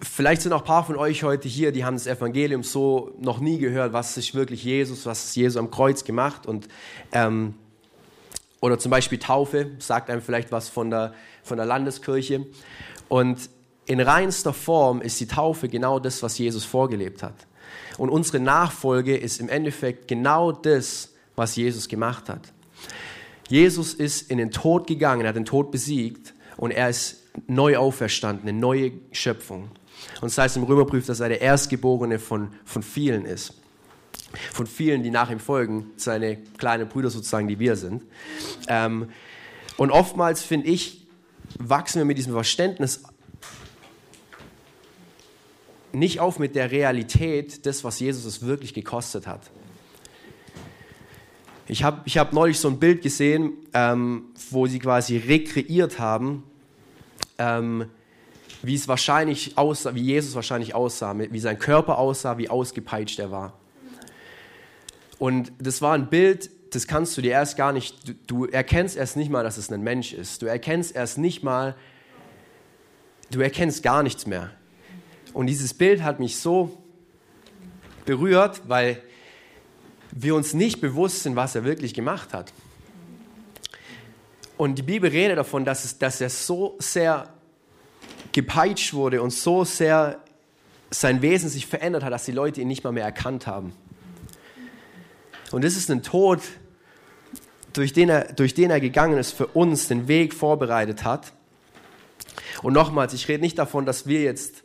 vielleicht 0.00 0.42
sind 0.42 0.52
auch 0.52 0.62
ein 0.62 0.66
paar 0.66 0.84
von 0.84 0.96
euch 0.96 1.22
heute 1.22 1.48
hier, 1.48 1.70
die 1.70 1.84
haben 1.84 1.94
das 1.94 2.06
Evangelium 2.06 2.64
so 2.64 3.12
noch 3.20 3.38
nie 3.38 3.58
gehört, 3.58 3.92
was 3.92 4.16
ist 4.16 4.34
wirklich 4.34 4.64
Jesus, 4.64 5.06
was 5.06 5.24
ist 5.24 5.36
Jesus 5.36 5.56
am 5.56 5.70
Kreuz 5.70 6.04
gemacht 6.04 6.46
und 6.46 6.66
ähm, 7.12 7.54
oder 8.62 8.78
zum 8.78 8.90
Beispiel 8.90 9.18
Taufe, 9.18 9.72
sagt 9.80 10.08
einem 10.08 10.22
vielleicht 10.22 10.52
was 10.52 10.68
von 10.68 10.88
der, 10.88 11.12
von 11.42 11.56
der 11.58 11.66
Landeskirche. 11.66 12.46
Und 13.08 13.50
in 13.86 14.00
reinster 14.00 14.54
Form 14.54 15.02
ist 15.02 15.18
die 15.20 15.26
Taufe 15.26 15.68
genau 15.68 15.98
das, 15.98 16.22
was 16.22 16.38
Jesus 16.38 16.64
vorgelebt 16.64 17.24
hat. 17.24 17.34
Und 17.98 18.08
unsere 18.08 18.38
Nachfolge 18.38 19.16
ist 19.16 19.40
im 19.40 19.48
Endeffekt 19.48 20.06
genau 20.06 20.52
das, 20.52 21.10
was 21.34 21.56
Jesus 21.56 21.88
gemacht 21.88 22.28
hat. 22.28 22.52
Jesus 23.48 23.94
ist 23.94 24.30
in 24.30 24.38
den 24.38 24.52
Tod 24.52 24.86
gegangen, 24.86 25.22
er 25.22 25.30
hat 25.30 25.36
den 25.36 25.44
Tod 25.44 25.72
besiegt 25.72 26.32
und 26.56 26.70
er 26.70 26.88
ist 26.88 27.24
neu 27.48 27.76
auferstanden, 27.76 28.48
eine 28.48 28.56
neue 28.56 28.92
Schöpfung. 29.10 29.70
Und 30.20 30.30
das 30.30 30.38
heißt 30.38 30.56
im 30.56 30.62
Römerbrief, 30.62 31.06
dass 31.06 31.18
er 31.18 31.28
der 31.28 31.40
Erstgeborene 31.40 32.20
von, 32.20 32.52
von 32.64 32.84
vielen 32.84 33.24
ist. 33.24 33.54
Von 34.52 34.66
vielen, 34.66 35.02
die 35.02 35.10
nach 35.10 35.30
ihm 35.30 35.40
folgen, 35.40 35.90
seine 35.96 36.36
kleinen 36.58 36.88
Brüder 36.88 37.10
sozusagen, 37.10 37.48
die 37.48 37.58
wir 37.58 37.76
sind. 37.76 38.02
Ähm, 38.68 39.08
und 39.76 39.90
oftmals, 39.90 40.42
finde 40.42 40.68
ich, 40.68 41.06
wachsen 41.58 41.98
wir 41.98 42.04
mit 42.04 42.18
diesem 42.18 42.32
Verständnis 42.32 43.02
nicht 45.92 46.20
auf 46.20 46.38
mit 46.38 46.54
der 46.54 46.70
Realität 46.70 47.66
des, 47.66 47.84
was 47.84 48.00
Jesus 48.00 48.24
es 48.24 48.42
wirklich 48.42 48.74
gekostet 48.74 49.26
hat. 49.26 49.50
Ich 51.68 51.84
habe 51.84 52.02
ich 52.04 52.18
hab 52.18 52.32
neulich 52.32 52.58
so 52.58 52.68
ein 52.68 52.78
Bild 52.78 53.02
gesehen, 53.02 53.52
ähm, 53.72 54.24
wo 54.50 54.66
sie 54.66 54.78
quasi 54.78 55.16
rekreiert 55.16 55.98
haben, 55.98 56.42
ähm, 57.38 57.86
wie 58.62 58.74
es 58.74 58.88
wahrscheinlich 58.88 59.56
aussah, 59.56 59.94
wie 59.94 60.02
Jesus 60.02 60.34
wahrscheinlich 60.34 60.74
aussah, 60.74 61.16
wie 61.16 61.40
sein 61.40 61.58
Körper 61.58 61.98
aussah, 61.98 62.38
wie 62.38 62.48
ausgepeitscht 62.48 63.18
er 63.18 63.30
war. 63.30 63.58
Und 65.22 65.52
das 65.60 65.80
war 65.80 65.94
ein 65.94 66.10
Bild, 66.10 66.50
das 66.74 66.88
kannst 66.88 67.16
du 67.16 67.22
dir 67.22 67.30
erst 67.30 67.56
gar 67.56 67.72
nicht, 67.72 68.08
du, 68.08 68.14
du 68.26 68.46
erkennst 68.46 68.96
erst 68.96 69.16
nicht 69.16 69.30
mal, 69.30 69.44
dass 69.44 69.56
es 69.56 69.70
ein 69.70 69.80
Mensch 69.80 70.12
ist. 70.12 70.42
Du 70.42 70.46
erkennst 70.46 70.96
erst 70.96 71.16
nicht 71.16 71.44
mal, 71.44 71.76
du 73.30 73.38
erkennst 73.38 73.84
gar 73.84 74.02
nichts 74.02 74.26
mehr. 74.26 74.50
Und 75.32 75.46
dieses 75.46 75.74
Bild 75.74 76.02
hat 76.02 76.18
mich 76.18 76.38
so 76.38 76.76
berührt, 78.04 78.62
weil 78.66 79.00
wir 80.10 80.34
uns 80.34 80.54
nicht 80.54 80.80
bewusst 80.80 81.22
sind, 81.22 81.36
was 81.36 81.54
er 81.54 81.62
wirklich 81.62 81.94
gemacht 81.94 82.34
hat. 82.34 82.52
Und 84.56 84.74
die 84.74 84.82
Bibel 84.82 85.08
redet 85.08 85.38
davon, 85.38 85.64
dass, 85.64 85.84
es, 85.84 85.98
dass 85.98 86.20
er 86.20 86.30
so 86.30 86.74
sehr 86.80 87.32
gepeitscht 88.32 88.92
wurde 88.92 89.22
und 89.22 89.30
so 89.30 89.62
sehr 89.62 90.18
sein 90.90 91.22
Wesen 91.22 91.48
sich 91.48 91.68
verändert 91.68 92.02
hat, 92.02 92.12
dass 92.12 92.24
die 92.24 92.32
Leute 92.32 92.60
ihn 92.60 92.66
nicht 92.66 92.82
mal 92.82 92.90
mehr 92.90 93.04
erkannt 93.04 93.46
haben. 93.46 93.72
Und 95.52 95.64
das 95.64 95.76
ist 95.76 95.90
ein 95.90 96.02
Tod, 96.02 96.40
durch 97.72 97.92
den, 97.92 98.08
er, 98.08 98.32
durch 98.32 98.54
den 98.54 98.70
er 98.70 98.80
gegangen 98.80 99.18
ist, 99.18 99.32
für 99.32 99.46
uns 99.48 99.88
den 99.88 100.08
Weg 100.08 100.34
vorbereitet 100.34 101.04
hat. 101.04 101.32
Und 102.62 102.72
nochmals, 102.72 103.14
ich 103.14 103.28
rede 103.28 103.40
nicht 103.40 103.58
davon, 103.58 103.86
dass 103.86 104.06
wir 104.06 104.22
jetzt 104.22 104.64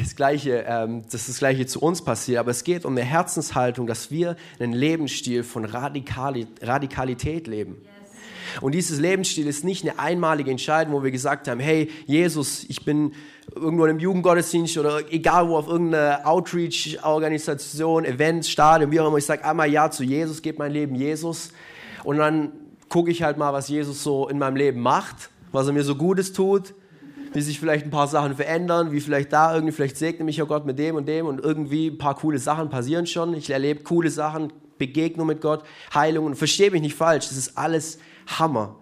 das 0.00 0.16
Gleiche, 0.16 0.64
ähm, 0.66 1.02
dass 1.10 1.26
das 1.26 1.38
Gleiche 1.38 1.66
zu 1.66 1.80
uns 1.80 2.02
passiert, 2.02 2.38
aber 2.38 2.50
es 2.50 2.64
geht 2.64 2.84
um 2.84 2.96
eine 2.96 3.04
Herzenshaltung, 3.04 3.86
dass 3.86 4.10
wir 4.10 4.36
einen 4.58 4.72
Lebensstil 4.72 5.44
von 5.44 5.64
Radikali 5.64 6.46
Radikalität 6.60 7.46
leben. 7.46 7.76
Und 8.60 8.72
dieses 8.72 8.98
Lebensstil 8.98 9.46
ist 9.46 9.64
nicht 9.64 9.84
eine 9.88 9.98
einmalige 9.98 10.50
Entscheidung, 10.50 10.94
wo 10.94 11.02
wir 11.02 11.10
gesagt 11.10 11.48
haben, 11.48 11.60
hey 11.60 11.90
Jesus, 12.06 12.64
ich 12.68 12.84
bin 12.84 13.12
irgendwo 13.54 13.84
einem 13.84 13.98
Jugendgottesdienst 13.98 14.78
oder 14.78 15.00
egal 15.10 15.48
wo 15.48 15.56
auf 15.56 15.66
irgendeiner 15.68 16.20
Outreach-Organisation, 16.24 18.04
Event, 18.04 18.46
Stadion, 18.46 18.90
wie 18.90 19.00
auch 19.00 19.08
immer, 19.08 19.18
ich 19.18 19.26
sage 19.26 19.44
einmal 19.44 19.70
Ja 19.70 19.90
zu 19.90 20.04
Jesus, 20.04 20.42
gebe 20.42 20.58
mein 20.58 20.72
Leben 20.72 20.94
Jesus 20.94 21.50
und 22.04 22.18
dann 22.18 22.52
gucke 22.88 23.10
ich 23.10 23.22
halt 23.22 23.38
mal, 23.38 23.52
was 23.52 23.68
Jesus 23.68 24.02
so 24.02 24.28
in 24.28 24.38
meinem 24.38 24.56
Leben 24.56 24.80
macht, 24.80 25.30
was 25.52 25.66
er 25.66 25.72
mir 25.72 25.84
so 25.84 25.96
Gutes 25.96 26.32
tut 26.32 26.74
wie 27.32 27.40
sich 27.40 27.60
vielleicht 27.60 27.86
ein 27.86 27.90
paar 27.90 28.08
Sachen 28.08 28.34
verändern, 28.34 28.92
wie 28.92 29.00
vielleicht 29.00 29.32
da 29.32 29.54
irgendwie, 29.54 29.72
vielleicht 29.72 29.96
segne 29.96 30.24
mich 30.24 30.38
ja 30.38 30.44
Gott 30.44 30.66
mit 30.66 30.78
dem 30.78 30.96
und 30.96 31.06
dem 31.06 31.26
und 31.26 31.40
irgendwie 31.40 31.88
ein 31.88 31.98
paar 31.98 32.16
coole 32.16 32.38
Sachen 32.38 32.70
passieren 32.70 33.06
schon. 33.06 33.34
Ich 33.34 33.50
erlebe 33.50 33.82
coole 33.82 34.10
Sachen, 34.10 34.52
Begegnung 34.78 35.26
mit 35.26 35.40
Gott, 35.40 35.62
Heilungen. 35.94 36.34
Verstehe 36.34 36.70
mich 36.70 36.82
nicht 36.82 36.96
falsch, 36.96 37.28
das 37.28 37.36
ist 37.36 37.56
alles 37.56 37.98
Hammer. 38.38 38.76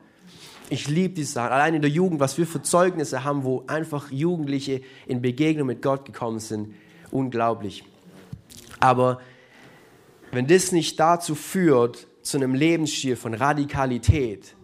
Ich 0.70 0.88
liebe 0.88 1.14
diese 1.14 1.32
Sachen. 1.32 1.52
Allein 1.52 1.74
in 1.74 1.82
der 1.82 1.90
Jugend, 1.90 2.20
was 2.20 2.36
wir 2.36 2.46
für 2.46 2.62
Zeugnisse 2.62 3.24
haben, 3.24 3.44
wo 3.44 3.64
einfach 3.66 4.10
Jugendliche 4.10 4.82
in 5.06 5.22
Begegnung 5.22 5.66
mit 5.66 5.80
Gott 5.80 6.04
gekommen 6.04 6.40
sind, 6.40 6.74
unglaublich. 7.10 7.84
Aber 8.80 9.20
wenn 10.30 10.46
das 10.46 10.72
nicht 10.72 11.00
dazu 11.00 11.34
führt, 11.34 12.06
zu 12.22 12.36
einem 12.36 12.54
Lebensstil 12.54 13.16
von 13.16 13.32
Radikalität, 13.32 14.54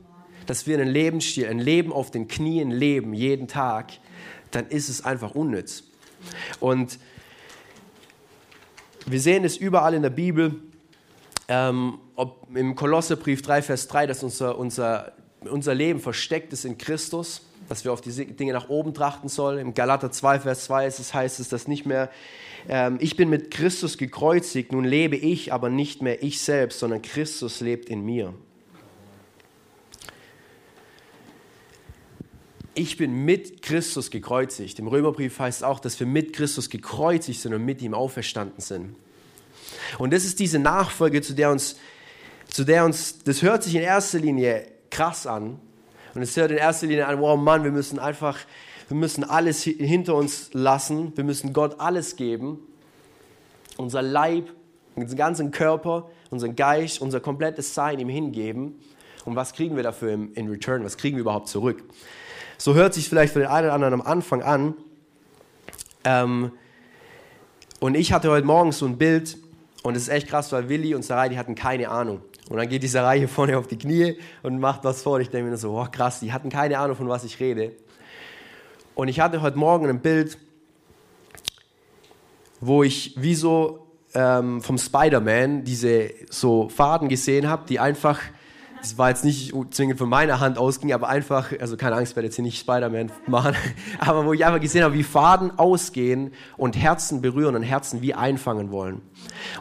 dass 0.46 0.66
wir 0.66 0.78
einen 0.78 0.90
Lebensstil, 0.90 1.48
ein 1.48 1.58
Leben 1.58 1.92
auf 1.92 2.10
den 2.10 2.28
Knien 2.28 2.70
leben, 2.70 3.14
jeden 3.14 3.48
Tag, 3.48 3.92
dann 4.50 4.66
ist 4.68 4.90
es 4.90 5.04
einfach 5.04 5.34
unnütz. 5.34 5.84
Und 6.60 6.98
wir 9.06 9.20
sehen 9.20 9.44
es 9.44 9.56
überall 9.56 9.94
in 9.94 10.02
der 10.02 10.10
Bibel, 10.10 10.62
ähm, 11.48 11.98
ob 12.16 12.48
im 12.54 12.74
Kolosserbrief 12.74 13.42
3, 13.42 13.62
Vers 13.62 13.88
3, 13.88 14.06
dass 14.06 14.22
unser, 14.22 14.58
unser, 14.58 15.12
unser 15.40 15.74
Leben 15.74 16.00
versteckt 16.00 16.52
ist 16.52 16.64
in 16.64 16.78
Christus, 16.78 17.42
dass 17.68 17.84
wir 17.84 17.92
auf 17.92 18.00
die 18.00 18.10
Dinge 18.10 18.52
nach 18.52 18.68
oben 18.68 18.94
trachten 18.94 19.28
sollen. 19.28 19.58
Im 19.58 19.74
Galater 19.74 20.10
2, 20.10 20.40
Vers 20.40 20.64
2 20.64 20.86
ist 20.86 20.98
es, 20.98 21.14
heißt 21.14 21.40
es, 21.40 21.48
dass 21.48 21.66
nicht 21.66 21.86
mehr, 21.86 22.10
ähm, 22.68 22.98
ich 23.00 23.16
bin 23.16 23.30
mit 23.30 23.50
Christus 23.50 23.98
gekreuzigt, 23.98 24.72
nun 24.72 24.84
lebe 24.84 25.16
ich, 25.16 25.52
aber 25.52 25.70
nicht 25.70 26.02
mehr 26.02 26.22
ich 26.22 26.40
selbst, 26.40 26.78
sondern 26.78 27.02
Christus 27.02 27.60
lebt 27.60 27.88
in 27.88 28.04
mir. 28.04 28.34
ich 32.74 32.96
bin 32.96 33.24
mit 33.24 33.62
Christus 33.62 34.10
gekreuzigt. 34.10 34.78
Im 34.78 34.88
Römerbrief 34.88 35.38
heißt 35.38 35.58
es 35.58 35.62
auch, 35.62 35.80
dass 35.80 35.98
wir 36.00 36.06
mit 36.06 36.32
Christus 36.32 36.70
gekreuzigt 36.70 37.40
sind 37.40 37.54
und 37.54 37.64
mit 37.64 37.80
ihm 37.82 37.94
auferstanden 37.94 38.60
sind. 38.60 38.96
Und 39.98 40.12
das 40.12 40.24
ist 40.24 40.40
diese 40.40 40.58
Nachfolge, 40.58 41.22
zu 41.22 41.34
der 41.34 41.50
uns, 41.50 41.76
zu 42.54 42.62
der 42.62 42.84
uns, 42.84 43.18
das 43.24 43.42
hört 43.42 43.64
sich 43.64 43.74
in 43.74 43.82
erster 43.82 44.20
Linie 44.20 44.68
krass 44.88 45.26
an. 45.26 45.58
Und 46.14 46.22
es 46.22 46.36
hört 46.36 46.52
in 46.52 46.56
erster 46.56 46.86
Linie 46.86 47.08
an, 47.08 47.18
wow 47.18 47.36
Mann, 47.36 47.64
wir 47.64 47.72
müssen 47.72 47.98
einfach, 47.98 48.38
wir 48.86 48.96
müssen 48.96 49.24
alles 49.24 49.64
hinter 49.64 50.14
uns 50.14 50.50
lassen. 50.52 51.12
Wir 51.16 51.24
müssen 51.24 51.52
Gott 51.52 51.80
alles 51.80 52.14
geben. 52.14 52.60
Unser 53.76 54.02
Leib, 54.02 54.50
unseren 54.94 55.16
ganzen 55.16 55.50
Körper, 55.50 56.08
unseren 56.30 56.54
Geist, 56.54 57.00
unser 57.00 57.18
komplettes 57.18 57.74
Sein 57.74 57.98
ihm 57.98 58.08
hingeben. 58.08 58.78
Und 59.24 59.34
was 59.34 59.52
kriegen 59.52 59.74
wir 59.74 59.82
dafür 59.82 60.12
in 60.12 60.48
Return? 60.48 60.84
Was 60.84 60.96
kriegen 60.96 61.16
wir 61.16 61.22
überhaupt 61.22 61.48
zurück? 61.48 61.82
So 62.56 62.74
hört 62.74 62.94
sich 62.94 63.08
vielleicht 63.08 63.32
für 63.32 63.40
den 63.40 63.48
einen 63.48 63.66
oder 63.66 63.74
anderen 63.74 63.94
am 63.94 64.02
Anfang 64.02 64.44
an. 64.44 64.74
Ähm, 66.04 66.52
und 67.80 67.96
ich 67.96 68.12
hatte 68.12 68.30
heute 68.30 68.46
Morgen 68.46 68.70
so 68.70 68.86
ein 68.86 68.96
Bild 68.96 69.38
und 69.82 69.96
es 69.96 70.04
ist 70.04 70.08
echt 70.08 70.28
krass, 70.28 70.52
weil 70.52 70.68
Willi 70.68 70.94
und 70.94 71.04
Sarai, 71.04 71.30
die 71.30 71.36
hatten 71.36 71.56
keine 71.56 71.88
Ahnung. 71.88 72.22
Und 72.50 72.58
dann 72.58 72.68
geht 72.68 72.82
die 72.82 72.88
Sarai 72.88 73.26
vorne 73.26 73.56
auf 73.56 73.66
die 73.66 73.78
Knie 73.78 74.18
und 74.42 74.58
macht 74.58 74.84
was 74.84 75.02
vor. 75.02 75.14
Und 75.14 75.22
ich 75.22 75.30
denke 75.30 75.50
mir 75.50 75.56
so, 75.56 75.78
oh 75.78 75.86
krass, 75.90 76.20
die 76.20 76.32
hatten 76.32 76.50
keine 76.50 76.78
Ahnung, 76.78 76.96
von 76.96 77.08
was 77.08 77.24
ich 77.24 77.40
rede. 77.40 77.72
Und 78.94 79.08
ich 79.08 79.20
hatte 79.20 79.42
heute 79.42 79.58
Morgen 79.58 79.88
ein 79.88 80.00
Bild, 80.00 80.38
wo 82.60 82.82
ich 82.82 83.14
wie 83.16 83.34
so 83.34 83.86
ähm, 84.14 84.62
vom 84.62 84.78
Spider-Man 84.78 85.64
diese 85.64 86.10
so 86.30 86.68
Faden 86.68 87.08
gesehen 87.08 87.48
habe, 87.48 87.64
die 87.68 87.80
einfach 87.80 88.20
das 88.84 88.98
war 88.98 89.08
jetzt 89.08 89.24
nicht 89.24 89.54
zwingend 89.70 89.98
von 89.98 90.10
meiner 90.10 90.40
Hand 90.40 90.58
ausging, 90.58 90.92
aber 90.92 91.08
einfach, 91.08 91.52
also 91.58 91.74
keine 91.78 91.96
Angst, 91.96 92.16
werde 92.16 92.26
jetzt 92.26 92.34
hier 92.34 92.44
nicht 92.44 92.60
Spider-Man 92.60 93.10
machen, 93.26 93.54
aber 93.98 94.26
wo 94.26 94.34
ich 94.34 94.44
einfach 94.44 94.60
gesehen 94.60 94.84
habe, 94.84 94.92
wie 94.92 95.02
Faden 95.02 95.58
ausgehen 95.58 96.34
und 96.58 96.76
Herzen 96.76 97.22
berühren 97.22 97.56
und 97.56 97.62
Herzen 97.62 98.02
wie 98.02 98.12
einfangen 98.12 98.70
wollen. 98.70 99.00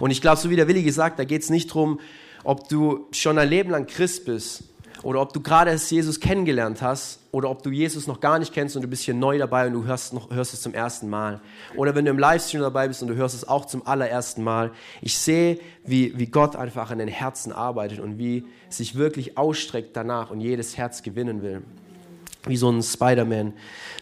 Und 0.02 0.12
ich 0.12 0.20
glaube, 0.20 0.36
so 0.36 0.50
wie 0.50 0.58
der 0.58 0.68
Willi 0.68 0.84
gesagt, 0.84 1.20
da 1.20 1.24
geht 1.24 1.42
es 1.42 1.50
nicht 1.50 1.70
darum, 1.70 2.02
ob 2.44 2.68
du 2.70 3.08
schon 3.12 3.38
ein 3.38 3.50
Leben 3.50 3.70
lang 3.72 3.88
Christ 3.88 4.26
bist 4.26 4.64
oder 5.04 5.22
ob 5.22 5.34
du 5.34 5.42
gerade 5.42 5.72
erst 5.72 5.92
Jesus 5.92 6.20
kennengelernt 6.20 6.82
hast 6.82 7.20
oder 7.32 7.50
ob 7.50 7.62
du 7.62 7.70
Jesus 7.70 8.08
noch 8.08 8.22
gar 8.22 8.40
nicht 8.40 8.54
kennst 8.54 8.76
und 8.76 8.82
du 8.84 8.88
bist 8.88 9.04
hier 9.04 9.14
neu 9.14 9.38
dabei 9.38 9.68
und 9.68 9.74
du 9.74 9.84
hörst, 9.86 10.14
noch, 10.14 10.32
hörst 10.32 10.54
es 10.54 10.62
zum 10.62 10.74
ersten 10.74 11.10
Mal. 11.10 11.42
Oder 11.76 11.94
wenn 11.94 12.06
du 12.06 12.12
im 12.12 12.20
Livestream 12.20 12.62
dabei 12.62 12.88
bist 12.88 13.02
und 13.02 13.10
du 13.10 13.16
hörst 13.16 13.36
es 13.36 13.48
auch 13.48 13.66
zum 13.66 13.86
allerersten 13.86 14.44
Mal. 14.44 14.72
Ich 15.02 15.18
sehe, 15.18 15.60
wie, 15.86 16.18
wie 16.18 16.28
Gott 16.28 16.56
einfach 16.56 16.90
an 16.90 17.00
den 17.00 17.10
Herzen 17.10 17.52
arbeitet 17.52 18.00
und 18.00 18.18
wie 18.18 18.46
sich 18.70 18.96
wirklich 18.96 19.38
ausstreckt 19.38 19.96
danach 19.96 20.32
und 20.32 20.40
jedes 20.40 20.78
Herz 20.78 21.04
gewinnen 21.04 21.42
will. 21.42 21.64
Wie 22.46 22.58
so 22.58 22.70
ein 22.70 22.82
Spider-Man, 22.82 23.54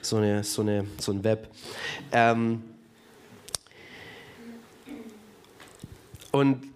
so, 0.02 0.18
eine, 0.18 0.44
so, 0.44 0.62
eine, 0.62 0.86
so 1.00 1.12
ein 1.12 1.24
Web. 1.24 1.48
Ähm 2.12 2.64
und 6.32 6.71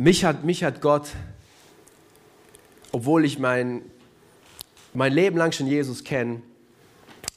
mich 0.00 0.24
hat, 0.24 0.44
mich 0.44 0.64
hat 0.64 0.80
Gott 0.80 1.08
obwohl 2.92 3.24
ich 3.24 3.38
mein, 3.38 3.82
mein 4.94 5.12
Leben 5.12 5.36
lang 5.36 5.52
schon 5.52 5.66
Jesus 5.66 6.04
kenne, 6.04 6.42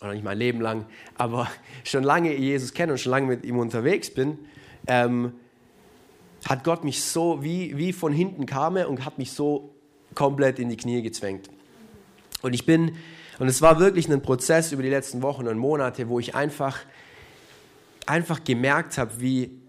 oder 0.01 0.13
nicht 0.13 0.23
mein 0.23 0.37
Leben 0.37 0.61
lang, 0.61 0.85
aber 1.15 1.49
schon 1.83 2.03
lange 2.03 2.33
Jesus 2.35 2.73
kenne 2.73 2.93
und 2.93 2.97
schon 2.97 3.11
lange 3.11 3.27
mit 3.27 3.45
ihm 3.45 3.57
unterwegs 3.57 4.13
bin, 4.13 4.39
ähm, 4.87 5.33
hat 6.45 6.63
Gott 6.63 6.83
mich 6.83 7.01
so, 7.01 7.41
wie, 7.41 7.77
wie 7.77 7.93
von 7.93 8.11
hinten 8.11 8.45
kam 8.45 8.75
er 8.75 8.89
und 8.89 9.05
hat 9.05 9.17
mich 9.17 9.31
so 9.31 9.73
komplett 10.13 10.59
in 10.59 10.69
die 10.69 10.75
Knie 10.75 11.01
gezwängt. 11.01 11.49
Und 12.41 12.53
ich 12.53 12.65
bin, 12.65 12.97
und 13.39 13.47
es 13.47 13.61
war 13.61 13.79
wirklich 13.79 14.11
ein 14.11 14.21
Prozess 14.21 14.73
über 14.73 14.83
die 14.83 14.89
letzten 14.89 15.21
Wochen 15.21 15.47
und 15.47 15.57
Monate, 15.57 16.09
wo 16.09 16.19
ich 16.19 16.35
einfach, 16.35 16.79
einfach 18.05 18.43
gemerkt 18.43 18.97
habe, 18.97 19.21
wie, 19.21 19.62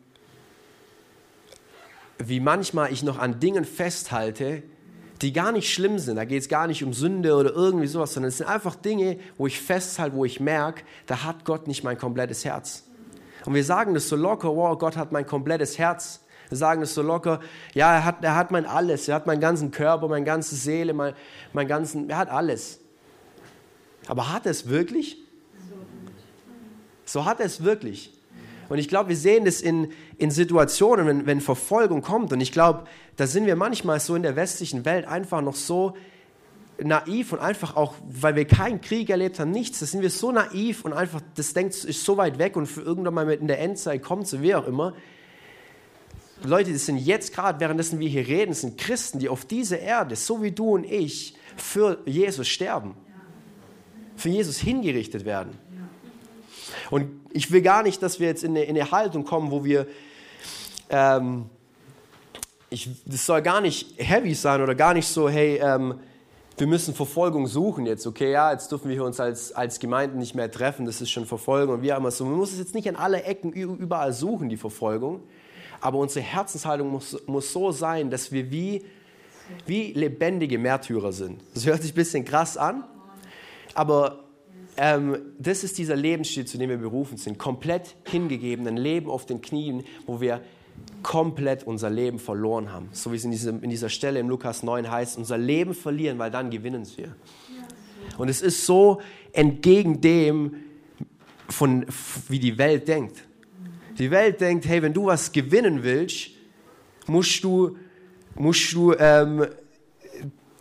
wie 2.28 2.40
manchmal 2.40 2.92
ich 2.92 3.02
noch 3.02 3.18
an 3.18 3.40
Dingen 3.40 3.64
festhalte, 3.64 4.62
die 5.22 5.32
gar 5.32 5.52
nicht 5.52 5.72
schlimm 5.72 5.98
sind. 5.98 6.16
Da 6.16 6.24
geht 6.24 6.42
es 6.42 6.48
gar 6.48 6.66
nicht 6.66 6.84
um 6.84 6.92
Sünde 6.92 7.34
oder 7.34 7.52
irgendwie 7.52 7.86
sowas, 7.86 8.14
sondern 8.14 8.28
es 8.28 8.38
sind 8.38 8.46
einfach 8.46 8.76
Dinge, 8.76 9.18
wo 9.36 9.46
ich 9.46 9.60
festhalte, 9.60 10.16
wo 10.16 10.24
ich 10.24 10.40
merke, 10.40 10.82
da 11.06 11.24
hat 11.24 11.44
Gott 11.44 11.66
nicht 11.68 11.84
mein 11.84 11.98
komplettes 11.98 12.44
Herz. 12.44 12.84
Und 13.44 13.54
wir 13.54 13.64
sagen 13.64 13.94
das 13.94 14.08
so 14.08 14.16
locker, 14.16 14.54
wow, 14.54 14.78
Gott 14.78 14.96
hat 14.96 15.12
mein 15.12 15.26
komplettes 15.26 15.78
Herz. 15.78 16.20
Wir 16.48 16.58
sagen 16.58 16.80
das 16.80 16.94
so 16.94 17.02
locker, 17.02 17.40
ja, 17.74 17.94
er 17.94 18.04
hat, 18.04 18.22
er 18.22 18.36
hat 18.36 18.50
mein 18.50 18.66
alles, 18.66 19.08
er 19.08 19.14
hat 19.14 19.26
meinen 19.26 19.40
ganzen 19.40 19.70
Körper, 19.70 20.08
meine 20.08 20.24
ganze 20.24 20.54
Seele, 20.56 20.92
mein, 20.92 21.14
mein 21.52 21.66
ganzen, 21.66 22.10
er 22.10 22.18
hat 22.18 22.28
alles. 22.28 22.80
Aber 24.06 24.32
hat 24.32 24.44
er 24.46 24.50
es 24.50 24.68
wirklich? 24.68 25.18
So 27.06 27.24
hat 27.24 27.40
er 27.40 27.46
es 27.46 27.64
wirklich. 27.64 28.12
Und 28.68 28.78
ich 28.78 28.88
glaube, 28.88 29.10
wir 29.10 29.16
sehen 29.16 29.44
das 29.44 29.60
in, 29.60 29.92
in 30.18 30.30
Situationen, 30.30 31.06
wenn, 31.06 31.26
wenn 31.26 31.40
Verfolgung 31.40 32.02
kommt. 32.02 32.32
Und 32.32 32.40
ich 32.40 32.52
glaube, 32.52 32.84
da 33.16 33.26
sind 33.26 33.46
wir 33.46 33.56
manchmal 33.56 34.00
so 34.00 34.14
in 34.14 34.22
der 34.22 34.36
westlichen 34.36 34.84
Welt 34.84 35.06
einfach 35.06 35.40
noch 35.40 35.54
so 35.54 35.94
naiv 36.82 37.32
und 37.32 37.38
einfach 37.38 37.76
auch, 37.76 37.94
weil 38.08 38.34
wir 38.36 38.46
keinen 38.46 38.80
Krieg 38.80 39.10
erlebt 39.10 39.38
haben, 39.38 39.50
nichts, 39.50 39.80
da 39.80 39.86
sind 39.86 40.02
wir 40.02 40.10
so 40.10 40.32
naiv 40.32 40.84
und 40.84 40.92
einfach, 40.92 41.20
das 41.34 41.54
denkt, 41.54 41.74
ist 41.84 42.04
so 42.04 42.16
weit 42.16 42.38
weg 42.38 42.56
und 42.56 42.66
für 42.66 42.82
irgendwann 42.82 43.14
mal 43.14 43.30
in 43.30 43.46
der 43.46 43.60
Endzeit 43.60 44.02
kommt, 44.02 44.26
so 44.26 44.42
wie 44.42 44.54
auch 44.54 44.66
immer. 44.66 44.94
Leute, 46.42 46.72
das 46.72 46.86
sind 46.86 46.98
jetzt 46.98 47.32
gerade, 47.32 47.60
währenddessen 47.60 48.00
wir 48.00 48.08
hier 48.08 48.26
reden, 48.26 48.54
sind 48.54 48.76
Christen, 48.76 49.18
die 49.18 49.28
auf 49.28 49.44
dieser 49.44 49.78
Erde, 49.78 50.16
so 50.16 50.42
wie 50.42 50.50
du 50.50 50.74
und 50.74 50.84
ich, 50.84 51.36
für 51.56 51.98
Jesus 52.06 52.48
sterben. 52.48 52.96
Für 54.16 54.28
Jesus 54.28 54.58
hingerichtet 54.58 55.24
werden. 55.24 55.58
Und 56.90 57.08
ich 57.32 57.50
will 57.50 57.62
gar 57.62 57.82
nicht, 57.82 58.02
dass 58.02 58.20
wir 58.20 58.28
jetzt 58.28 58.44
in 58.44 58.52
eine, 58.52 58.64
in 58.64 58.76
eine 58.76 58.90
Haltung 58.90 59.24
kommen, 59.24 59.50
wo 59.50 59.64
wir, 59.64 59.86
ähm, 60.90 61.46
ich, 62.70 62.88
das 63.06 63.26
soll 63.26 63.42
gar 63.42 63.60
nicht 63.60 63.94
heavy 63.98 64.34
sein 64.34 64.62
oder 64.62 64.74
gar 64.74 64.94
nicht 64.94 65.08
so, 65.08 65.28
hey, 65.28 65.58
ähm, 65.62 65.94
wir 66.56 66.66
müssen 66.66 66.94
Verfolgung 66.94 67.46
suchen 67.46 67.84
jetzt, 67.86 68.06
okay, 68.06 68.30
ja, 68.30 68.52
jetzt 68.52 68.70
dürfen 68.70 68.88
wir 68.88 69.04
uns 69.04 69.18
als, 69.18 69.52
als 69.52 69.80
Gemeinden 69.80 70.18
nicht 70.18 70.34
mehr 70.34 70.50
treffen, 70.50 70.86
das 70.86 71.00
ist 71.00 71.10
schon 71.10 71.26
Verfolgung 71.26 71.80
und 71.80 71.90
haben 71.90 72.06
es 72.06 72.16
so. 72.16 72.24
Man 72.24 72.36
muss 72.36 72.52
es 72.52 72.58
jetzt 72.58 72.74
nicht 72.74 72.88
an 72.88 72.96
alle 72.96 73.24
Ecken 73.24 73.52
überall 73.52 74.12
suchen, 74.12 74.48
die 74.48 74.56
Verfolgung, 74.56 75.20
aber 75.80 75.98
unsere 75.98 76.24
Herzenshaltung 76.24 76.90
muss, 76.90 77.16
muss 77.26 77.52
so 77.52 77.72
sein, 77.72 78.10
dass 78.10 78.30
wir 78.30 78.52
wie, 78.52 78.84
wie 79.66 79.92
lebendige 79.92 80.58
Märtyrer 80.58 81.12
sind. 81.12 81.40
Das 81.54 81.66
hört 81.66 81.82
sich 81.82 81.92
ein 81.92 81.96
bisschen 81.96 82.24
krass 82.24 82.56
an, 82.56 82.84
aber 83.74 84.23
ähm, 84.76 85.18
das 85.38 85.64
ist 85.64 85.78
dieser 85.78 85.96
Lebensstil, 85.96 86.44
zu 86.44 86.58
dem 86.58 86.70
wir 86.70 86.78
berufen 86.78 87.16
sind. 87.16 87.38
Komplett 87.38 87.96
hingegeben, 88.04 88.66
ein 88.66 88.76
Leben 88.76 89.10
auf 89.10 89.26
den 89.26 89.40
Knien, 89.40 89.84
wo 90.06 90.20
wir 90.20 90.40
komplett 91.02 91.66
unser 91.66 91.90
Leben 91.90 92.18
verloren 92.18 92.72
haben. 92.72 92.88
So 92.92 93.12
wie 93.12 93.16
es 93.16 93.24
in, 93.24 93.30
diesem, 93.30 93.62
in 93.62 93.70
dieser 93.70 93.88
Stelle 93.88 94.18
im 94.18 94.28
Lukas 94.28 94.62
9 94.62 94.90
heißt, 94.90 95.18
unser 95.18 95.38
Leben 95.38 95.74
verlieren, 95.74 96.18
weil 96.18 96.30
dann 96.30 96.50
gewinnen 96.50 96.86
wir. 96.96 97.14
Und 98.18 98.28
es 98.28 98.42
ist 98.42 98.66
so 98.66 99.00
entgegen 99.32 100.00
dem, 100.00 100.56
von, 101.48 101.86
wie 102.28 102.38
die 102.38 102.58
Welt 102.58 102.88
denkt. 102.88 103.24
Die 103.98 104.10
Welt 104.10 104.40
denkt, 104.40 104.66
hey, 104.66 104.82
wenn 104.82 104.92
du 104.92 105.06
was 105.06 105.30
gewinnen 105.30 105.82
willst, 105.82 106.30
musst 107.06 107.44
du, 107.44 107.76
musst 108.34 108.72
du 108.72 108.94
ähm, 108.94 109.46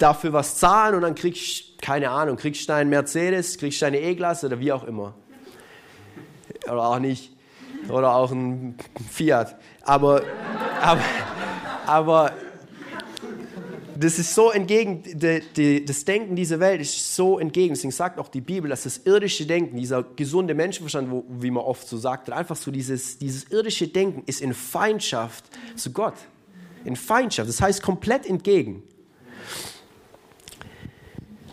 dafür 0.04 0.34
was 0.34 0.58
zahlen 0.58 0.96
und 0.96 1.02
dann 1.02 1.16
kriegst, 1.16 1.82
keine 1.82 2.10
Ahnung, 2.10 2.36
kriegst 2.36 2.68
du 2.68 2.74
einen 2.74 2.90
Mercedes, 2.90 3.58
kriegst 3.58 3.82
du 3.82 3.86
eine 3.86 4.02
E-Klasse 4.02 4.48
oder 4.48 4.60
wie 4.60 4.72
auch 4.72 4.84
immer. 4.84 5.14
Oder 6.66 6.86
auch 6.86 7.00
nicht. 7.00 7.32
Oder 7.90 8.14
auch 8.14 8.32
ein 8.32 8.76
Fiat. 9.10 9.56
Aber, 9.84 10.22
aber, 10.82 11.02
aber 11.86 12.32
das 13.96 14.20
ist 14.20 14.36
so 14.36 14.52
entgegen, 14.52 15.04
de, 15.04 15.42
de, 15.56 15.86
das 15.86 16.04
Denken 16.04 16.36
dieser 16.36 16.60
Welt 16.60 16.82
ist 16.82 17.16
so 17.16 17.40
entgegen. 17.40 17.74
Deswegen 17.74 17.92
sagt 17.92 18.20
auch 18.20 18.28
die 18.28 18.42
Bibel, 18.42 18.70
dass 18.70 18.84
das 18.84 19.00
irdische 19.06 19.46
Denken, 19.46 19.78
dieser 19.78 20.04
gesunde 20.04 20.54
Menschenverstand, 20.54 21.12
wo, 21.12 21.24
wie 21.30 21.52
man 21.52 21.64
oft 21.64 21.88
so 21.88 21.98
sagt, 21.98 22.30
einfach 22.30 22.56
so 22.58 22.72
dieses, 22.72 23.18
dieses 23.18 23.46
irdische 23.46 23.88
Denken 23.88 24.24
ist 24.26 24.42
in 24.42 24.54
Feindschaft 24.54 25.46
zu 25.76 25.92
Gott. 25.92 26.16
In 26.84 26.98
Feindschaft, 26.98 27.48
das 27.48 27.62
heißt 27.62 27.82
komplett 27.82 28.26
entgegen. 28.26 28.84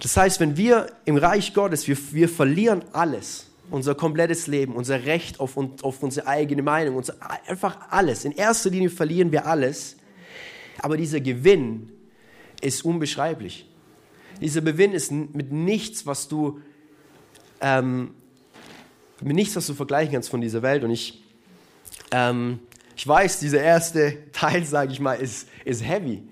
Das 0.01 0.17
heißt, 0.17 0.41
wenn 0.41 0.57
wir 0.57 0.87
im 1.05 1.17
Reich 1.17 1.53
Gottes, 1.53 1.87
wir, 1.87 1.97
wir 2.13 2.29
verlieren 2.29 2.83
alles, 2.93 3.47
unser 3.71 3.95
komplettes 3.95 4.47
Leben, 4.47 4.75
unser 4.75 5.05
Recht 5.05 5.39
auf, 5.41 5.57
auf 5.57 6.03
unsere 6.03 6.27
eigene 6.27 6.63
Meinung, 6.63 6.97
unser, 6.97 7.15
einfach 7.47 7.79
alles. 7.91 8.25
In 8.25 8.33
erster 8.33 8.71
Linie 8.71 8.91
verlieren 8.91 9.31
wir 9.31 9.47
alles, 9.47 9.97
aber 10.79 10.97
dieser 10.97 11.21
Gewinn 11.21 11.93
ist 12.61 12.85
unbeschreiblich. 12.85 13.67
Dieser 14.41 14.63
Gewinn 14.63 14.93
ist 14.93 15.13
mit 15.13 15.53
nichts, 15.53 16.07
was 16.07 16.29
du 16.29 16.61
ähm, 17.61 18.15
mit 19.21 19.37
nichts, 19.37 19.55
was 19.55 19.67
du 19.67 19.75
vergleichen 19.75 20.13
kannst 20.13 20.31
von 20.31 20.41
dieser 20.41 20.63
Welt. 20.63 20.83
Und 20.83 20.91
ich, 20.91 21.23
ähm, 22.11 22.61
ich 22.97 23.07
weiß, 23.07 23.41
dieser 23.41 23.61
erste 23.61 24.19
Teil, 24.33 24.65
sage 24.65 24.93
ich 24.93 25.01
mal, 25.01 25.15
ist, 25.15 25.49
ist 25.65 25.87
heavy. 25.87 26.23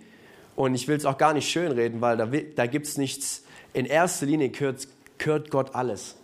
Und 0.56 0.74
ich 0.74 0.88
will 0.88 0.96
es 0.96 1.04
auch 1.04 1.18
gar 1.18 1.34
nicht 1.34 1.48
schönreden, 1.48 2.00
weil 2.00 2.16
da, 2.16 2.26
da 2.26 2.66
gibt 2.66 2.86
es 2.86 2.96
nichts 2.96 3.44
in 3.72 3.86
erster 3.86 4.26
Linie 4.26 4.50
gehört, 4.50 4.88
gehört 5.18 5.50
Gott 5.50 5.74
alles. 5.74 6.16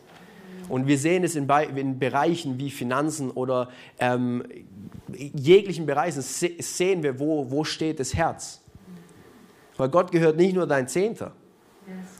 Und 0.68 0.86
wir 0.86 0.98
sehen 0.98 1.24
es 1.24 1.36
in, 1.36 1.48
in 1.76 1.98
Bereichen 1.98 2.58
wie 2.58 2.70
Finanzen 2.70 3.30
oder 3.30 3.68
ähm, 3.98 4.44
jeglichen 5.12 5.86
Bereichen, 5.86 6.22
sehen 6.22 7.02
wir, 7.02 7.18
wo, 7.18 7.50
wo 7.50 7.64
steht 7.64 8.00
das 8.00 8.14
Herz. 8.14 8.60
Weil 9.76 9.88
Gott 9.88 10.10
gehört 10.10 10.36
nicht 10.36 10.54
nur 10.54 10.66
dein 10.66 10.88
Zehnter 10.88 11.32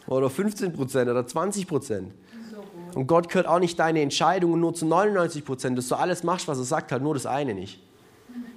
oder 0.07 0.29
15 0.29 0.73
Prozent 0.73 1.11
oder 1.11 1.27
20 1.27 1.67
Prozent. 1.67 2.13
Und 2.95 3.07
Gott 3.07 3.29
gehört 3.29 3.47
auch 3.47 3.59
nicht 3.59 3.79
deine 3.79 4.03
Entscheidungen 4.03 4.61
nur 4.61 4.75
zu 4.75 4.87
99 4.87 5.45
Prozent, 5.45 5.79
dass 5.79 5.89
du 5.89 5.97
alles 5.97 6.23
machst, 6.23 6.47
was 6.47 6.59
er 6.59 6.65
sagt, 6.65 6.93
halt 6.93 7.03
nur 7.03 7.15
das 7.15 7.27
eine 7.27 7.55
nicht. 7.55 7.81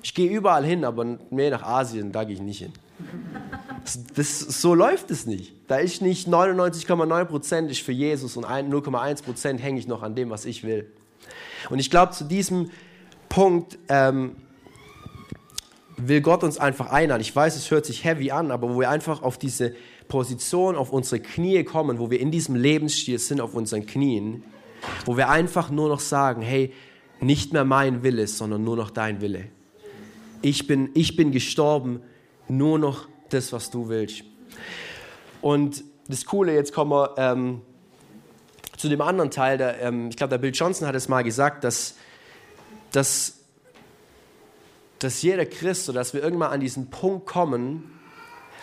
Ich 0.04 0.14
gehe 0.14 0.30
überall 0.30 0.66
hin, 0.66 0.86
aber 0.86 1.18
mehr 1.32 1.52
nach 1.52 1.64
Asien, 1.64 2.12
da 2.12 2.24
gehe 2.24 2.36
ich 2.36 2.42
nicht 2.42 2.60
hin. 2.60 2.74
Das, 4.16 4.40
so 4.40 4.74
läuft 4.74 5.12
es 5.12 5.26
nicht. 5.26 5.54
Da 5.68 5.78
ist 5.78 6.02
nicht 6.02 6.28
99,9 6.28 7.26
Prozent 7.26 7.72
ist 7.72 7.82
für 7.82 7.92
Jesus 7.92 8.36
und 8.38 8.46
0,1 8.46 9.24
Prozent 9.24 9.62
hänge 9.62 9.80
ich 9.80 9.88
noch 9.88 10.04
an 10.04 10.16
dem, 10.16 10.30
was 10.30 10.46
ich 10.46 10.64
will. 10.64 10.92
Und 11.70 11.80
ich 11.80 11.90
glaube, 11.90 12.14
zu 12.14 12.24
diesem 12.24 12.72
Punkt 13.30 13.78
ähm, 13.90 14.36
will 15.98 16.22
Gott 16.22 16.44
uns 16.44 16.58
einfach 16.58 16.90
einladen. 16.90 17.22
Ich 17.22 17.36
weiß, 17.36 17.56
es 17.56 17.72
hört 17.72 17.86
sich 17.86 18.04
heavy 18.04 18.32
an, 18.32 18.52
aber 18.52 18.74
wo 18.74 18.80
wir 18.80 18.90
einfach 18.90 19.22
auf 19.22 19.38
diese 19.38 19.76
Position, 20.08 20.76
auf 20.76 20.94
unsere 20.94 21.22
Knie 21.22 21.64
kommen, 21.64 22.00
wo 22.00 22.10
wir 22.10 22.20
in 22.20 22.32
diesem 22.32 22.56
Lebensstil 22.56 23.20
sind, 23.20 23.42
auf 23.42 23.54
unseren 23.54 23.86
Knien, 23.86 24.44
wo 25.06 25.18
wir 25.18 25.30
einfach 25.30 25.70
nur 25.70 25.90
noch 25.90 26.00
sagen, 26.00 26.42
hey, 26.42 26.74
nicht 27.20 27.52
mehr 27.52 27.66
mein 27.66 28.04
Wille, 28.04 28.28
sondern 28.28 28.64
nur 28.64 28.76
noch 28.76 28.92
dein 28.92 29.22
Wille. 29.22 29.46
Ich 30.42 30.68
bin, 30.68 30.90
ich 30.94 31.16
bin 31.16 31.32
gestorben, 31.32 32.02
nur 32.48 32.80
noch 32.80 33.08
das, 33.30 33.52
was 33.54 33.70
du 33.70 33.90
willst. 33.90 34.24
Und 35.42 35.84
das 36.08 36.26
Coole, 36.26 36.54
jetzt 36.54 36.74
kommen 36.74 36.92
wir 36.92 37.16
ähm, 37.18 37.62
zu 38.78 38.90
dem 38.90 39.02
anderen 39.02 39.32
Teil. 39.32 39.58
Der, 39.58 39.82
ähm, 39.82 40.10
ich 40.10 40.18
glaube, 40.18 40.30
der 40.30 40.38
Bill 40.38 40.52
Johnson 40.54 40.88
hat 40.88 40.96
es 40.96 41.10
mal 41.10 41.24
gesagt, 41.24 41.64
dass, 41.64 41.96
dass, 42.92 43.40
dass 45.00 45.22
jeder 45.22 45.46
Christ, 45.46 45.94
dass 45.94 46.14
wir 46.14 46.24
irgendwann 46.24 46.52
an 46.52 46.60
diesen 46.60 46.90
Punkt 46.90 47.26
kommen, 47.26 47.92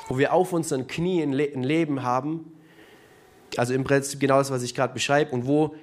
wo 0.08 0.18
wir 0.18 0.32
auf 0.32 0.52
unseren 0.52 0.86
Knien 0.86 1.32
ein 1.32 1.62
Leben 1.62 2.02
haben, 2.02 2.52
also 3.56 3.74
im 3.74 3.84
Prinzip 3.84 4.20
genau 4.20 4.38
das, 4.38 4.50
was 4.50 4.62
ich 4.62 4.74
gerade 4.74 4.92
beschreibe, 4.92 5.32
und 5.32 5.46
wo 5.46 5.74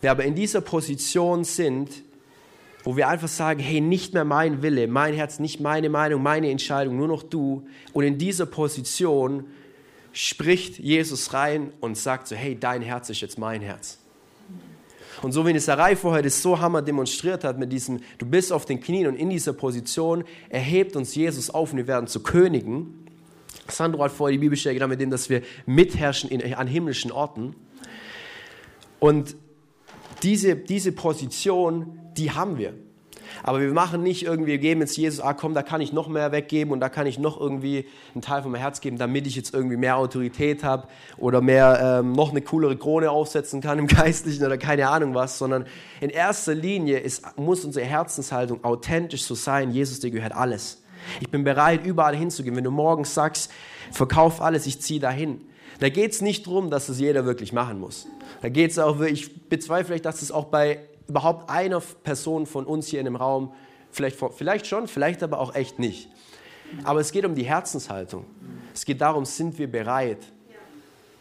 wir 0.00 0.10
aber 0.10 0.24
in 0.24 0.34
dieser 0.34 0.60
Position 0.60 1.44
sind, 1.44 2.02
wo 2.88 2.96
wir 2.96 3.06
einfach 3.08 3.28
sagen, 3.28 3.60
hey, 3.60 3.82
nicht 3.82 4.14
mehr 4.14 4.24
mein 4.24 4.62
Wille, 4.62 4.88
mein 4.88 5.12
Herz, 5.12 5.40
nicht 5.40 5.60
meine 5.60 5.90
Meinung, 5.90 6.22
meine 6.22 6.50
Entscheidung, 6.50 6.96
nur 6.96 7.06
noch 7.06 7.22
du. 7.22 7.66
Und 7.92 8.04
in 8.04 8.16
dieser 8.16 8.46
Position 8.46 9.44
spricht 10.14 10.78
Jesus 10.78 11.34
rein 11.34 11.70
und 11.80 11.98
sagt 11.98 12.28
so, 12.28 12.34
hey, 12.34 12.58
dein 12.58 12.80
Herz 12.80 13.10
ist 13.10 13.20
jetzt 13.20 13.38
mein 13.38 13.60
Herz. 13.60 13.98
Und 15.20 15.32
so 15.32 15.46
wie 15.46 15.52
Nissarai 15.52 15.96
vorher 15.96 16.22
das 16.22 16.40
so 16.40 16.60
hammer 16.60 16.80
demonstriert 16.80 17.44
hat 17.44 17.58
mit 17.58 17.70
diesem, 17.70 18.00
du 18.16 18.24
bist 18.24 18.54
auf 18.54 18.64
den 18.64 18.80
Knien 18.80 19.06
und 19.06 19.16
in 19.16 19.28
dieser 19.28 19.52
Position 19.52 20.24
erhebt 20.48 20.96
uns 20.96 21.14
Jesus 21.14 21.50
auf 21.50 21.72
und 21.72 21.76
wir 21.76 21.88
werden 21.88 22.06
zu 22.06 22.22
Königen. 22.22 23.06
Sandro 23.68 24.02
hat 24.04 24.12
vorher 24.12 24.32
die 24.32 24.38
Bibelstelle 24.38 24.76
genommen 24.76 24.92
mit 24.92 25.02
dem, 25.02 25.10
dass 25.10 25.28
wir 25.28 25.42
mitherrschen 25.66 26.30
in, 26.30 26.54
an 26.54 26.66
himmlischen 26.66 27.12
Orten. 27.12 27.54
Und 28.98 29.36
diese, 30.22 30.56
diese 30.56 30.92
Position, 30.92 32.00
die 32.18 32.30
haben 32.32 32.58
wir. 32.58 32.74
Aber 33.42 33.60
wir 33.60 33.72
machen 33.72 34.02
nicht 34.02 34.24
irgendwie, 34.24 34.52
wir 34.52 34.58
geben 34.58 34.80
jetzt 34.80 34.96
Jesus, 34.96 35.20
ah 35.20 35.34
komm, 35.34 35.54
da 35.54 35.62
kann 35.62 35.80
ich 35.80 35.92
noch 35.92 36.08
mehr 36.08 36.32
weggeben 36.32 36.72
und 36.72 36.80
da 36.80 36.88
kann 36.88 37.06
ich 37.06 37.18
noch 37.18 37.40
irgendwie 37.40 37.86
einen 38.14 38.22
Teil 38.22 38.42
von 38.42 38.50
meinem 38.50 38.60
Herz 38.60 38.80
geben, 38.80 38.98
damit 38.98 39.26
ich 39.26 39.36
jetzt 39.36 39.54
irgendwie 39.54 39.76
mehr 39.76 39.96
Autorität 39.96 40.64
habe 40.64 40.88
oder 41.16 41.40
mehr 41.40 42.00
ähm, 42.00 42.12
noch 42.12 42.30
eine 42.30 42.40
coolere 42.42 42.76
Krone 42.76 43.10
aufsetzen 43.10 43.60
kann 43.60 43.78
im 43.78 43.86
Geistlichen 43.88 44.44
oder 44.44 44.58
keine 44.58 44.88
Ahnung 44.88 45.14
was, 45.14 45.38
sondern 45.38 45.66
in 46.00 46.10
erster 46.10 46.54
Linie 46.54 46.98
ist, 46.98 47.22
muss 47.36 47.64
unsere 47.64 47.86
Herzenshaltung 47.86 48.64
authentisch 48.64 49.22
so 49.22 49.34
sein, 49.34 49.70
Jesus, 49.70 50.00
dir 50.00 50.10
gehört 50.10 50.34
alles. 50.34 50.82
Ich 51.20 51.30
bin 51.30 51.44
bereit, 51.44 51.86
überall 51.86 52.16
hinzugehen. 52.16 52.56
Wenn 52.56 52.64
du 52.64 52.70
morgens 52.70 53.14
sagst, 53.14 53.50
verkauf 53.92 54.42
alles, 54.42 54.66
ich 54.66 54.80
ziehe 54.80 55.00
dahin. 55.00 55.40
Da 55.80 55.88
geht 55.88 56.10
es 56.10 56.20
nicht 56.20 56.46
darum, 56.46 56.70
dass 56.70 56.88
es 56.88 56.98
jeder 56.98 57.24
wirklich 57.24 57.52
machen 57.52 57.78
muss. 57.78 58.06
Da 58.42 58.48
geht 58.48 58.72
es 58.72 58.78
auch, 58.78 59.00
ich 59.00 59.48
bezweifle 59.48 59.86
vielleicht, 59.86 60.04
dass 60.06 60.22
es 60.22 60.32
auch 60.32 60.46
bei 60.46 60.80
überhaupt 61.08 61.50
einer 61.50 61.80
Person 61.80 62.46
von 62.46 62.64
uns 62.66 62.86
hier 62.86 63.00
in 63.00 63.06
dem 63.06 63.16
Raum, 63.16 63.52
vielleicht, 63.90 64.18
vielleicht 64.36 64.66
schon, 64.66 64.86
vielleicht 64.86 65.22
aber 65.22 65.40
auch 65.40 65.54
echt 65.54 65.78
nicht. 65.78 66.08
Aber 66.84 67.00
es 67.00 67.12
geht 67.12 67.24
um 67.24 67.34
die 67.34 67.44
Herzenshaltung. 67.44 68.26
Es 68.74 68.84
geht 68.84 69.00
darum, 69.00 69.24
sind 69.24 69.58
wir 69.58 69.70
bereit? 69.70 70.18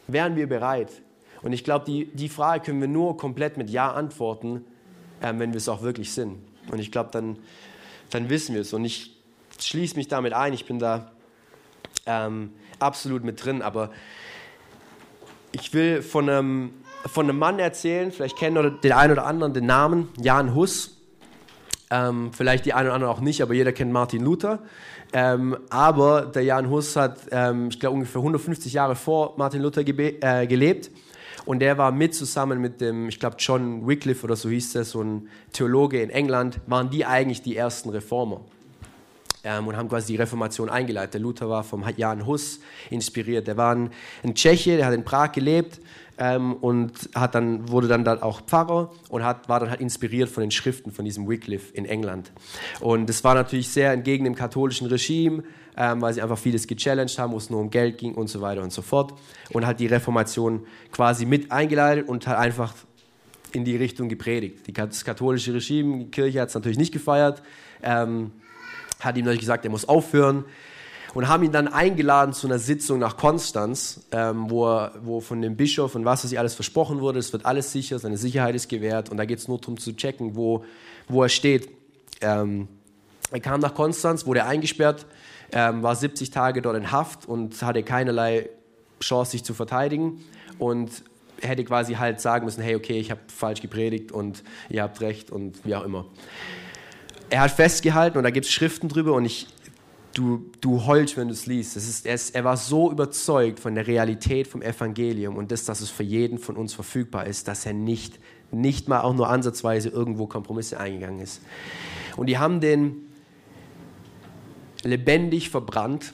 Wären 0.07 0.35
wir 0.35 0.47
bereit? 0.47 0.91
Und 1.41 1.53
ich 1.53 1.63
glaube, 1.63 1.85
die, 1.85 2.05
die 2.05 2.29
Frage 2.29 2.65
können 2.65 2.81
wir 2.81 2.87
nur 2.87 3.17
komplett 3.17 3.57
mit 3.57 3.69
Ja 3.69 3.91
antworten, 3.91 4.65
äh, 5.21 5.33
wenn 5.37 5.51
wir 5.51 5.57
es 5.57 5.69
auch 5.69 5.81
wirklich 5.81 6.11
sind. 6.13 6.37
Und 6.71 6.79
ich 6.79 6.91
glaube, 6.91 7.09
dann, 7.11 7.39
dann 8.09 8.29
wissen 8.29 8.53
wir 8.55 8.61
es. 8.61 8.73
Und 8.73 8.85
ich 8.85 9.15
schließe 9.59 9.95
mich 9.95 10.07
damit 10.07 10.33
ein. 10.33 10.53
Ich 10.53 10.65
bin 10.65 10.79
da 10.79 11.11
ähm, 12.05 12.53
absolut 12.79 13.23
mit 13.23 13.43
drin. 13.43 13.61
Aber 13.61 13.91
ich 15.51 15.73
will 15.73 16.01
von 16.01 16.29
einem, 16.29 16.73
von 17.07 17.29
einem 17.29 17.39
Mann 17.39 17.59
erzählen, 17.59 18.11
vielleicht 18.11 18.37
kennen 18.37 18.79
den 18.81 18.91
einen 18.91 19.11
oder 19.13 19.25
anderen 19.25 19.53
den 19.53 19.65
Namen, 19.65 20.09
Jan 20.17 20.53
Hus. 20.53 20.93
Ähm, 21.89 22.31
vielleicht 22.33 22.65
die 22.65 22.73
einen 22.73 22.87
oder 22.87 22.95
anderen 22.95 23.13
auch 23.13 23.21
nicht, 23.21 23.41
aber 23.41 23.53
jeder 23.53 23.71
kennt 23.71 23.91
Martin 23.91 24.23
Luther. 24.23 24.59
Ähm, 25.13 25.57
aber 25.69 26.23
der 26.25 26.43
Jan 26.43 26.69
Hus 26.69 26.95
hat, 26.95 27.19
ähm, 27.31 27.69
ich 27.69 27.79
glaube, 27.79 27.95
ungefähr 27.95 28.19
150 28.19 28.73
Jahre 28.73 28.95
vor 28.95 29.35
Martin 29.37 29.61
Luther 29.61 29.81
äh, 29.87 30.47
gelebt. 30.47 30.91
Und 31.45 31.59
der 31.59 31.77
war 31.77 31.93
mit 31.93 32.13
zusammen 32.13 32.59
mit 32.59 32.81
dem, 32.81 33.07
ich 33.07 33.21
glaube, 33.21 33.37
John 33.39 33.87
Wycliffe 33.87 34.25
oder 34.25 34.35
so 34.35 34.49
hieß 34.49 34.73
der, 34.73 34.83
so 34.83 35.01
ein 35.01 35.29
Theologe 35.53 36.01
in 36.01 36.09
England, 36.09 36.59
waren 36.67 36.89
die 36.89 37.05
eigentlich 37.05 37.41
die 37.41 37.55
ersten 37.55 37.89
Reformer 37.89 38.41
ähm, 39.45 39.67
und 39.67 39.77
haben 39.77 39.87
quasi 39.87 40.13
die 40.13 40.17
Reformation 40.17 40.69
eingeleitet. 40.69 41.13
Der 41.13 41.21
Luther 41.21 41.47
war 41.47 41.63
vom 41.63 41.85
Jan 41.95 42.25
Hus 42.25 42.59
inspiriert. 42.89 43.47
Der 43.47 43.55
war 43.55 43.73
ein, 43.73 43.91
ein 44.23 44.35
Tscheche, 44.35 44.75
der 44.75 44.87
hat 44.87 44.93
in 44.93 45.05
Prag 45.05 45.31
gelebt 45.31 45.79
ähm, 46.17 46.53
und 46.55 46.91
hat 47.15 47.35
dann, 47.35 47.69
wurde 47.69 47.87
dann 47.87 48.03
da 48.03 48.21
auch 48.21 48.41
Pfarrer 48.41 48.91
und 49.09 49.23
hat, 49.23 49.49
war 49.49 49.59
dann 49.59 49.69
halt 49.69 49.81
inspiriert 49.81 50.29
von 50.29 50.41
den 50.41 50.51
Schriften 50.51 50.91
von 50.91 51.05
diesem 51.05 51.27
Wycliffe 51.27 51.73
in 51.73 51.85
England. 51.85 52.31
Und 52.79 53.07
das 53.07 53.23
war 53.23 53.35
natürlich 53.35 53.69
sehr 53.69 53.91
entgegen 53.91 54.25
dem 54.25 54.35
katholischen 54.35 54.87
Regime, 54.87 55.43
ähm, 55.75 56.01
weil 56.01 56.13
sie 56.13 56.21
einfach 56.21 56.37
vieles 56.37 56.67
gechallenged 56.67 57.19
haben, 57.19 57.33
wo 57.33 57.37
es 57.37 57.49
nur 57.49 57.59
um 57.59 57.69
Geld 57.69 57.97
ging 57.97 58.15
und 58.15 58.27
so 58.27 58.41
weiter 58.41 58.63
und 58.63 58.73
so 58.73 58.81
fort. 58.81 59.13
Und 59.53 59.65
hat 59.65 59.79
die 59.79 59.87
Reformation 59.87 60.65
quasi 60.91 61.25
mit 61.25 61.51
eingeleitet 61.51 62.07
und 62.07 62.25
hat 62.27 62.37
einfach 62.37 62.73
in 63.51 63.63
die 63.63 63.75
Richtung 63.75 64.09
gepredigt. 64.09 64.67
Die, 64.67 64.73
das 64.73 65.05
katholische 65.05 65.53
Regime, 65.53 65.99
die 65.99 66.11
Kirche 66.11 66.41
hat 66.41 66.49
es 66.49 66.55
natürlich 66.55 66.77
nicht 66.77 66.91
gefeiert. 66.91 67.43
Ähm, 67.83 68.31
hat 68.99 69.15
ihm 69.15 69.25
natürlich 69.25 69.41
gesagt, 69.41 69.63
er 69.63 69.71
muss 69.71 69.87
aufhören 69.87 70.45
und 71.13 71.27
haben 71.27 71.43
ihn 71.43 71.51
dann 71.51 71.67
eingeladen 71.67 72.33
zu 72.33 72.47
einer 72.47 72.59
Sitzung 72.59 72.99
nach 72.99 73.17
Konstanz, 73.17 74.01
ähm, 74.11 74.49
wo, 74.49 74.67
er, 74.67 74.93
wo 75.01 75.19
von 75.21 75.41
dem 75.41 75.55
Bischof 75.55 75.95
und 75.95 76.05
was 76.05 76.23
er 76.23 76.29
sich 76.29 76.39
alles 76.39 76.55
versprochen 76.55 77.01
wurde, 77.01 77.19
es 77.19 77.33
wird 77.33 77.45
alles 77.45 77.71
sicher, 77.71 77.99
seine 77.99 78.17
Sicherheit 78.17 78.55
ist 78.55 78.69
gewährt. 78.69 79.09
Und 79.09 79.17
da 79.17 79.25
geht 79.25 79.39
es 79.39 79.47
nur 79.47 79.59
darum 79.59 79.77
zu 79.77 79.95
checken, 79.95 80.35
wo, 80.35 80.63
wo 81.07 81.23
er 81.23 81.29
steht. 81.29 81.69
Ähm, 82.21 82.67
er 83.31 83.39
kam 83.39 83.59
nach 83.59 83.73
Konstanz, 83.73 84.25
wurde 84.25 84.45
eingesperrt, 84.45 85.05
ähm, 85.51 85.83
war 85.83 85.95
70 85.95 86.31
Tage 86.31 86.61
dort 86.61 86.77
in 86.77 86.91
Haft 86.91 87.27
und 87.27 87.61
hatte 87.61 87.83
keinerlei 87.83 88.49
Chance, 88.99 89.31
sich 89.31 89.43
zu 89.43 89.53
verteidigen. 89.53 90.23
Und 90.59 91.03
hätte 91.41 91.63
quasi 91.63 91.95
halt 91.95 92.21
sagen 92.21 92.45
müssen, 92.45 92.61
hey, 92.61 92.75
okay, 92.75 92.99
ich 92.99 93.11
habe 93.11 93.21
falsch 93.27 93.61
gepredigt 93.61 94.11
und 94.11 94.43
ihr 94.69 94.83
habt 94.83 95.01
recht 95.01 95.31
und 95.31 95.63
wie 95.65 95.75
auch 95.75 95.83
immer. 95.83 96.05
Er 97.29 97.41
hat 97.41 97.51
festgehalten 97.51 98.17
und 98.17 98.23
da 98.23 98.29
gibt 98.29 98.45
es 98.45 98.51
Schriften 98.51 98.87
drüber 98.87 99.13
und 99.13 99.25
ich, 99.25 99.47
du, 100.17 100.49
du 100.61 100.85
heulst, 100.85 101.15
wenn 101.15 101.27
du 101.27 101.33
es 101.33 101.45
liest. 101.45 101.75
Das 101.75 101.87
ist, 101.87 102.05
er, 102.05 102.15
ist, 102.15 102.33
er 102.33 102.43
war 102.43 102.57
so 102.57 102.91
überzeugt 102.91 103.59
von 103.59 103.75
der 103.75 103.85
Realität 103.85 104.47
vom 104.47 104.61
Evangelium 104.61 105.35
und 105.37 105.51
das, 105.51 105.65
dass 105.65 105.81
es 105.81 105.89
für 105.89 106.03
jeden 106.03 106.39
von 106.39 106.57
uns 106.57 106.73
verfügbar 106.73 107.27
ist, 107.27 107.47
dass 107.47 107.65
er 107.65 107.73
nicht, 107.73 108.19
nicht 108.51 108.87
mal 108.87 109.01
auch 109.01 109.13
nur 109.13 109.29
ansatzweise 109.29 109.89
irgendwo 109.89 110.25
Kompromisse 110.25 110.79
eingegangen 110.79 111.19
ist. 111.19 111.41
Und 112.15 112.27
die 112.27 112.37
haben 112.37 112.61
den 112.61 113.07
lebendig 114.83 115.49
verbrannt 115.49 116.13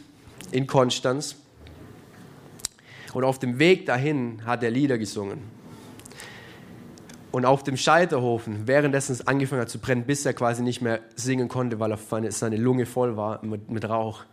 in 0.52 0.68
Konstanz. 0.68 1.38
Und 3.14 3.24
auf 3.24 3.40
dem 3.40 3.60
Weg 3.60 3.86
dahin 3.86 4.46
hat 4.46 4.64
er 4.64 4.72
Lieder 4.72 4.98
gesungen. 4.98 5.42
Und 7.34 7.46
auf 7.46 7.64
dem 7.64 7.78
Scheiterhofen, 7.78 8.68
währenddessen 8.68 9.14
es 9.14 9.26
angefangen 9.26 9.64
hat 9.64 9.70
zu 9.70 9.80
brennen, 9.80 10.06
bis 10.06 10.24
er 10.24 10.36
quasi 10.36 10.62
nicht 10.62 10.84
mehr 10.84 11.00
singen 11.16 11.48
konnte, 11.48 11.80
weil 11.80 11.98
seine 12.30 12.58
Lunge 12.58 12.86
voll 12.86 13.18
war 13.18 13.44
mit, 13.44 13.72
mit 13.72 13.90
Rauch, 13.90 14.26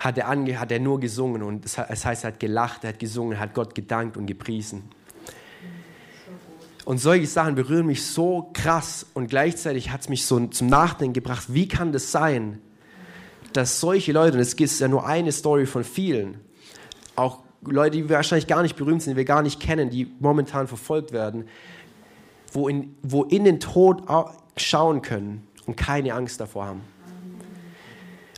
hat 0.00 0.16
er, 0.16 0.26
ange, 0.26 0.58
hat 0.58 0.72
er 0.72 0.80
nur 0.80 0.98
gesungen. 0.98 1.42
Und 1.42 1.66
es 1.66 1.76
heißt, 2.06 2.24
er 2.24 2.28
hat 2.28 2.40
gelacht, 2.40 2.84
er 2.84 2.94
hat 2.94 2.98
gesungen, 2.98 3.32
er 3.32 3.40
hat 3.40 3.52
Gott 3.52 3.74
gedankt 3.74 4.16
und 4.16 4.24
gepriesen. 4.24 4.84
Und 6.86 7.00
solche 7.00 7.26
Sachen 7.26 7.54
berühren 7.54 7.84
mich 7.84 8.06
so 8.06 8.48
krass 8.54 9.04
und 9.12 9.28
gleichzeitig 9.28 9.90
hat 9.90 10.00
es 10.00 10.08
mich 10.08 10.24
so 10.24 10.40
zum 10.46 10.68
Nachdenken 10.68 11.12
gebracht, 11.12 11.44
wie 11.48 11.68
kann 11.68 11.92
das 11.92 12.12
sein, 12.12 12.62
dass 13.52 13.78
solche 13.78 14.12
Leute, 14.12 14.38
und 14.38 14.40
es 14.40 14.54
ist 14.54 14.80
ja 14.80 14.88
nur 14.88 15.06
eine 15.06 15.32
Story 15.32 15.66
von 15.66 15.84
vielen, 15.84 16.40
auch 17.14 17.40
Leute, 17.62 17.98
die 17.98 18.08
wahrscheinlich 18.08 18.46
gar 18.46 18.62
nicht 18.62 18.76
berühmt 18.76 19.02
sind, 19.02 19.12
die 19.12 19.16
wir 19.18 19.26
gar 19.26 19.42
nicht 19.42 19.60
kennen, 19.60 19.90
die 19.90 20.10
momentan 20.18 20.66
verfolgt 20.66 21.12
werden, 21.12 21.46
wo 22.56 22.68
in, 22.68 22.96
wo 23.02 23.24
in 23.24 23.44
den 23.44 23.60
Tod 23.60 24.02
schauen 24.56 25.02
können 25.02 25.46
und 25.66 25.76
keine 25.76 26.14
Angst 26.14 26.40
davor 26.40 26.66
haben. 26.66 26.80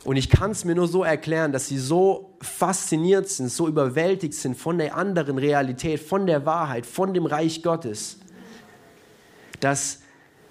Und 0.03 0.17
ich 0.17 0.29
kann 0.29 0.51
es 0.51 0.65
mir 0.65 0.75
nur 0.75 0.87
so 0.87 1.03
erklären, 1.03 1.51
dass 1.51 1.67
sie 1.67 1.77
so 1.77 2.33
fasziniert 2.41 3.27
sind, 3.29 3.49
so 3.49 3.67
überwältigt 3.67 4.33
sind 4.33 4.55
von 4.55 4.77
der 4.77 4.95
anderen 4.95 5.37
Realität, 5.37 5.99
von 5.99 6.25
der 6.25 6.45
Wahrheit, 6.45 6.85
von 6.85 7.13
dem 7.13 7.25
Reich 7.25 7.63
Gottes, 7.63 8.19
dass 9.59 9.99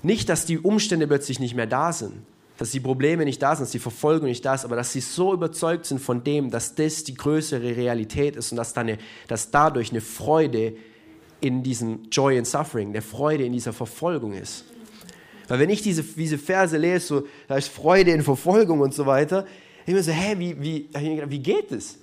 nicht, 0.03 0.29
dass 0.29 0.47
die 0.47 0.59
Umstände 0.59 1.07
plötzlich 1.07 1.41
nicht 1.41 1.55
mehr 1.55 1.67
da 1.67 1.93
sind, 1.93 2.23
dass 2.57 2.71
die 2.71 2.81
Probleme 2.81 3.25
nicht 3.25 3.43
da 3.43 3.55
sind, 3.55 3.65
dass 3.65 3.73
die 3.73 3.79
Verfolgung 3.79 4.29
nicht 4.29 4.45
da 4.45 4.55
ist, 4.55 4.65
aber 4.65 4.77
dass 4.77 4.93
sie 4.93 5.01
so 5.01 5.33
überzeugt 5.33 5.87
sind 5.87 6.01
von 6.01 6.25
dem, 6.25 6.51
dass 6.51 6.75
das 6.75 7.05
die 7.05 7.15
größere 7.15 7.77
Realität 7.77 8.37
ist 8.37 8.53
und 8.53 8.57
dass, 8.57 8.75
da 8.75 8.83
eine, 8.83 8.99
dass 9.29 9.51
dadurch 9.51 9.91
eine 9.91 10.01
Freude 10.01 10.75
in 11.41 11.63
diesem 11.63 12.09
Joy 12.11 12.39
and 12.39 12.47
Suffering, 12.47 12.93
der 12.93 13.03
Freude 13.03 13.45
in 13.45 13.53
dieser 13.53 13.73
Verfolgung 13.73 14.33
ist. 14.33 14.65
Weil 15.47 15.61
wenn 15.61 15.71
ich 15.71 15.83
diese, 15.83 16.03
diese 16.03 16.39
Verse 16.39 16.77
lese, 16.77 17.07
so, 17.07 17.27
da 17.47 17.57
ist 17.57 17.69
Freude 17.69 18.11
in 18.11 18.23
Verfolgung 18.23 18.81
und 18.81 18.93
so 18.93 19.07
weiter, 19.07 19.47
ich 19.87 19.95
mir 19.95 20.03
so, 20.03 20.13
hä, 20.13 20.35
wie, 20.39 20.61
wie, 20.61 20.89
wie 20.93 21.39
geht 21.39 21.73
es? 21.73 21.99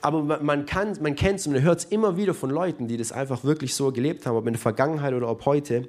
Aber 0.00 0.22
man, 0.22 0.44
man, 0.44 0.66
kann, 0.66 0.96
man 1.00 1.14
kennt 1.14 1.40
es 1.40 1.46
und 1.46 1.52
man 1.52 1.62
hört 1.62 1.80
es 1.80 1.84
immer 1.84 2.16
wieder 2.16 2.32
von 2.32 2.50
Leuten, 2.50 2.88
die 2.88 2.96
das 2.96 3.12
einfach 3.12 3.44
wirklich 3.44 3.74
so 3.74 3.92
gelebt 3.92 4.26
haben, 4.26 4.36
ob 4.36 4.46
in 4.46 4.54
der 4.54 4.60
Vergangenheit 4.60 5.12
oder 5.12 5.28
ob 5.28 5.44
heute. 5.44 5.88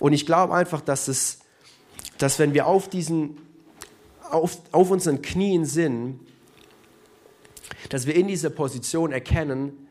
Und 0.00 0.12
ich 0.12 0.24
glaube 0.26 0.54
einfach, 0.54 0.80
dass, 0.80 1.08
es, 1.08 1.40
dass 2.18 2.38
wenn 2.38 2.54
wir 2.54 2.66
auf, 2.66 2.88
diesen, 2.88 3.36
auf, 4.30 4.58
auf 4.72 4.90
unseren 4.90 5.20
Knien 5.20 5.66
sind, 5.66 6.18
dass 7.90 8.06
wir 8.06 8.16
in 8.16 8.26
dieser 8.26 8.50
Position 8.50 9.12
erkennen, 9.12 9.86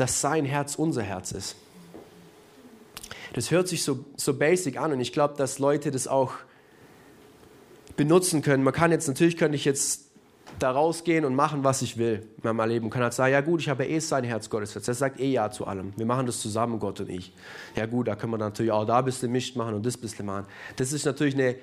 dass 0.00 0.20
sein 0.20 0.46
Herz 0.46 0.76
unser 0.76 1.02
Herz 1.02 1.32
ist. 1.32 1.56
Das 3.34 3.50
hört 3.50 3.68
sich 3.68 3.84
so, 3.84 4.04
so 4.16 4.34
basic 4.34 4.78
an 4.78 4.92
und 4.92 5.00
ich 5.00 5.12
glaube, 5.12 5.34
dass 5.36 5.58
Leute 5.58 5.90
das 5.90 6.08
auch 6.08 6.32
benutzen 7.96 8.40
können. 8.40 8.64
Man 8.64 8.72
kann 8.72 8.90
jetzt, 8.90 9.06
natürlich 9.08 9.36
könnte 9.36 9.56
ich 9.56 9.64
jetzt 9.64 10.06
da 10.58 10.70
rausgehen 10.70 11.24
und 11.24 11.34
machen, 11.34 11.64
was 11.64 11.82
ich 11.82 11.96
will 11.98 12.26
in 12.42 12.56
meinem 12.56 12.68
Leben. 12.68 12.86
Man 12.86 12.90
kann 12.90 13.02
halt 13.02 13.12
sagen, 13.12 13.32
ja 13.32 13.40
gut, 13.40 13.60
ich 13.60 13.68
habe 13.68 13.84
ja 13.84 13.90
eh 13.90 13.98
sein 14.00 14.24
Herz 14.24 14.50
Gottes. 14.50 14.74
Er 14.74 14.94
sagt 14.94 15.20
eh 15.20 15.30
Ja 15.30 15.50
zu 15.50 15.66
allem. 15.66 15.92
Wir 15.96 16.06
machen 16.06 16.26
das 16.26 16.40
zusammen, 16.40 16.78
Gott 16.80 16.98
und 17.00 17.10
ich. 17.10 17.32
Ja 17.76 17.86
gut, 17.86 18.08
da 18.08 18.16
können 18.16 18.32
wir 18.32 18.38
natürlich 18.38 18.72
auch 18.72 18.86
da 18.86 18.98
ein 18.98 19.04
bisschen 19.04 19.30
mischt 19.30 19.54
machen 19.54 19.74
und 19.74 19.86
das 19.86 19.96
ein 19.96 20.00
bisschen 20.00 20.26
machen. 20.26 20.46
Das 20.76 20.92
ist 20.92 21.04
natürlich 21.04 21.34
eine, 21.34 21.56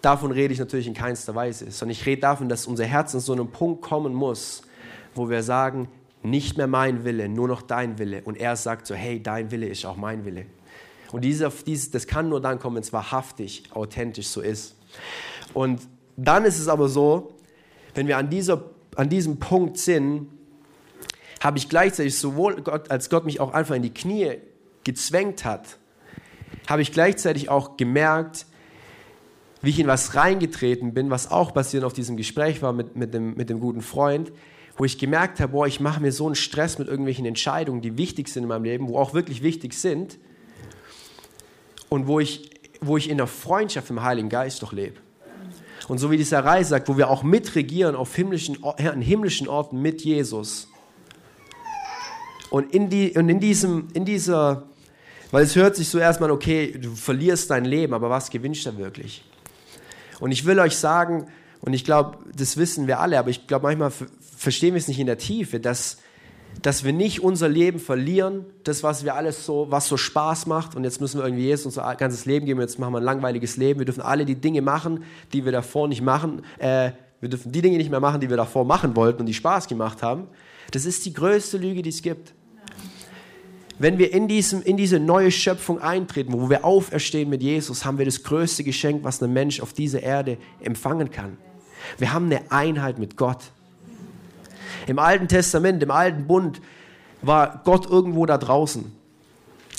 davon 0.00 0.30
rede 0.30 0.54
ich 0.54 0.60
natürlich 0.60 0.86
in 0.86 0.94
keinster 0.94 1.34
Weise. 1.34 1.70
Sondern 1.70 1.92
ich 1.92 2.06
rede 2.06 2.22
davon, 2.22 2.48
dass 2.48 2.66
unser 2.66 2.84
Herz 2.84 3.14
an 3.14 3.20
so 3.20 3.32
einen 3.32 3.50
Punkt 3.50 3.82
kommen 3.82 4.14
muss, 4.14 4.62
wo 5.14 5.28
wir 5.28 5.42
sagen, 5.42 5.88
nicht 6.22 6.56
mehr 6.56 6.66
mein 6.66 7.04
Wille, 7.04 7.28
nur 7.28 7.48
noch 7.48 7.62
dein 7.62 7.98
Wille. 7.98 8.22
Und 8.24 8.36
er 8.36 8.56
sagt 8.56 8.86
so, 8.86 8.94
hey, 8.94 9.22
dein 9.22 9.50
Wille 9.50 9.68
ist 9.68 9.84
auch 9.86 9.96
mein 9.96 10.24
Wille. 10.24 10.46
Und 11.12 11.24
dieser, 11.24 11.50
dieses, 11.50 11.90
das 11.90 12.06
kann 12.06 12.28
nur 12.28 12.40
dann 12.40 12.58
kommen, 12.58 12.76
wenn 12.76 12.82
es 12.82 12.92
wahrhaftig, 12.92 13.64
authentisch 13.72 14.28
so 14.28 14.40
ist. 14.40 14.76
Und 15.54 15.80
dann 16.16 16.44
ist 16.44 16.58
es 16.58 16.68
aber 16.68 16.88
so, 16.88 17.34
wenn 17.94 18.06
wir 18.06 18.18
an, 18.18 18.28
dieser, 18.28 18.64
an 18.96 19.08
diesem 19.08 19.38
Punkt 19.38 19.78
sind, 19.78 20.28
habe 21.42 21.58
ich 21.58 21.68
gleichzeitig 21.68 22.18
sowohl 22.18 22.60
Gott, 22.62 22.90
als 22.90 23.10
Gott 23.10 23.24
mich 23.24 23.40
auch 23.40 23.52
einfach 23.52 23.74
in 23.74 23.82
die 23.82 23.94
Knie 23.94 24.38
gezwängt 24.84 25.44
hat, 25.44 25.78
habe 26.66 26.82
ich 26.82 26.92
gleichzeitig 26.92 27.48
auch 27.48 27.76
gemerkt, 27.76 28.46
wie 29.62 29.70
ich 29.70 29.80
in 29.80 29.86
was 29.86 30.14
reingetreten 30.14 30.94
bin, 30.94 31.10
was 31.10 31.30
auch 31.30 31.52
basierend 31.52 31.86
auf 31.86 31.92
diesem 31.92 32.16
Gespräch 32.16 32.62
war 32.62 32.72
mit, 32.72 32.96
mit, 32.96 33.14
dem, 33.14 33.34
mit 33.34 33.50
dem 33.50 33.60
guten 33.60 33.82
Freund, 33.82 34.32
wo 34.78 34.84
ich 34.84 34.96
gemerkt 34.96 35.40
habe, 35.40 35.52
boah, 35.52 35.66
ich 35.66 35.80
mache 35.80 36.00
mir 36.00 36.12
so 36.12 36.26
einen 36.26 36.36
Stress 36.36 36.78
mit 36.78 36.86
irgendwelchen 36.86 37.26
Entscheidungen, 37.26 37.82
die 37.82 37.98
wichtig 37.98 38.28
sind 38.28 38.44
in 38.44 38.48
meinem 38.48 38.64
Leben, 38.64 38.88
wo 38.88 38.96
auch 38.96 39.12
wirklich 39.12 39.42
wichtig 39.42 39.74
sind 39.74 40.18
und 41.88 42.06
wo 42.06 42.20
ich, 42.20 42.50
wo 42.80 42.96
ich 42.96 43.10
in 43.10 43.18
der 43.18 43.26
Freundschaft 43.26 43.90
im 43.90 44.02
Heiligen 44.02 44.28
Geist 44.28 44.62
doch 44.62 44.72
lebe. 44.72 44.96
Und 45.88 45.98
so 45.98 46.10
wie 46.12 46.16
die 46.16 46.24
Sarai 46.24 46.62
sagt, 46.62 46.88
wo 46.88 46.96
wir 46.96 47.10
auch 47.10 47.24
mitregieren 47.24 47.96
auf 47.96 48.14
himmlischen, 48.14 48.62
an 48.62 49.00
himmlischen 49.00 49.48
Orten 49.48 49.82
mit 49.82 50.02
Jesus. 50.02 50.68
Und 52.50 52.72
in, 52.72 52.88
die, 52.88 53.12
und 53.16 53.28
in, 53.28 53.40
diesem, 53.40 53.88
in 53.94 54.04
dieser, 54.04 54.64
weil 55.32 55.42
es 55.42 55.56
hört 55.56 55.74
sich 55.74 55.88
so 55.88 55.98
erstmal, 55.98 56.30
okay, 56.30 56.72
du 56.78 56.94
verlierst 56.94 57.50
dein 57.50 57.64
Leben, 57.64 57.94
aber 57.94 58.10
was 58.10 58.30
gewinnst 58.30 58.64
du 58.66 58.76
wirklich? 58.76 59.24
Und 60.20 60.30
ich 60.30 60.44
will 60.44 60.60
euch 60.60 60.76
sagen, 60.76 61.26
und 61.60 61.72
ich 61.72 61.84
glaube, 61.84 62.18
das 62.34 62.56
wissen 62.56 62.86
wir 62.86 63.00
alle, 63.00 63.18
aber 63.18 63.30
ich 63.30 63.46
glaube, 63.46 63.66
manchmal 63.66 63.90
verstehen 64.38 64.74
wir 64.74 64.78
es 64.78 64.88
nicht 64.88 65.00
in 65.00 65.06
der 65.06 65.18
Tiefe, 65.18 65.60
dass, 65.60 65.98
dass 66.62 66.84
wir 66.84 66.92
nicht 66.92 67.20
unser 67.20 67.48
Leben 67.48 67.78
verlieren, 67.78 68.46
das, 68.64 68.82
was 68.82 69.04
wir 69.04 69.14
alles 69.14 69.44
so, 69.44 69.66
was 69.70 69.88
so 69.88 69.96
Spaß 69.96 70.46
macht. 70.46 70.76
Und 70.76 70.84
jetzt 70.84 71.00
müssen 71.00 71.18
wir 71.18 71.26
irgendwie 71.26 71.44
Jesus 71.44 71.66
unser 71.66 71.94
ganzes 71.96 72.24
Leben 72.24 72.46
geben, 72.46 72.60
jetzt 72.60 72.78
machen 72.78 72.92
wir 72.92 72.98
ein 72.98 73.04
langweiliges 73.04 73.56
Leben. 73.56 73.80
Wir 73.80 73.86
dürfen 73.86 74.02
alle 74.02 74.24
die 74.24 74.36
Dinge 74.36 74.62
machen, 74.62 75.04
die 75.32 75.44
wir 75.44 75.52
davor 75.52 75.88
nicht 75.88 76.02
machen. 76.02 76.42
Äh, 76.58 76.92
wir 77.20 77.28
dürfen 77.28 77.50
die 77.50 77.62
Dinge 77.62 77.78
nicht 77.78 77.90
mehr 77.90 78.00
machen, 78.00 78.20
die 78.20 78.30
wir 78.30 78.36
davor 78.36 78.64
machen 78.64 78.94
wollten 78.94 79.20
und 79.20 79.26
die 79.26 79.34
Spaß 79.34 79.66
gemacht 79.66 80.02
haben. 80.02 80.28
Das 80.70 80.84
ist 80.84 81.04
die 81.04 81.12
größte 81.12 81.58
Lüge, 81.58 81.82
die 81.82 81.90
es 81.90 82.02
gibt. 82.02 82.32
Wenn 83.80 83.98
wir 83.98 84.12
in, 84.12 84.28
diesem, 84.28 84.62
in 84.62 84.76
diese 84.76 84.98
neue 84.98 85.30
Schöpfung 85.30 85.80
eintreten, 85.80 86.32
wo 86.32 86.50
wir 86.50 86.64
auferstehen 86.64 87.28
mit 87.28 87.42
Jesus, 87.42 87.84
haben 87.84 87.98
wir 87.98 88.04
das 88.04 88.22
größte 88.22 88.64
Geschenk, 88.64 89.04
was 89.04 89.22
ein 89.22 89.32
Mensch 89.32 89.60
auf 89.60 89.72
dieser 89.72 90.02
Erde 90.02 90.38
empfangen 90.60 91.10
kann. 91.10 91.38
Wir 91.96 92.12
haben 92.12 92.26
eine 92.26 92.50
Einheit 92.50 92.98
mit 92.98 93.16
Gott. 93.16 93.52
Im 94.86 94.98
Alten 94.98 95.28
Testament, 95.28 95.82
im 95.82 95.90
Alten 95.90 96.26
Bund 96.26 96.60
war 97.22 97.62
Gott 97.64 97.86
irgendwo 97.90 98.26
da 98.26 98.38
draußen. 98.38 98.92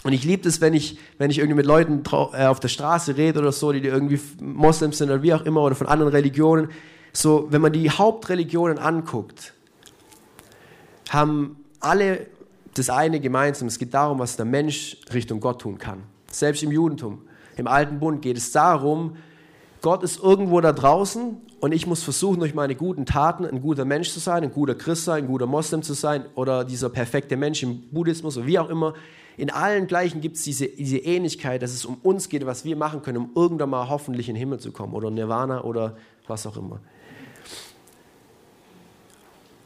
Und 0.03 0.13
ich 0.13 0.23
liebe 0.23 0.47
es, 0.47 0.61
wenn 0.61 0.73
ich, 0.73 0.97
wenn 1.17 1.29
ich 1.29 1.39
irgendwie 1.39 1.57
mit 1.57 1.65
Leuten 1.65 2.03
äh, 2.33 2.45
auf 2.45 2.59
der 2.59 2.69
Straße 2.69 3.17
rede 3.17 3.39
oder 3.39 3.51
so, 3.51 3.71
die 3.71 3.79
irgendwie 3.79 4.19
Moslems 4.41 4.97
sind 4.97 5.09
oder 5.09 5.21
wie 5.21 5.33
auch 5.33 5.41
immer 5.41 5.61
oder 5.61 5.75
von 5.75 5.87
anderen 5.87 6.11
Religionen. 6.11 6.69
So, 7.11 7.47
wenn 7.49 7.61
man 7.61 7.73
die 7.73 7.89
Hauptreligionen 7.89 8.77
anguckt, 8.77 9.53
haben 11.09 11.57
alle 11.79 12.27
das 12.75 12.89
eine 12.89 13.19
gemeinsam. 13.19 13.67
Es 13.67 13.77
geht 13.77 13.93
darum, 13.93 14.19
was 14.19 14.37
der 14.37 14.45
Mensch 14.45 14.97
Richtung 15.13 15.39
Gott 15.41 15.61
tun 15.61 15.77
kann. 15.77 16.03
Selbst 16.31 16.63
im 16.63 16.71
Judentum, 16.71 17.21
im 17.57 17.67
Alten 17.67 17.99
Bund 17.99 18.21
geht 18.21 18.37
es 18.37 18.51
darum, 18.51 19.17
Gott 19.81 20.03
ist 20.03 20.21
irgendwo 20.21 20.59
da 20.59 20.73
draußen 20.73 21.37
und 21.59 21.71
ich 21.71 21.87
muss 21.87 22.03
versuchen, 22.03 22.39
durch 22.39 22.53
meine 22.53 22.75
guten 22.75 23.05
Taten 23.05 23.45
ein 23.45 23.61
guter 23.61 23.85
Mensch 23.85 24.11
zu 24.11 24.19
sein, 24.19 24.43
ein 24.43 24.51
guter 24.51 24.75
Christ 24.75 25.05
sein, 25.05 25.23
ein 25.23 25.27
guter 25.27 25.45
Moslem 25.45 25.83
zu 25.83 25.93
sein 25.93 26.25
oder 26.35 26.65
dieser 26.65 26.89
perfekte 26.89 27.37
Mensch 27.37 27.63
im 27.63 27.89
Buddhismus 27.89 28.37
oder 28.37 28.45
wie 28.45 28.59
auch 28.59 28.69
immer. 28.69 28.93
In 29.37 29.49
allen 29.49 29.87
gleichen 29.87 30.19
gibt 30.19 30.35
es 30.35 30.43
diese, 30.43 30.67
diese 30.67 30.97
Ähnlichkeit, 30.97 31.61
dass 31.61 31.71
es 31.71 31.85
um 31.85 31.95
uns 32.03 32.27
geht, 32.27 32.45
was 32.45 32.65
wir 32.65 32.75
machen 32.75 33.01
können, 33.01 33.17
um 33.17 33.31
irgendwann 33.35 33.69
mal 33.69 33.87
hoffentlich 33.87 34.27
in 34.27 34.35
den 34.35 34.39
Himmel 34.39 34.59
zu 34.59 34.71
kommen 34.71 34.93
oder 34.93 35.09
Nirvana 35.11 35.63
oder 35.63 35.95
was 36.27 36.45
auch 36.45 36.57
immer. 36.57 36.81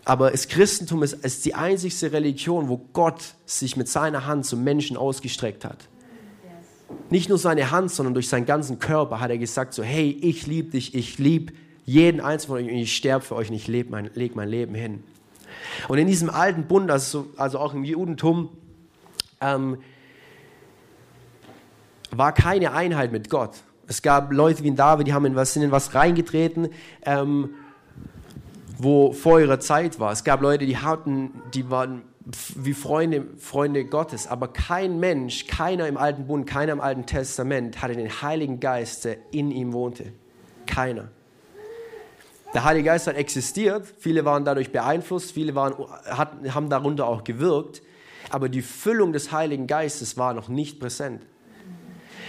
Aber 0.06 0.32
das 0.32 0.48
Christentum 0.48 1.02
ist, 1.02 1.14
ist 1.26 1.46
die 1.46 1.56
einzigste 1.56 2.12
Religion, 2.12 2.68
wo 2.68 2.82
Gott 2.92 3.36
sich 3.46 3.78
mit 3.78 3.88
seiner 3.88 4.26
Hand 4.26 4.46
zum 4.46 4.64
Menschen 4.64 4.98
ausgestreckt 4.98 5.66
hat. 5.66 5.88
Nicht 7.10 7.30
nur 7.30 7.38
seine 7.38 7.72
Hand, 7.72 7.92
sondern 7.92 8.14
durch 8.14 8.30
seinen 8.30 8.46
ganzen 8.46 8.80
Körper 8.80 9.20
hat 9.20 9.30
er 9.30 9.38
gesagt, 9.38 9.74
so 9.74 9.84
hey, 9.84 10.18
ich 10.22 10.48
liebe 10.48 10.72
dich, 10.72 10.96
ich 10.96 11.20
liebe 11.20 11.54
jeden 11.86 12.22
einzelnen 12.22 12.58
von 12.58 12.66
euch 12.66 12.72
und 12.72 12.80
ich 12.80 12.96
sterbe 12.96 13.24
für 13.24 13.36
euch 13.36 13.50
und 13.50 13.56
ich 13.56 13.68
lege 13.68 13.90
mein, 13.90 14.10
leg 14.14 14.36
mein 14.36 14.50
Leben 14.50 14.74
hin. 14.74 15.04
Und 15.88 15.98
in 15.98 16.08
diesem 16.08 16.30
alten 16.30 16.64
Bund, 16.64 16.90
also, 16.90 17.28
also 17.38 17.60
auch 17.60 17.74
im 17.74 17.84
Judentum, 17.84 18.50
ähm, 19.42 19.78
war 22.12 22.32
keine 22.32 22.72
Einheit 22.74 23.12
mit 23.12 23.30
Gott. 23.30 23.52
Es 23.88 24.02
gab 24.02 24.32
Leute 24.32 24.64
wie 24.64 24.72
David, 24.72 25.08
die 25.08 25.14
haben 25.14 25.26
in 25.26 25.36
was, 25.36 25.54
sind 25.54 25.64
in 25.64 25.72
was 25.72 25.94
reingetreten, 25.94 26.70
ähm, 27.06 27.50
wo 28.78 29.14
vor 29.14 29.40
ihrer 29.40 29.60
Zeit 29.60 30.00
war. 30.00 30.12
Es 30.12 30.24
gab 30.24 30.42
Leute, 30.42 30.66
die 30.66 30.78
hatten, 30.78 31.32
die 31.54 31.70
waren 31.70 32.02
wie 32.26 32.74
Freunde, 32.74 33.26
Freunde 33.38 33.86
Gottes. 33.86 34.28
Aber 34.28 34.48
kein 34.48 35.00
Mensch, 35.00 35.48
keiner 35.48 35.88
im 35.88 35.98
Alten 35.98 36.28
Bund, 36.28 36.48
keiner 36.48 36.72
im 36.72 36.82
Alten 36.82 37.06
Testament 37.06 37.82
hatte 37.82 37.96
den 37.96 38.22
Heiligen 38.22 38.60
Geist, 38.60 39.06
der 39.06 39.18
in 39.32 39.52
ihm 39.52 39.74
wohnte. 39.74 40.14
Keiner. 40.66 41.10
Der 42.54 42.64
Heilige 42.64 42.86
Geist 42.86 43.08
hat 43.08 43.16
existiert, 43.16 43.88
viele 43.98 44.26
waren 44.26 44.46
dadurch 44.46 44.72
beeinflusst, 44.72 45.32
viele 45.32 45.56
waren, 45.56 45.74
hat, 46.06 46.34
haben 46.54 46.70
darunter 46.70 47.08
auch 47.08 47.24
gewirkt, 47.24 47.82
aber 48.30 48.48
die 48.48 48.62
Füllung 48.62 49.12
des 49.12 49.32
Heiligen 49.32 49.66
Geistes 49.66 50.18
war 50.18 50.34
noch 50.34 50.50
nicht 50.50 50.80
präsent. 50.80 51.26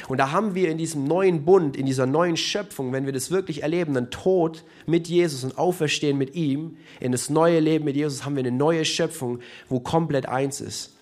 Und 0.08 0.18
da 0.18 0.32
haben 0.32 0.54
wir 0.54 0.68
in 0.70 0.78
diesem 0.78 1.04
neuen 1.04 1.44
Bund, 1.44 1.76
in 1.76 1.86
dieser 1.86 2.06
neuen 2.06 2.36
Schöpfung, 2.36 2.92
wenn 2.92 3.06
wir 3.06 3.12
das 3.12 3.30
wirklich 3.30 3.62
erleben, 3.62 3.96
einen 3.96 4.10
Tod 4.10 4.64
mit 4.86 5.08
Jesus 5.08 5.44
und 5.44 5.56
Auferstehen 5.56 6.18
mit 6.18 6.34
ihm, 6.34 6.76
in 7.00 7.12
das 7.12 7.30
neue 7.30 7.60
Leben 7.60 7.84
mit 7.84 7.96
Jesus, 7.96 8.24
haben 8.24 8.36
wir 8.36 8.40
eine 8.44 8.56
neue 8.56 8.84
Schöpfung, 8.84 9.40
wo 9.68 9.80
komplett 9.80 10.28
eins 10.28 10.60
ist. 10.60 10.94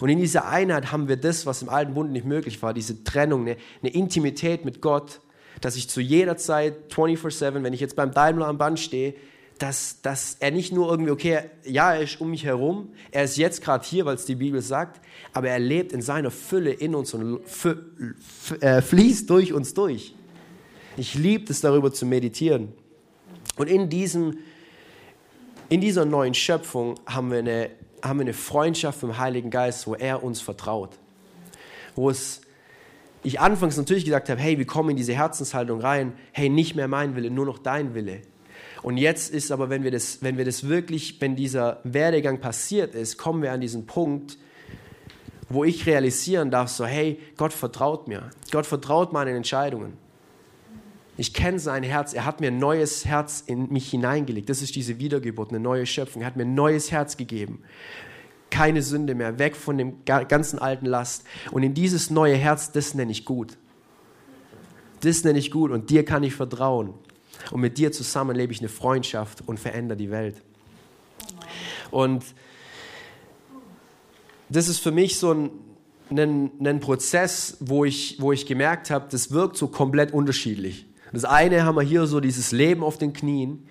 Und 0.00 0.08
in 0.08 0.18
dieser 0.18 0.48
Einheit 0.48 0.92
haben 0.92 1.08
wir 1.08 1.16
das, 1.16 1.46
was 1.46 1.62
im 1.62 1.68
alten 1.68 1.94
Bund 1.94 2.12
nicht 2.12 2.24
möglich 2.24 2.62
war, 2.62 2.74
diese 2.74 3.02
Trennung, 3.04 3.42
eine, 3.42 3.56
eine 3.82 3.92
Intimität 3.92 4.64
mit 4.64 4.80
Gott, 4.80 5.20
dass 5.60 5.76
ich 5.76 5.88
zu 5.88 6.00
jeder 6.00 6.36
Zeit 6.36 6.92
24-7, 6.92 7.62
wenn 7.62 7.72
ich 7.72 7.80
jetzt 7.80 7.96
beim 7.96 8.12
Daimler 8.12 8.46
am 8.46 8.58
Band 8.58 8.78
stehe, 8.78 9.14
dass, 9.60 10.00
dass 10.00 10.36
er 10.40 10.50
nicht 10.52 10.72
nur 10.72 10.90
irgendwie, 10.90 11.10
okay, 11.10 11.42
ja, 11.64 11.92
er 11.92 12.00
ist 12.00 12.18
um 12.18 12.30
mich 12.30 12.46
herum, 12.46 12.88
er 13.10 13.24
ist 13.24 13.36
jetzt 13.36 13.62
gerade 13.62 13.86
hier, 13.86 14.06
weil 14.06 14.14
es 14.14 14.24
die 14.24 14.34
Bibel 14.34 14.62
sagt, 14.62 15.02
aber 15.34 15.50
er 15.50 15.58
lebt 15.58 15.92
in 15.92 16.00
seiner 16.00 16.30
Fülle 16.30 16.72
in 16.72 16.94
uns 16.94 17.12
und 17.12 17.40
äh, 18.60 18.80
fließt 18.80 19.28
durch 19.28 19.52
uns 19.52 19.74
durch. 19.74 20.14
Ich 20.96 21.14
liebe 21.14 21.52
es, 21.52 21.60
darüber 21.60 21.92
zu 21.92 22.06
meditieren. 22.06 22.72
Und 23.58 23.68
in, 23.68 23.90
diesem, 23.90 24.38
in 25.68 25.82
dieser 25.82 26.06
neuen 26.06 26.32
Schöpfung 26.32 26.98
haben 27.04 27.30
wir, 27.30 27.40
eine, 27.40 27.70
haben 28.02 28.18
wir 28.18 28.24
eine 28.24 28.32
Freundschaft 28.32 29.02
mit 29.02 29.12
dem 29.12 29.18
Heiligen 29.18 29.50
Geist, 29.50 29.86
wo 29.86 29.94
er 29.94 30.24
uns 30.24 30.40
vertraut. 30.40 30.98
Wo 31.94 32.08
es 32.08 32.40
ich 33.22 33.38
anfangs 33.38 33.76
natürlich 33.76 34.06
gesagt 34.06 34.30
habe, 34.30 34.40
hey, 34.40 34.56
wir 34.56 34.66
kommen 34.66 34.88
in 34.88 34.96
diese 34.96 35.12
Herzenshaltung 35.12 35.82
rein, 35.82 36.14
hey, 36.32 36.48
nicht 36.48 36.74
mehr 36.74 36.88
mein 36.88 37.14
Wille, 37.14 37.30
nur 37.30 37.44
noch 37.44 37.58
dein 37.58 37.94
Wille. 37.94 38.22
Und 38.82 38.96
jetzt 38.96 39.32
ist 39.32 39.52
aber, 39.52 39.68
wenn 39.68 39.82
wir 39.82 39.90
das, 39.90 40.22
wenn 40.22 40.38
wir 40.38 40.44
das 40.44 40.68
wirklich, 40.68 41.20
wenn 41.20 41.36
dieser 41.36 41.80
Werdegang 41.84 42.40
passiert 42.40 42.94
ist, 42.94 43.18
kommen 43.18 43.42
wir 43.42 43.52
an 43.52 43.60
diesen 43.60 43.86
Punkt, 43.86 44.38
wo 45.48 45.64
ich 45.64 45.84
realisieren 45.86 46.50
darf, 46.50 46.70
so, 46.70 46.86
hey, 46.86 47.18
Gott 47.36 47.52
vertraut 47.52 48.08
mir. 48.08 48.30
Gott 48.50 48.66
vertraut 48.66 49.12
meinen 49.12 49.36
Entscheidungen. 49.36 49.94
Ich 51.16 51.34
kenne 51.34 51.58
sein 51.58 51.82
Herz. 51.82 52.14
Er 52.14 52.24
hat 52.24 52.40
mir 52.40 52.46
ein 52.46 52.58
neues 52.58 53.04
Herz 53.04 53.42
in 53.46 53.70
mich 53.70 53.90
hineingelegt. 53.90 54.48
Das 54.48 54.62
ist 54.62 54.74
diese 54.74 54.98
Wiedergeburt, 54.98 55.50
eine 55.50 55.60
neue 55.60 55.84
Schöpfung. 55.84 56.22
Er 56.22 56.26
hat 56.26 56.36
mir 56.36 56.44
ein 56.44 56.54
neues 56.54 56.90
Herz 56.92 57.16
gegeben. 57.16 57.62
Keine 58.48 58.80
Sünde 58.80 59.14
mehr, 59.14 59.38
weg 59.38 59.54
von 59.54 59.76
dem 59.76 60.04
ganzen 60.04 60.58
alten 60.58 60.86
Last. 60.86 61.24
Und 61.50 61.62
in 61.62 61.74
dieses 61.74 62.10
neue 62.10 62.36
Herz, 62.36 62.72
das 62.72 62.94
nenne 62.94 63.12
ich 63.12 63.24
gut. 63.24 63.58
Das 65.00 65.24
nenne 65.24 65.38
ich 65.38 65.50
gut 65.50 65.70
und 65.70 65.90
dir 65.90 66.04
kann 66.04 66.22
ich 66.22 66.34
vertrauen. 66.34 66.94
Und 67.50 67.60
mit 67.60 67.78
dir 67.78 67.92
zusammen 67.92 68.36
lebe 68.36 68.52
ich 68.52 68.60
eine 68.60 68.68
Freundschaft 68.68 69.46
und 69.46 69.58
verändere 69.58 69.96
die 69.96 70.10
Welt. 70.10 70.36
Und 71.90 72.24
das 74.48 74.68
ist 74.68 74.78
für 74.80 74.90
mich 74.90 75.18
so 75.18 75.32
ein, 75.32 75.50
ein, 76.10 76.50
ein 76.64 76.80
Prozess, 76.80 77.56
wo 77.60 77.84
ich, 77.84 78.20
wo 78.20 78.32
ich 78.32 78.46
gemerkt 78.46 78.90
habe, 78.90 79.06
das 79.10 79.30
wirkt 79.30 79.56
so 79.56 79.68
komplett 79.68 80.12
unterschiedlich. 80.12 80.86
Das 81.12 81.24
eine 81.24 81.64
haben 81.64 81.76
wir 81.76 81.82
hier 81.82 82.06
so 82.06 82.20
dieses 82.20 82.52
Leben 82.52 82.82
auf 82.84 82.98
den 82.98 83.12
Knien, 83.12 83.66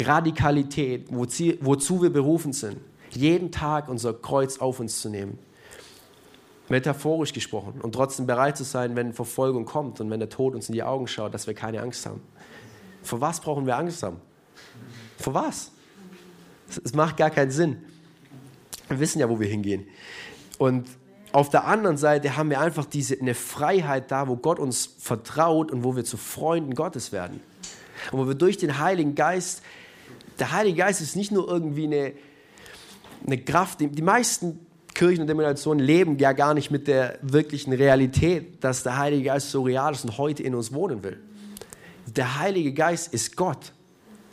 Radikalität, 0.00 1.06
wozu, 1.10 1.54
wozu 1.60 2.02
wir 2.02 2.10
berufen 2.10 2.52
sind, 2.52 2.76
jeden 3.10 3.52
Tag 3.52 3.88
unser 3.88 4.12
Kreuz 4.12 4.58
auf 4.58 4.80
uns 4.80 5.00
zu 5.00 5.08
nehmen. 5.08 5.38
Metaphorisch 6.68 7.32
gesprochen 7.32 7.80
und 7.80 7.92
trotzdem 7.92 8.26
bereit 8.26 8.56
zu 8.56 8.64
sein, 8.64 8.96
wenn 8.96 9.12
Verfolgung 9.12 9.66
kommt 9.66 10.00
und 10.00 10.10
wenn 10.10 10.18
der 10.18 10.30
Tod 10.30 10.54
uns 10.54 10.68
in 10.68 10.72
die 10.72 10.82
Augen 10.82 11.06
schaut, 11.06 11.34
dass 11.34 11.46
wir 11.46 11.54
keine 11.54 11.82
Angst 11.82 12.06
haben. 12.06 12.22
Vor 13.04 13.20
was 13.20 13.40
brauchen 13.40 13.66
wir 13.66 13.76
Angst 13.76 14.02
haben? 14.02 14.20
Vor 15.18 15.34
was? 15.34 15.70
Es 16.82 16.94
macht 16.94 17.16
gar 17.16 17.30
keinen 17.30 17.50
Sinn. 17.50 17.76
Wir 18.88 19.00
wissen 19.00 19.20
ja, 19.20 19.28
wo 19.28 19.38
wir 19.38 19.46
hingehen. 19.46 19.86
Und 20.58 20.88
auf 21.32 21.50
der 21.50 21.64
anderen 21.66 21.96
Seite 21.96 22.36
haben 22.36 22.50
wir 22.50 22.60
einfach 22.60 22.84
diese, 22.84 23.18
eine 23.18 23.34
Freiheit 23.34 24.10
da, 24.10 24.28
wo 24.28 24.36
Gott 24.36 24.58
uns 24.58 24.88
vertraut 24.98 25.70
und 25.72 25.84
wo 25.84 25.96
wir 25.96 26.04
zu 26.04 26.16
Freunden 26.16 26.74
Gottes 26.74 27.12
werden. 27.12 27.40
Und 28.12 28.20
wo 28.20 28.28
wir 28.28 28.34
durch 28.34 28.56
den 28.56 28.78
Heiligen 28.78 29.14
Geist, 29.14 29.62
der 30.38 30.52
Heilige 30.52 30.78
Geist 30.78 31.00
ist 31.00 31.16
nicht 31.16 31.32
nur 31.32 31.48
irgendwie 31.48 31.84
eine, 31.84 32.12
eine 33.26 33.38
Kraft, 33.38 33.80
die, 33.80 33.88
die 33.88 34.02
meisten 34.02 34.64
Kirchen 34.94 35.22
und 35.22 35.26
Denominationen 35.26 35.84
leben 35.84 36.18
ja 36.18 36.32
gar 36.32 36.54
nicht 36.54 36.70
mit 36.70 36.86
der 36.86 37.18
wirklichen 37.20 37.72
Realität, 37.72 38.62
dass 38.62 38.84
der 38.84 38.96
Heilige 38.96 39.24
Geist 39.24 39.50
so 39.50 39.62
real 39.62 39.92
ist 39.92 40.04
und 40.04 40.18
heute 40.18 40.42
in 40.42 40.54
uns 40.54 40.72
wohnen 40.72 41.02
will. 41.02 41.20
Der 42.06 42.38
Heilige 42.38 42.72
Geist 42.72 43.12
ist 43.12 43.36
Gott. 43.36 43.72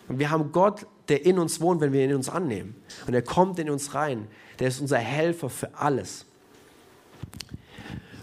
Und 0.08 0.20
wir 0.20 0.30
haben 0.30 0.52
Gott, 0.52 0.86
der 1.08 1.26
in 1.26 1.40
uns 1.40 1.62
wohnt, 1.62 1.82
wenn 1.82 1.94
wir 1.94 2.04
ihn 2.04 2.12
in 2.12 2.16
uns 2.18 2.30
annehmen. 2.30 2.76
Und 3.08 3.14
er 3.14 3.22
kommt 3.22 3.60
in 3.60 3.70
uns 3.70 3.94
rein. 3.94 4.28
Der 4.60 4.68
ist 4.68 4.80
unser 4.80 4.98
Helfer 4.98 5.50
für 5.50 5.76
alles. 5.76 6.26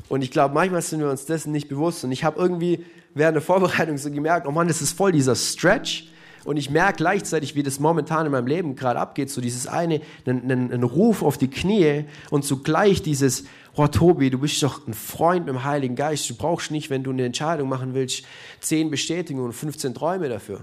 Und 0.08 0.22
ich 0.22 0.30
glaube, 0.30 0.54
manchmal 0.54 0.82
sind 0.82 1.00
wir 1.00 1.10
uns 1.10 1.26
dessen 1.26 1.52
nicht 1.52 1.68
bewusst. 1.68 2.04
Und 2.04 2.12
ich 2.12 2.24
habe 2.24 2.38
irgendwie 2.38 2.84
während 3.14 3.34
der 3.34 3.42
Vorbereitung 3.42 3.98
so 3.98 4.10
gemerkt, 4.10 4.46
oh 4.46 4.50
Mann, 4.50 4.68
das 4.68 4.80
ist 4.80 4.92
voll 4.96 5.12
dieser 5.12 5.34
Stretch. 5.34 6.08
Und 6.44 6.56
ich 6.56 6.70
merke 6.70 6.98
gleichzeitig, 6.98 7.54
wie 7.56 7.62
das 7.62 7.78
momentan 7.78 8.24
in 8.24 8.32
meinem 8.32 8.46
Leben 8.46 8.76
gerade 8.76 8.98
abgeht. 8.98 9.28
So 9.28 9.40
dieses 9.40 9.66
eine, 9.66 10.00
ein, 10.24 10.50
ein, 10.50 10.72
ein 10.72 10.82
Ruf 10.82 11.22
auf 11.22 11.36
die 11.36 11.48
Knie 11.48 12.04
und 12.30 12.44
zugleich 12.44 13.02
dieses, 13.02 13.44
oh 13.76 13.86
Tobi, 13.86 14.30
du 14.30 14.38
bist 14.38 14.62
doch 14.62 14.86
ein 14.86 14.94
Freund 14.94 15.46
mit 15.46 15.54
dem 15.54 15.64
Heiligen 15.64 15.96
Geist. 15.96 16.28
Du 16.28 16.34
brauchst 16.34 16.70
nicht, 16.70 16.90
wenn 16.90 17.02
du 17.02 17.10
eine 17.10 17.24
Entscheidung 17.24 17.68
machen 17.68 17.94
willst, 17.94 18.24
zehn 18.60 18.90
Bestätigungen 18.90 19.46
und 19.46 19.52
15 19.52 19.94
Träume 19.94 20.28
dafür. 20.28 20.60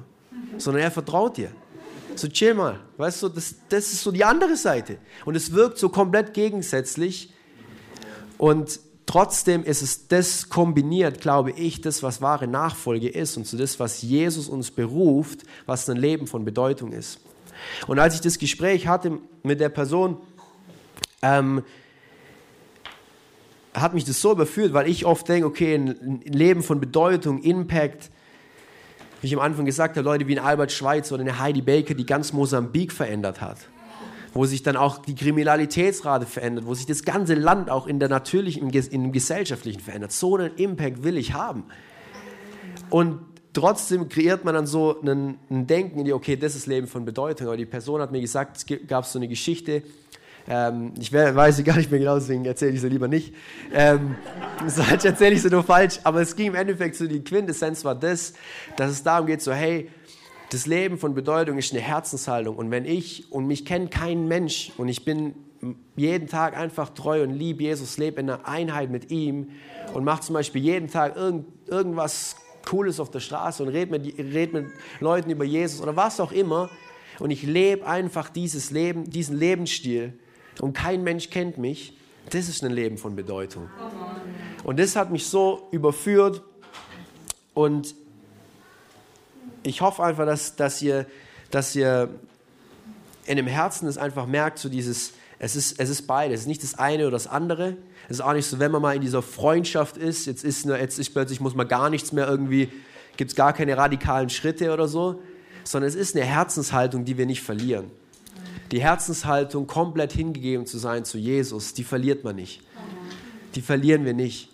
Sondern 0.57 0.83
er 0.83 0.91
vertraut 0.91 1.37
dir. 1.37 1.51
So 2.15 2.27
chill 2.27 2.53
mal. 2.53 2.79
Weißt 2.97 3.23
du, 3.23 3.29
das, 3.29 3.55
das 3.69 3.91
ist 3.91 4.01
so 4.01 4.11
die 4.11 4.23
andere 4.23 4.55
Seite. 4.55 4.97
Und 5.25 5.35
es 5.35 5.51
wirkt 5.51 5.77
so 5.77 5.89
komplett 5.89 6.33
gegensätzlich. 6.33 7.33
Und 8.37 8.79
trotzdem 9.05 9.63
ist 9.63 9.81
es 9.81 10.07
das 10.07 10.49
kombiniert, 10.49 11.21
glaube 11.21 11.51
ich, 11.51 11.81
das, 11.81 12.03
was 12.03 12.21
wahre 12.21 12.47
Nachfolge 12.47 13.09
ist 13.09 13.37
und 13.37 13.45
zu 13.45 13.57
so 13.57 13.61
das, 13.61 13.79
was 13.79 14.01
Jesus 14.01 14.47
uns 14.47 14.71
beruft, 14.71 15.43
was 15.65 15.89
ein 15.89 15.97
Leben 15.97 16.27
von 16.27 16.45
Bedeutung 16.45 16.91
ist. 16.91 17.19
Und 17.87 17.99
als 17.99 18.15
ich 18.15 18.21
das 18.21 18.39
Gespräch 18.39 18.87
hatte 18.87 19.19
mit 19.43 19.59
der 19.59 19.69
Person, 19.69 20.17
ähm, 21.21 21.63
hat 23.75 23.93
mich 23.93 24.05
das 24.05 24.21
so 24.21 24.31
überführt, 24.31 24.73
weil 24.73 24.89
ich 24.89 25.05
oft 25.05 25.27
denke, 25.27 25.47
okay, 25.47 25.75
ein 25.75 26.21
Leben 26.25 26.63
von 26.63 26.79
Bedeutung, 26.79 27.43
Impact, 27.43 28.09
wie 29.21 29.27
ich 29.27 29.33
am 29.33 29.41
Anfang 29.41 29.65
gesagt 29.65 29.97
habe, 29.97 30.05
Leute 30.05 30.27
wie 30.27 30.39
ein 30.39 30.45
Albert 30.45 30.71
Schweitzer 30.71 31.15
oder 31.15 31.23
eine 31.23 31.39
Heidi 31.39 31.61
Baker, 31.61 31.93
die 31.93 32.05
ganz 32.05 32.33
Mosambik 32.33 32.91
verändert 32.91 33.41
hat. 33.41 33.57
Wo 34.33 34.45
sich 34.45 34.63
dann 34.63 34.75
auch 34.75 34.99
die 34.99 35.15
Kriminalitätsrate 35.15 36.25
verändert, 36.25 36.65
wo 36.65 36.73
sich 36.73 36.85
das 36.85 37.03
ganze 37.03 37.35
Land 37.35 37.69
auch 37.69 37.87
in 37.87 37.99
der 37.99 38.09
natürlichen, 38.09 38.69
in 38.69 39.03
dem 39.03 39.11
gesellschaftlichen 39.11 39.79
verändert. 39.79 40.11
So 40.11 40.35
einen 40.35 40.55
Impact 40.55 41.03
will 41.03 41.17
ich 41.17 41.33
haben. 41.33 41.63
Und 42.89 43.19
trotzdem 43.53 44.09
kreiert 44.09 44.43
man 44.43 44.53
dann 44.53 44.67
so 44.67 45.01
ein, 45.01 45.37
Denken 45.49 46.11
okay, 46.11 46.35
das 46.35 46.55
ist 46.55 46.67
Leben 46.67 46.87
von 46.87 47.05
Bedeutung. 47.05 47.47
Aber 47.47 47.57
die 47.57 47.65
Person 47.65 48.01
hat 48.01 48.11
mir 48.11 48.21
gesagt, 48.21 48.57
es 48.57 48.65
gab 48.87 49.05
so 49.05 49.17
eine 49.19 49.27
Geschichte, 49.27 49.83
ähm, 50.47 50.93
ich 50.99 51.11
weiß 51.11 51.57
sie 51.57 51.63
gar 51.63 51.77
nicht 51.77 51.89
mehr 51.89 51.99
genau, 51.99 52.15
deswegen 52.15 52.45
erzähle 52.45 52.71
ich 52.73 52.81
sie 52.81 52.89
lieber 52.89 53.07
nicht. 53.07 53.33
Ähm, 53.73 54.15
sonst 54.67 55.05
erzähle 55.05 55.35
ich 55.35 55.41
sie 55.41 55.49
nur 55.49 55.63
falsch. 55.63 55.99
Aber 56.03 56.21
es 56.21 56.35
ging 56.35 56.47
im 56.47 56.55
Endeffekt 56.55 56.95
so, 56.95 57.07
die 57.07 57.23
Quintessenz 57.23 57.83
war 57.83 57.95
das, 57.95 58.33
dass 58.75 58.91
es 58.91 59.03
darum 59.03 59.25
geht, 59.27 59.41
so 59.41 59.51
hey, 59.51 59.89
das 60.51 60.67
Leben 60.67 60.99
von 60.99 61.15
Bedeutung 61.15 61.57
ist 61.57 61.73
eine 61.73 61.81
Herzenshaltung. 61.81 62.55
Und 62.55 62.69
wenn 62.69 62.85
ich, 62.85 63.31
und 63.31 63.47
mich 63.47 63.65
kennt 63.65 63.89
kein 63.89 64.27
Mensch, 64.27 64.71
und 64.77 64.87
ich 64.87 65.03
bin 65.03 65.33
jeden 65.95 66.27
Tag 66.27 66.55
einfach 66.55 66.89
treu 66.89 67.23
und 67.23 67.31
liebe 67.31 67.63
Jesus, 67.63 67.97
lebe 67.97 68.19
in 68.19 68.29
einer 68.29 68.47
Einheit 68.47 68.91
mit 68.91 69.09
ihm 69.09 69.49
und 69.93 70.03
mache 70.03 70.21
zum 70.21 70.33
Beispiel 70.33 70.61
jeden 70.61 70.87
Tag 70.89 71.15
irgend, 71.15 71.47
irgendwas 71.67 72.35
Cooles 72.67 72.99
auf 72.99 73.09
der 73.09 73.19
Straße 73.19 73.63
und 73.63 73.69
rede 73.69 73.91
mit, 73.91 74.17
red 74.19 74.53
mit 74.53 74.67
Leuten 74.99 75.31
über 75.31 75.43
Jesus 75.43 75.81
oder 75.81 75.95
was 75.95 76.19
auch 76.19 76.31
immer. 76.31 76.69
Und 77.17 77.31
ich 77.31 77.43
lebe 77.43 77.87
einfach 77.87 78.29
dieses 78.29 78.69
Leben, 78.69 79.09
diesen 79.09 79.37
Lebensstil 79.37 80.13
und 80.61 80.73
kein 80.73 81.03
Mensch 81.03 81.29
kennt 81.29 81.57
mich, 81.57 81.97
das 82.29 82.49
ist 82.49 82.63
ein 82.63 82.71
Leben 82.71 82.97
von 82.97 83.15
Bedeutung. 83.15 83.69
Und 84.63 84.79
das 84.79 84.95
hat 84.95 85.11
mich 85.11 85.27
so 85.27 85.67
überführt. 85.71 86.41
Und 87.53 87.95
ich 89.63 89.81
hoffe 89.81 90.03
einfach, 90.03 90.25
dass, 90.25 90.55
dass, 90.55 90.81
ihr, 90.81 91.05
dass 91.51 91.75
ihr 91.75 92.09
in 93.25 93.37
dem 93.37 93.47
Herzen 93.47 93.85
das 93.85 93.97
einfach 93.97 94.25
merkt, 94.25 94.59
so 94.59 94.69
dieses, 94.69 95.13
es 95.37 95.55
ist, 95.55 95.79
es 95.79 95.89
ist 95.89 96.03
beides, 96.07 96.35
es 96.35 96.41
ist 96.41 96.47
nicht 96.47 96.63
das 96.63 96.75
eine 96.75 97.03
oder 97.03 97.11
das 97.11 97.27
andere. 97.27 97.77
Es 98.05 98.17
ist 98.17 98.21
auch 98.21 98.33
nicht 98.33 98.47
so, 98.47 98.59
wenn 98.59 98.71
man 98.71 98.81
mal 98.81 98.95
in 98.95 99.01
dieser 99.01 99.21
Freundschaft 99.21 99.97
ist, 99.97 100.25
jetzt 100.25 100.43
ist, 100.43 100.65
jetzt 100.65 100.99
ist 100.99 101.11
plötzlich, 101.11 101.39
muss 101.39 101.55
man 101.55 101.67
gar 101.67 101.89
nichts 101.89 102.11
mehr 102.11 102.27
irgendwie, 102.27 102.71
gibt 103.17 103.31
es 103.31 103.35
gar 103.35 103.53
keine 103.53 103.77
radikalen 103.77 104.29
Schritte 104.29 104.73
oder 104.73 104.87
so, 104.87 105.21
sondern 105.63 105.89
es 105.89 105.95
ist 105.95 106.15
eine 106.15 106.25
Herzenshaltung, 106.25 107.05
die 107.05 107.17
wir 107.17 107.25
nicht 107.25 107.41
verlieren 107.41 107.91
die 108.71 108.81
Herzenshaltung, 108.81 109.67
komplett 109.67 110.13
hingegeben 110.13 110.65
zu 110.65 110.77
sein 110.77 111.05
zu 111.05 111.17
Jesus, 111.17 111.73
die 111.73 111.83
verliert 111.83 112.23
man 112.23 112.35
nicht. 112.35 112.61
Die 113.55 113.61
verlieren 113.61 114.05
wir 114.05 114.13
nicht. 114.13 114.49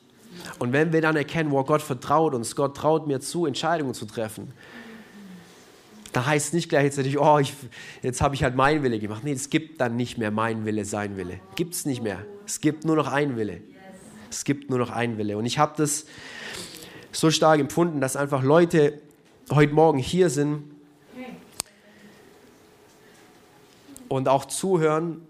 Und 0.60 0.74
wenn 0.74 0.94
wir 0.94 1.02
dann 1.02 1.16
erkennen, 1.16 1.52
wow, 1.52 1.66
Gott 1.66 1.82
vertraut 1.82 2.34
uns, 2.34 2.56
Gott 2.56 2.76
traut 2.76 3.08
mir 3.08 3.20
zu, 3.20 3.46
Entscheidungen 3.46 3.94
zu 3.94 4.06
treffen, 4.06 4.54
da 6.14 6.26
heißt 6.26 6.48
es 6.48 6.54
nicht 6.54 6.70
gleichzeitig, 6.70 7.18
oh, 7.18 7.40
ich, 7.40 7.54
jetzt 8.02 8.22
habe 8.22 8.36
ich 8.36 8.44
halt 8.44 8.56
mein 8.56 8.84
Wille 8.84 9.00
gemacht. 9.00 9.24
Nee, 9.24 9.32
es 9.32 9.50
gibt 9.50 9.80
dann 9.80 9.96
nicht 9.96 10.18
mehr 10.18 10.30
mein 10.30 10.66
Wille, 10.66 10.84
sein 10.84 11.16
Wille. 11.16 11.40
Gibt 11.56 11.74
es 11.74 11.86
nicht 11.86 12.04
mehr. 12.04 12.26
Es 12.46 12.60
gibt 12.60 12.84
nur 12.84 12.98
noch 12.98 13.08
ein 13.08 13.38
Wille. 13.38 13.62
Es 14.30 14.44
gibt 14.44 14.70
nur 14.70 14.78
noch 14.78 14.90
ein 14.90 15.18
Wille. 15.18 15.38
Und 15.38 15.46
ich 15.46 15.58
habe 15.58 15.74
das 15.78 16.06
so 17.14 17.32
stark 17.32 17.60
empfunden, 17.60 18.02
dass 18.02 18.18
einfach 18.18 18.44
Leute 18.44 19.00
heute 19.52 19.74
Morgen 19.74 20.00
hier 20.00 20.30
sind, 20.30 20.64
und 24.12 24.28
auch 24.28 24.44
zuhören. 24.46 25.22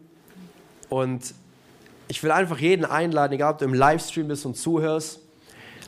Und 0.90 1.36
ich 2.08 2.24
will 2.24 2.32
einfach 2.32 2.58
jeden 2.58 2.84
einladen, 2.84 3.34
egal 3.34 3.54
ob 3.54 3.60
du 3.60 3.66
im 3.66 3.76
Livestream 3.76 4.28
bist 4.28 4.46
und 4.46 4.58
zuhörst, 4.58 5.20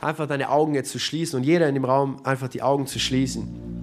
einfach 0.00 0.28
deine 0.28 0.48
Augen 0.48 0.74
jetzt 0.74 0.92
zu 0.92 1.00
schließen 1.00 1.38
und 1.38 1.44
jeder 1.44 1.68
in 1.68 1.74
dem 1.74 1.84
Raum 1.84 2.24
einfach 2.24 2.48
die 2.48 2.62
Augen 2.62 2.86
zu 2.86 3.00
schließen. 3.00 3.73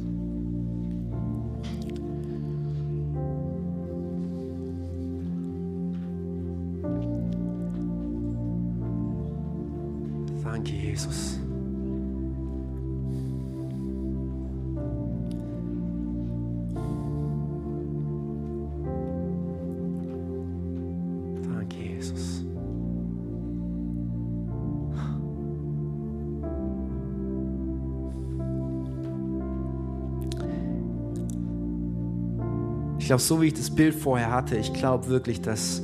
Glaube, 33.12 33.24
so 33.24 33.41
wie 33.41 33.47
ich 33.47 33.53
das 33.55 33.70
Bild 33.70 33.93
vorher 33.93 34.32
hatte, 34.32 34.55
ich 34.55 34.72
glaube 34.72 35.07
wirklich, 35.07 35.41
dass, 35.41 35.82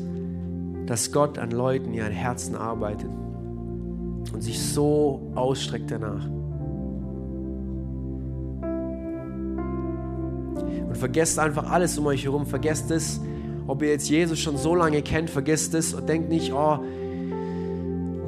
dass 0.86 1.12
Gott 1.12 1.38
an 1.38 1.52
Leuten 1.52 1.94
ihren 1.94 2.14
Herzen 2.14 2.56
arbeitet 2.56 3.10
und 4.32 4.42
sich 4.42 4.58
so 4.62 5.30
ausstreckt 5.36 5.92
danach. 5.92 6.26
Und 10.88 10.96
vergesst 10.96 11.38
einfach 11.38 11.70
alles 11.70 11.98
um 11.98 12.06
euch 12.06 12.24
herum. 12.24 12.46
Vergesst 12.46 12.92
es, 12.92 13.20
ob 13.68 13.82
ihr 13.82 13.90
jetzt 13.90 14.10
Jesus 14.10 14.40
schon 14.40 14.56
so 14.56 14.74
lange 14.74 15.02
kennt, 15.02 15.30
vergesst 15.30 15.74
es 15.74 15.94
und 15.94 16.08
denkt 16.08 16.30
nicht, 16.30 16.54
oh, 16.54 16.80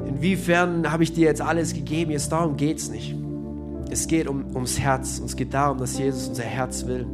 inwiefern 0.09 0.91
habe 0.91 1.03
ich 1.03 1.13
dir 1.13 1.27
jetzt 1.27 1.41
alles 1.41 1.73
gegeben? 1.73 2.11
Jetzt 2.11 2.33
darum 2.33 2.57
geht 2.57 2.79
es 2.79 2.89
nicht. 2.89 3.15
Es 3.89 4.07
geht 4.07 4.27
um, 4.27 4.53
ums 4.53 4.77
Herz 4.77 5.19
und 5.19 5.27
es 5.27 5.37
geht 5.37 5.53
darum, 5.53 5.77
dass 5.77 5.97
Jesus 5.97 6.27
unser 6.27 6.43
Herz 6.43 6.85
will. 6.85 7.07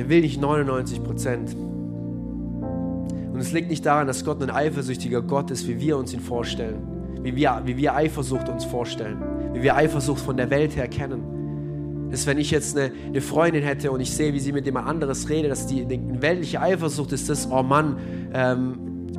Er 0.00 0.08
will 0.08 0.22
nicht 0.22 0.40
99 0.40 1.04
Prozent. 1.04 1.54
Und 1.54 3.38
es 3.38 3.52
liegt 3.52 3.68
nicht 3.68 3.84
daran, 3.84 4.06
dass 4.06 4.24
Gott 4.24 4.42
ein 4.42 4.48
eifersüchtiger 4.48 5.20
Gott 5.20 5.50
ist, 5.50 5.68
wie 5.68 5.78
wir 5.78 5.98
uns 5.98 6.14
ihn 6.14 6.20
vorstellen, 6.20 6.78
wie 7.22 7.36
wir, 7.36 7.60
wie 7.66 7.76
wir 7.76 7.94
Eifersucht 7.94 8.48
uns 8.48 8.64
vorstellen, 8.64 9.22
wie 9.52 9.62
wir 9.62 9.76
Eifersucht 9.76 10.22
von 10.22 10.38
der 10.38 10.48
Welt 10.48 10.74
her 10.74 10.88
kennen. 10.88 12.08
Dass 12.10 12.26
wenn 12.26 12.38
ich 12.38 12.50
jetzt 12.50 12.78
eine, 12.78 12.92
eine 13.08 13.20
Freundin 13.20 13.62
hätte 13.62 13.90
und 13.90 14.00
ich 14.00 14.10
sehe, 14.10 14.32
wie 14.32 14.40
sie 14.40 14.52
mit 14.52 14.64
jemand 14.64 14.88
anderes 14.88 15.28
redet, 15.28 15.50
dass 15.50 15.66
die 15.66 15.82
eine 15.84 16.22
weltliche 16.22 16.62
Eifersucht 16.62 17.12
ist, 17.12 17.28
das, 17.28 17.50
oh 17.50 17.62
Mann, 17.62 17.98
ähm, 18.32 18.78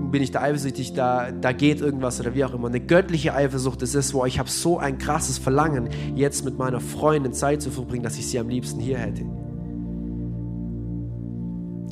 bin 0.09 0.23
ich 0.23 0.31
da 0.31 0.41
eifersüchtig, 0.41 0.93
da, 0.93 1.29
da 1.29 1.51
geht 1.51 1.79
irgendwas 1.79 2.19
oder 2.19 2.33
wie 2.33 2.43
auch 2.43 2.55
immer. 2.55 2.69
Eine 2.69 2.79
göttliche 2.79 3.35
Eifersucht 3.35 3.83
ist 3.83 3.93
es, 3.93 4.15
wo 4.15 4.25
ich 4.25 4.39
habe 4.39 4.49
so 4.49 4.79
ein 4.79 4.97
krasses 4.97 5.37
Verlangen, 5.37 5.89
jetzt 6.15 6.43
mit 6.43 6.57
meiner 6.57 6.79
Freundin 6.79 7.33
Zeit 7.33 7.61
zu 7.61 7.69
verbringen, 7.69 8.01
dass 8.01 8.17
ich 8.17 8.25
sie 8.25 8.39
am 8.39 8.49
liebsten 8.49 8.79
hier 8.79 8.97
hätte. 8.97 9.25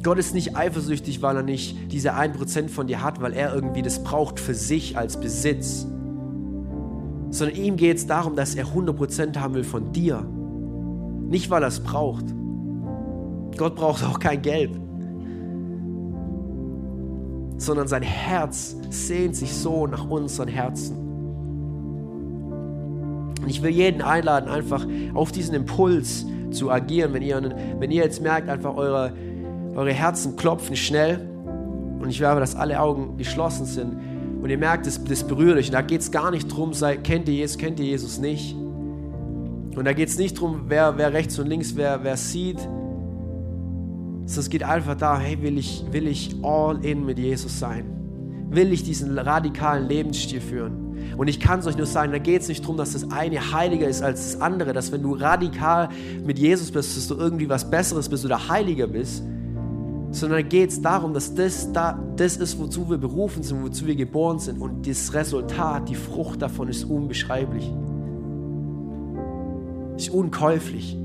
Gott 0.03 0.17
ist 0.17 0.33
nicht 0.33 0.55
eifersüchtig, 0.55 1.21
weil 1.21 1.35
er 1.35 1.43
nicht 1.43 1.91
diese 1.91 2.13
1% 2.15 2.69
von 2.69 2.87
dir 2.87 3.03
hat, 3.03 3.21
weil 3.21 3.33
er 3.33 3.53
irgendwie 3.53 3.81
das 3.81 4.03
braucht 4.03 4.39
für 4.39 4.53
sich 4.53 4.97
als 4.97 5.19
Besitz. 5.19 5.85
Sondern 7.31 7.55
ihm 7.57 7.75
geht 7.75 7.97
es 7.97 8.07
darum, 8.07 8.35
dass 8.35 8.55
er 8.55 8.65
100% 8.67 9.37
haben 9.37 9.53
will 9.53 9.63
von 9.63 9.91
dir. 9.91 10.25
Nicht, 11.29 11.49
weil 11.49 11.63
er 11.63 11.67
es 11.67 11.79
braucht. 11.81 12.25
Gott 13.57 13.75
braucht 13.75 14.03
auch 14.03 14.19
kein 14.19 14.41
Geld. 14.41 14.71
Sondern 17.57 17.87
sein 17.87 18.03
Herz 18.03 18.75
sehnt 18.89 19.35
sich 19.35 19.53
so 19.53 19.85
nach 19.85 20.09
unseren 20.09 20.47
Herzen. 20.47 20.95
Und 23.41 23.49
ich 23.49 23.61
will 23.61 23.71
jeden 23.71 24.01
einladen, 24.01 24.49
einfach 24.49 24.87
auf 25.13 25.31
diesen 25.31 25.53
Impuls 25.55 26.25
zu 26.51 26.71
agieren, 26.71 27.13
wenn 27.13 27.21
ihr, 27.21 27.41
wenn 27.79 27.91
ihr 27.91 28.03
jetzt 28.03 28.21
merkt, 28.21 28.49
einfach 28.49 28.75
eure, 28.75 29.13
eure 29.79 29.93
Herzen 29.93 30.35
klopfen 30.35 30.75
schnell 30.75 31.25
und 32.01 32.09
ich 32.09 32.19
werbe, 32.19 32.41
dass 32.41 32.53
alle 32.53 32.81
Augen 32.81 33.15
geschlossen 33.17 33.65
sind 33.65 33.97
und 34.41 34.49
ihr 34.49 34.57
merkt, 34.57 34.85
das, 34.85 35.01
das 35.01 35.23
berührt 35.23 35.57
euch. 35.57 35.67
Und 35.67 35.73
da 35.73 35.81
geht 35.81 36.01
es 36.01 36.11
gar 36.11 36.31
nicht 36.31 36.51
darum, 36.51 36.71
kennt 37.03 37.29
ihr 37.29 37.35
Jesus, 37.35 37.57
kennt 37.57 37.79
ihr 37.79 37.85
Jesus 37.85 38.19
nicht. 38.19 38.55
Und 38.55 39.85
da 39.85 39.93
geht 39.93 40.09
es 40.09 40.17
nicht 40.17 40.35
darum, 40.35 40.63
wer, 40.67 40.97
wer 40.97 41.13
rechts 41.13 41.39
und 41.39 41.47
links, 41.47 41.77
wer, 41.77 42.03
wer 42.03 42.17
sieht. 42.17 42.57
Es 44.25 44.49
geht 44.49 44.63
einfach 44.63 44.95
da, 44.95 45.17
hey, 45.17 45.41
will 45.41 45.57
ich, 45.57 45.85
will 45.91 46.07
ich 46.07 46.35
all 46.43 46.83
in 46.83 47.05
mit 47.05 47.17
Jesus 47.17 47.57
sein? 47.57 47.85
Will 48.49 48.73
ich 48.73 48.83
diesen 48.83 49.17
radikalen 49.17 49.87
Lebensstil 49.87 50.41
führen? 50.41 51.15
Und 51.15 51.29
ich 51.29 51.39
kann 51.39 51.59
es 51.59 51.67
euch 51.67 51.77
nur 51.77 51.85
sagen, 51.85 52.11
da 52.11 52.19
geht 52.19 52.41
es 52.41 52.49
nicht 52.49 52.63
darum, 52.63 52.75
dass 52.75 52.93
das 52.93 53.11
eine 53.11 53.53
heiliger 53.53 53.87
ist 53.87 54.01
als 54.01 54.33
das 54.33 54.41
andere, 54.41 54.73
dass 54.73 54.91
wenn 54.91 55.03
du 55.03 55.13
radikal 55.13 55.87
mit 56.25 56.37
Jesus 56.37 56.69
bist, 56.69 56.97
dass 56.97 57.07
du 57.07 57.15
irgendwie 57.15 57.47
was 57.47 57.69
Besseres 57.69 58.09
bist 58.09 58.25
oder 58.25 58.49
heiliger 58.49 58.87
bist, 58.87 59.23
sondern 60.11 60.47
geht 60.49 60.71
es 60.71 60.81
darum, 60.81 61.13
dass 61.13 61.35
das, 61.35 61.71
da, 61.71 61.99
das 62.15 62.37
ist, 62.37 62.59
wozu 62.59 62.89
wir 62.89 62.97
berufen 62.97 63.43
sind, 63.43 63.63
wozu 63.63 63.85
wir 63.85 63.95
geboren 63.95 64.39
sind. 64.39 64.59
Und 64.59 64.87
das 64.87 65.13
Resultat, 65.13 65.87
die 65.89 65.95
Frucht 65.95 66.41
davon 66.41 66.67
ist 66.67 66.83
unbeschreiblich. 66.83 67.71
Ist 69.97 70.09
unkäuflich. 70.09 70.97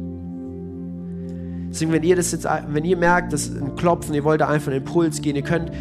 Deswegen, 1.69 1.93
wenn 1.93 2.03
ihr 2.05 2.17
das 2.17 2.33
jetzt, 2.33 2.47
wenn 2.69 2.85
ihr 2.85 2.97
merkt, 2.97 3.33
dass 3.33 3.51
ein 3.51 3.75
Klopfen, 3.75 4.15
ihr 4.15 4.25
wollt 4.25 4.41
da 4.41 4.49
einfach 4.49 4.69
einen 4.69 4.81
Impuls 4.81 5.21
gehen, 5.21 5.37
ihr 5.37 5.43
könnt 5.43 5.73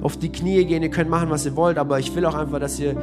auf 0.00 0.16
die 0.16 0.30
Knie 0.30 0.64
gehen, 0.64 0.82
ihr 0.82 0.90
könnt 0.90 1.10
machen, 1.10 1.30
was 1.30 1.46
ihr 1.46 1.54
wollt, 1.54 1.78
aber 1.78 1.98
ich 2.00 2.14
will 2.16 2.24
auch 2.24 2.34
einfach, 2.34 2.58
dass 2.58 2.80
ihr, 2.80 2.96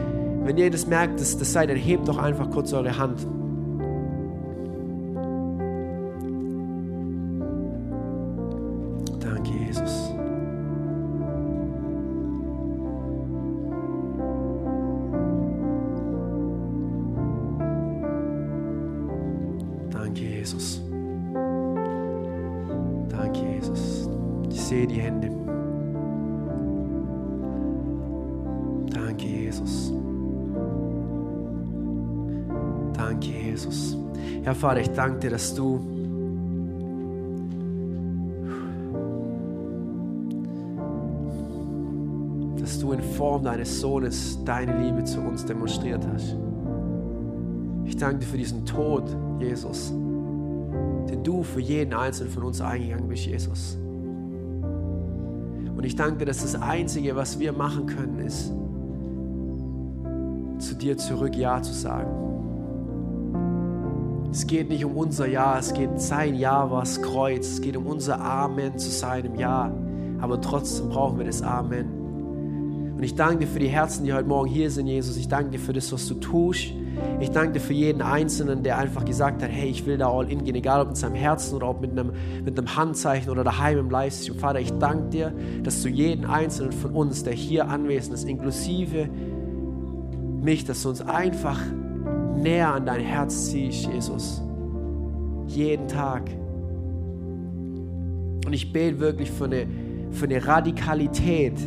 wenn 0.44 0.58
ihr 0.58 0.70
das 0.72 0.88
merkt, 0.88 1.20
dass 1.22 1.38
das 1.38 1.54
seid, 1.54 1.70
dann 1.70 1.78
hebt 1.78 2.08
doch 2.08 2.18
einfach 2.18 2.50
kurz 2.50 2.74
eure 2.74 2.98
Hand. 2.98 3.26
Vater, 34.70 34.82
ich 34.82 34.92
danke 34.92 35.18
dir, 35.18 35.32
dass 35.32 35.56
du 35.56 35.80
dass 42.60 42.78
du 42.80 42.92
in 42.92 43.02
Form 43.02 43.44
deines 43.44 43.82
Sohnes 43.82 44.38
deine 44.46 44.80
Liebe 44.80 45.04
zu 45.06 45.22
uns 45.22 45.44
demonstriert 45.44 46.06
hast. 46.14 46.36
Ich 47.86 47.98
danke 47.98 48.20
dir 48.20 48.28
für 48.28 48.38
diesen 48.38 48.64
Tod, 48.64 49.06
Jesus, 49.40 49.90
den 49.90 51.24
du 51.24 51.42
für 51.42 51.62
jeden 51.62 51.96
Einzelnen 51.96 52.32
von 52.32 52.44
uns 52.44 52.62
eingegangen 52.62 53.08
bist, 53.08 53.26
Jesus. 53.26 53.76
Und 55.76 55.84
ich 55.84 55.96
danke 55.96 56.20
dir, 56.20 56.26
dass 56.26 56.44
das 56.44 56.54
Einzige, 56.54 57.16
was 57.16 57.40
wir 57.40 57.54
machen 57.54 57.88
können, 57.88 58.20
ist, 58.20 58.54
zu 60.60 60.76
dir 60.76 60.96
zurück 60.96 61.36
Ja 61.36 61.60
zu 61.60 61.74
sagen. 61.74 62.29
Es 64.32 64.46
geht 64.46 64.70
nicht 64.70 64.86
um 64.86 64.96
unser 64.96 65.28
Ja, 65.28 65.58
es 65.58 65.74
geht 65.74 66.00
sein 66.00 66.36
Ja 66.36 66.70
war 66.70 66.82
das 66.82 67.02
Kreuz. 67.02 67.48
Es 67.48 67.62
geht 67.62 67.76
um 67.76 67.88
unser 67.88 68.22
Amen 68.22 68.78
zu 68.78 68.90
seinem 68.90 69.36
Ja. 69.36 69.72
Aber 70.22 70.40
trotzdem 70.40 70.90
brauchen 70.90 71.18
wir 71.18 71.26
das 71.26 71.42
Amen. 71.42 72.94
Und 72.96 73.04
ich 73.04 73.16
danke 73.16 73.46
dir 73.46 73.48
für 73.48 73.60
die 73.60 73.70
Herzen, 73.70 74.04
die 74.04 74.14
heute 74.14 74.28
Morgen 74.28 74.48
hier 74.48 74.70
sind, 74.70 74.86
Jesus. 74.86 75.18
Ich 75.18 75.30
danke 75.30 75.52
dir 75.52 75.60
für 75.60 75.74
das, 75.74 75.92
was 75.92 76.08
du 76.08 76.16
tust. 76.16 76.74
Ich 77.20 77.32
danke 77.32 77.54
dir 77.54 77.60
für 77.60 77.74
jeden 77.74 78.02
Einzelnen, 78.02 78.62
der 78.62 78.78
einfach 78.78 79.06
gesagt 79.06 79.42
hat, 79.42 79.50
hey, 79.50 79.70
ich 79.70 79.86
will 79.86 79.98
da 79.98 80.12
all 80.12 80.30
in 80.30 80.44
gehen, 80.44 80.56
egal 80.56 80.82
ob 80.82 80.90
mit 80.90 80.98
seinem 80.98 81.16
Herzen 81.16 81.56
oder 81.56 81.70
ob 81.70 81.82
mit 81.82 81.92
einem, 81.92 82.12
mit 82.44 82.58
einem 82.58 82.76
Handzeichen 82.76 83.32
oder 83.32 83.44
daheim 83.44 83.80
im 83.80 83.90
Livestream. 83.90 84.38
Vater, 84.38 84.60
ich 84.60 84.74
danke 84.74 85.10
dir, 85.10 85.34
dass 85.64 85.82
du 85.82 85.90
jeden 85.90 86.26
Einzelnen 86.26 86.74
von 86.74 86.92
uns, 86.92 87.24
der 87.24 87.34
hier 87.34 87.70
anwesend 87.70 88.14
ist, 88.14 88.28
inklusive 88.28 89.10
mich, 90.42 90.66
dass 90.66 90.84
du 90.84 90.90
uns 90.90 91.02
einfach 91.02 91.60
näher 92.40 92.74
an 92.74 92.86
dein 92.86 93.02
Herz 93.02 93.50
ziehst, 93.52 93.88
Jesus. 93.88 94.42
Jeden 95.48 95.88
Tag. 95.88 96.30
Und 98.46 98.54
ich 98.54 98.72
bete 98.72 99.00
wirklich 99.00 99.32
für 99.32 99.46
eine, 99.46 99.68
für 100.12 100.26
eine 100.26 100.46
Radikalität, 100.46 101.60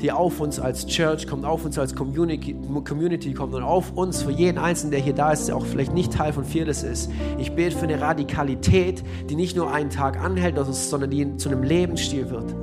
die 0.00 0.10
auf 0.10 0.40
uns 0.40 0.58
als 0.58 0.86
Church 0.86 1.26
kommt, 1.26 1.44
auf 1.44 1.64
uns 1.64 1.78
als 1.78 1.94
Community, 1.94 2.56
Community 2.84 3.32
kommt 3.34 3.54
und 3.54 3.62
auf 3.62 3.92
uns, 3.92 4.22
für 4.22 4.32
jeden 4.32 4.58
Einzelnen, 4.58 4.90
der 4.90 5.00
hier 5.00 5.12
da 5.12 5.32
ist, 5.32 5.46
der 5.48 5.56
auch 5.56 5.64
vielleicht 5.64 5.94
nicht 5.94 6.12
Teil 6.12 6.32
von 6.32 6.44
Fearless 6.44 6.82
ist. 6.82 7.10
Ich 7.38 7.52
bete 7.52 7.76
für 7.76 7.84
eine 7.84 8.00
Radikalität, 8.00 9.04
die 9.30 9.36
nicht 9.36 9.56
nur 9.56 9.72
einen 9.72 9.90
Tag 9.90 10.18
anhält, 10.20 10.56
sondern 10.72 11.10
die 11.10 11.36
zu 11.36 11.50
einem 11.50 11.62
Lebensstil 11.62 12.30
wird. 12.30 12.54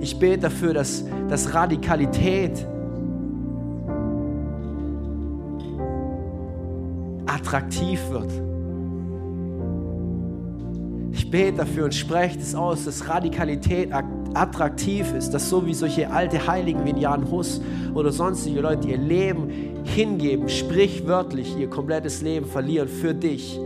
Ich 0.00 0.18
bete 0.18 0.40
dafür, 0.40 0.74
dass, 0.74 1.04
dass 1.30 1.54
Radikalität 1.54 2.66
attraktiv 7.44 8.00
wird. 8.10 8.30
Ich 11.12 11.30
bete 11.30 11.58
dafür 11.58 11.84
und 11.84 11.94
spreche 11.94 12.38
das 12.38 12.54
aus, 12.54 12.86
dass 12.86 13.06
Radikalität 13.08 13.90
attraktiv 13.92 15.12
ist, 15.14 15.30
dass 15.30 15.48
so 15.48 15.64
wie 15.66 15.74
solche 15.74 16.10
alte 16.10 16.46
Heiligen 16.46 16.84
wie 16.84 16.98
Jan 16.98 17.30
Hus 17.30 17.60
oder 17.94 18.10
sonstige 18.10 18.60
Leute 18.60 18.88
ihr 18.88 18.98
Leben 18.98 19.50
hingeben, 19.84 20.48
sprichwörtlich 20.48 21.56
ihr 21.56 21.68
komplettes 21.68 22.22
Leben 22.22 22.46
verlieren 22.46 22.88
für 22.88 23.14
dich. 23.14 23.60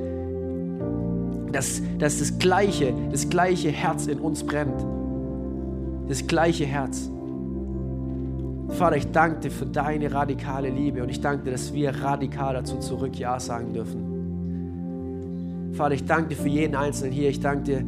Dass, 1.53 1.81
dass 1.99 2.19
das, 2.19 2.39
gleiche, 2.39 2.93
das 3.11 3.31
gleiche 3.31 3.71
Herz 3.71 4.07
in 4.07 4.19
uns 4.19 4.45
brennt. 4.45 4.85
Das 6.09 6.27
gleiche 6.27 6.67
Herz. 6.67 7.11
Vater, 8.69 8.97
ich 8.97 9.11
danke 9.11 9.41
dir 9.41 9.51
für 9.51 9.67
deine 9.67 10.13
radikale 10.13 10.71
Liebe 10.71 11.03
und 11.03 11.09
ich 11.09 11.21
danke 11.21 11.45
dir, 11.45 11.53
dass 11.53 11.73
wir 11.73 11.91
radikal 11.91 12.55
dazu 12.55 12.79
zurück 12.79 13.19
Ja 13.19 13.41
sagen 13.41 13.73
dürfen. 13.73 15.73
Vater, 15.73 15.95
ich 15.95 16.05
danke 16.05 16.31
dir 16.31 16.37
für 16.37 16.49
jeden 16.49 16.75
Einzelnen 16.75 17.13
hier. 17.13 17.29
Ich 17.29 17.41
danke 17.41 17.65
dir 17.65 17.85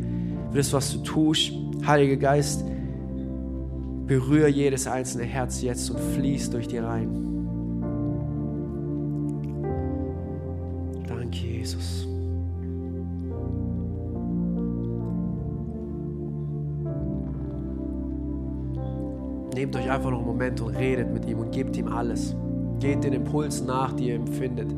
für 0.50 0.56
das, 0.56 0.72
was 0.72 0.92
du 0.92 1.02
tust. 1.02 1.52
Heiliger 1.86 2.16
Geist, 2.16 2.64
berühre 4.06 4.48
jedes 4.48 4.86
einzelne 4.86 5.24
Herz 5.24 5.62
jetzt 5.62 5.90
und 5.90 6.00
fließ 6.00 6.50
durch 6.50 6.68
die 6.68 6.78
Reihen. 6.78 7.30
Nehmt 19.60 19.76
euch 19.76 19.90
einfach 19.90 20.10
noch 20.10 20.20
einen 20.20 20.26
Moment 20.26 20.58
und 20.62 20.74
redet 20.74 21.12
mit 21.12 21.26
ihm 21.26 21.38
und 21.38 21.52
gebt 21.52 21.76
ihm 21.76 21.88
alles. 21.88 22.34
Geht 22.78 23.04
den 23.04 23.12
Impulsen 23.12 23.66
nach, 23.66 23.92
die 23.92 24.08
ihr 24.08 24.14
empfindet. 24.14 24.74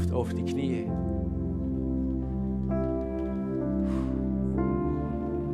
Ruft 0.00 0.12
auf 0.12 0.32
die 0.32 0.44
Knie. 0.44 0.86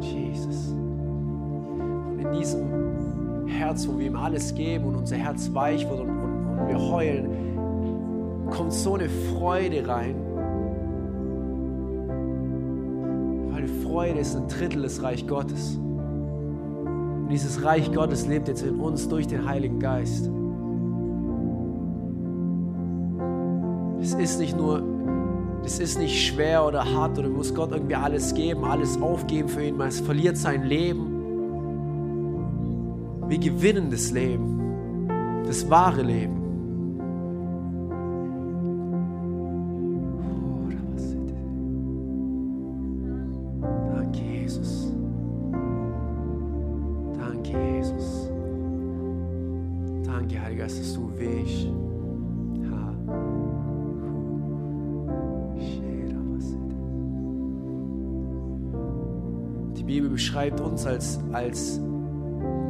Jesus. 0.01 0.73
Und 0.73 2.19
in 2.21 2.33
diesem 2.33 3.47
Herz, 3.47 3.89
wo 3.89 3.99
wir 3.99 4.07
ihm 4.07 4.17
alles 4.17 4.55
geben 4.55 4.85
und 4.87 4.97
unser 4.97 5.17
Herz 5.17 5.51
weich 5.53 5.89
wird 5.89 6.01
und, 6.01 6.11
und, 6.11 6.59
und 6.59 6.69
wir 6.69 6.79
heulen, 6.79 8.47
kommt 8.51 8.73
so 8.73 8.95
eine 8.95 9.09
Freude 9.09 9.87
rein. 9.87 10.15
Weil 13.51 13.67
Freude 13.83 14.21
ist 14.21 14.37
ein 14.37 14.49
Drittel 14.49 14.83
des 14.83 15.03
Reich 15.03 15.27
Gottes. 15.27 15.77
Und 15.77 17.29
dieses 17.31 17.65
Reich 17.65 17.93
Gottes 17.93 18.27
lebt 18.27 18.47
jetzt 18.49 18.63
in 18.63 18.79
uns 18.79 19.09
durch 19.09 19.27
den 19.27 19.49
Heiligen 19.49 19.81
Geist. 19.81 20.31
Es 24.07 24.15
ist 24.15 24.39
nicht 24.39 24.57
nur, 24.57 24.85
es 25.65 25.81
ist 25.81 25.99
nicht 25.99 26.29
schwer 26.29 26.65
oder 26.65 26.85
hart 26.85 27.19
oder 27.19 27.29
muss 27.29 27.53
Gott 27.53 27.73
irgendwie 27.73 27.97
alles 27.97 28.35
geben, 28.35 28.65
alles 28.65 29.03
aufgeben 29.03 29.49
für 29.49 29.65
ihn, 29.65 29.77
weil 29.79 29.89
es 29.89 29.99
verliert 29.99 30.37
sein 30.37 30.63
Leben. 30.63 31.13
Wir 33.27 33.39
gewinnen 33.39 33.91
das 33.91 34.13
Leben, 34.13 35.11
das 35.45 35.69
wahre 35.69 36.03
Leben. 36.03 36.36
Uns 60.77 60.87
als, 60.87 61.19
als 61.33 61.81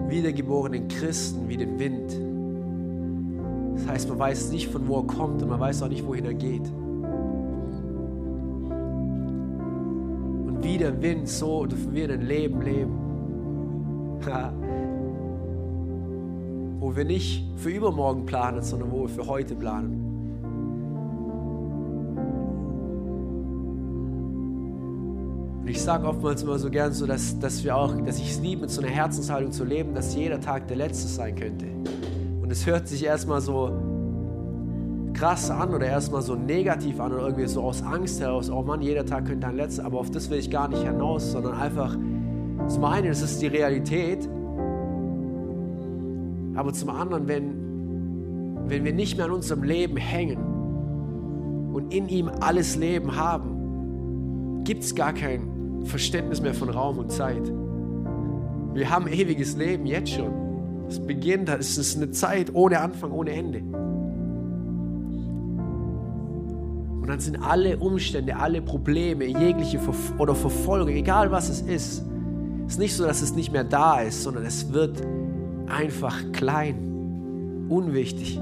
wiedergeborenen 0.08 0.86
Christen 0.86 1.48
wie 1.48 1.56
den 1.56 1.76
Wind. 1.80 2.16
Das 3.78 3.88
heißt, 3.88 4.08
man 4.08 4.20
weiß 4.20 4.52
nicht, 4.52 4.68
von 4.70 4.86
wo 4.86 4.98
er 4.98 5.06
kommt 5.08 5.42
und 5.42 5.48
man 5.48 5.58
weiß 5.58 5.82
auch 5.82 5.88
nicht, 5.88 6.06
wohin 6.06 6.24
er 6.24 6.34
geht. 6.34 6.68
Und 10.46 10.58
wie 10.62 10.78
der 10.78 11.02
Wind, 11.02 11.28
so 11.28 11.66
dürfen 11.66 11.92
wir 11.92 12.08
ein 12.08 12.20
Leben 12.20 12.62
leben. 12.62 12.92
Wo 16.78 16.94
wir 16.94 17.04
nicht 17.04 17.44
für 17.56 17.70
übermorgen 17.70 18.26
planen, 18.26 18.62
sondern 18.62 18.92
wo 18.92 19.00
wir 19.02 19.08
für 19.08 19.26
heute 19.26 19.56
planen. 19.56 20.05
Sage 25.86 26.04
oftmals 26.08 26.42
immer 26.42 26.58
so 26.58 26.68
gern 26.68 26.92
so, 26.92 27.06
dass, 27.06 27.38
dass 27.38 27.62
wir 27.62 27.76
auch, 27.76 27.96
dass 28.04 28.18
ich 28.18 28.32
es 28.32 28.40
liebe, 28.40 28.62
mit 28.62 28.70
so 28.70 28.82
einer 28.82 28.90
Herzenshaltung 28.90 29.52
zu 29.52 29.62
leben, 29.62 29.94
dass 29.94 30.16
jeder 30.16 30.40
Tag 30.40 30.66
der 30.66 30.78
letzte 30.78 31.06
sein 31.06 31.36
könnte. 31.36 31.66
Und 32.42 32.50
es 32.50 32.66
hört 32.66 32.88
sich 32.88 33.04
erstmal 33.04 33.40
so 33.40 33.70
krass 35.14 35.48
an 35.48 35.72
oder 35.72 35.86
erstmal 35.86 36.22
so 36.22 36.34
negativ 36.34 36.98
an 36.98 37.12
oder 37.12 37.22
irgendwie 37.22 37.46
so 37.46 37.62
aus 37.62 37.84
Angst 37.84 38.20
heraus, 38.20 38.50
oh 38.50 38.62
Mann, 38.62 38.82
jeder 38.82 39.06
Tag 39.06 39.26
könnte 39.26 39.46
ein 39.46 39.54
letzter, 39.54 39.84
aber 39.84 40.00
auf 40.00 40.10
das 40.10 40.28
will 40.28 40.40
ich 40.40 40.50
gar 40.50 40.66
nicht 40.66 40.82
hinaus, 40.82 41.30
sondern 41.30 41.54
einfach, 41.54 41.96
zum 42.66 42.84
einen, 42.84 43.06
das 43.06 43.22
ist 43.22 43.40
die 43.40 43.46
Realität, 43.46 44.28
aber 46.56 46.72
zum 46.72 46.90
anderen, 46.90 47.28
wenn, 47.28 48.66
wenn 48.66 48.84
wir 48.84 48.92
nicht 48.92 49.16
mehr 49.18 49.26
an 49.26 49.32
unserem 49.32 49.62
Leben 49.62 49.96
hängen 49.96 51.70
und 51.72 51.94
in 51.94 52.08
ihm 52.08 52.28
alles 52.40 52.74
Leben 52.74 53.14
haben, 53.14 54.64
gibt 54.64 54.82
es 54.82 54.96
gar 54.96 55.12
kein 55.12 55.55
Verständnis 55.86 56.40
mehr 56.40 56.54
von 56.54 56.68
Raum 56.68 56.98
und 56.98 57.10
Zeit. 57.10 57.42
Wir 58.74 58.90
haben 58.90 59.08
ewiges 59.08 59.56
Leben 59.56 59.86
jetzt 59.86 60.10
schon. 60.10 60.86
Es 60.88 61.00
beginnt, 61.00 61.48
es 61.48 61.78
ist 61.78 61.96
eine 61.96 62.10
Zeit 62.10 62.54
ohne 62.54 62.80
Anfang, 62.80 63.10
ohne 63.10 63.30
Ende. 63.30 63.60
Und 67.00 67.06
dann 67.08 67.20
sind 67.20 67.42
alle 67.42 67.78
Umstände, 67.78 68.36
alle 68.36 68.60
Probleme, 68.60 69.24
jegliche 69.24 69.78
Ver 69.78 69.94
oder 70.18 70.34
Verfolgung, 70.34 70.88
egal 70.88 71.30
was 71.30 71.48
es 71.48 71.60
ist, 71.60 72.04
es 72.66 72.72
ist 72.72 72.78
nicht 72.78 72.96
so, 72.96 73.04
dass 73.04 73.22
es 73.22 73.34
nicht 73.34 73.52
mehr 73.52 73.64
da 73.64 74.00
ist, 74.00 74.24
sondern 74.24 74.44
es 74.44 74.72
wird 74.72 75.00
einfach 75.68 76.32
klein, 76.32 77.66
unwichtig. 77.68 78.40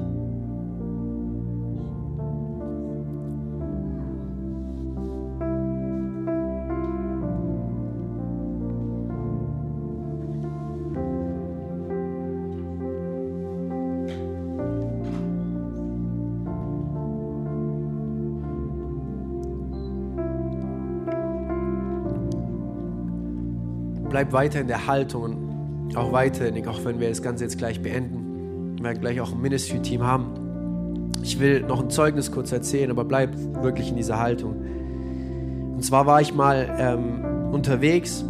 Bleib 24.15 24.33
weiter 24.33 24.61
in 24.61 24.69
der 24.69 24.87
Haltung 24.87 25.25
und 25.25 25.97
auch 25.97 26.12
weiterhin, 26.12 26.69
auch 26.69 26.85
wenn 26.85 27.01
wir 27.01 27.09
das 27.09 27.21
Ganze 27.21 27.43
jetzt 27.43 27.59
gleich 27.59 27.83
beenden. 27.83 28.77
Wir 28.77 28.85
werden 28.85 29.01
gleich 29.01 29.21
auch 29.21 29.33
ein 29.33 29.41
Ministry-Team 29.41 30.05
haben. 30.05 31.11
Ich 31.25 31.41
will 31.41 31.62
noch 31.62 31.81
ein 31.83 31.91
Zeugnis 31.91 32.31
kurz 32.31 32.53
erzählen, 32.53 32.93
aber 32.93 33.05
bleib 33.05 33.37
wirklich 33.61 33.89
in 33.89 33.97
dieser 33.97 34.21
Haltung. 34.21 34.55
Und 35.75 35.85
zwar 35.85 36.07
war 36.07 36.21
ich 36.21 36.33
mal 36.33 36.77
ähm, 36.79 37.53
unterwegs 37.53 38.25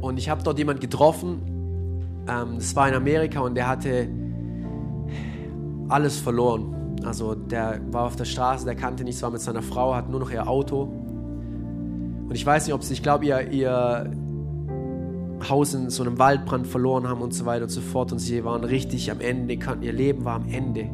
und 0.00 0.18
ich 0.18 0.28
habe 0.28 0.42
dort 0.42 0.58
jemanden 0.58 0.80
getroffen. 0.80 1.42
Ähm, 2.28 2.56
das 2.56 2.74
war 2.74 2.88
in 2.88 2.94
Amerika 2.96 3.38
und 3.38 3.54
der 3.54 3.68
hatte 3.68 4.08
alles 5.88 6.18
verloren. 6.18 6.96
Also 7.04 7.36
der 7.36 7.78
war 7.92 8.06
auf 8.06 8.16
der 8.16 8.24
Straße, 8.24 8.64
der 8.64 8.74
kannte 8.74 9.04
nichts, 9.04 9.22
war 9.22 9.30
mit 9.30 9.42
seiner 9.42 9.62
Frau, 9.62 9.94
hat 9.94 10.10
nur 10.10 10.18
noch 10.18 10.32
ihr 10.32 10.48
Auto. 10.48 10.92
Und 12.30 12.36
ich 12.36 12.46
weiß 12.46 12.64
nicht, 12.64 12.74
ob 12.74 12.84
sie, 12.84 12.92
ich 12.92 13.02
glaube, 13.02 13.26
ihr, 13.26 13.50
ihr 13.50 14.08
Haus 15.48 15.74
in 15.74 15.90
so 15.90 16.04
einem 16.04 16.16
Waldbrand 16.20 16.64
verloren 16.64 17.08
haben 17.08 17.22
und 17.22 17.34
so 17.34 17.44
weiter 17.44 17.64
und 17.64 17.70
so 17.70 17.80
fort. 17.80 18.12
Und 18.12 18.20
sie 18.20 18.44
waren 18.44 18.62
richtig 18.62 19.10
am 19.10 19.20
Ende, 19.20 19.56
kannten, 19.56 19.82
ihr 19.82 19.92
Leben 19.92 20.24
war 20.24 20.36
am 20.36 20.48
Ende. 20.48 20.88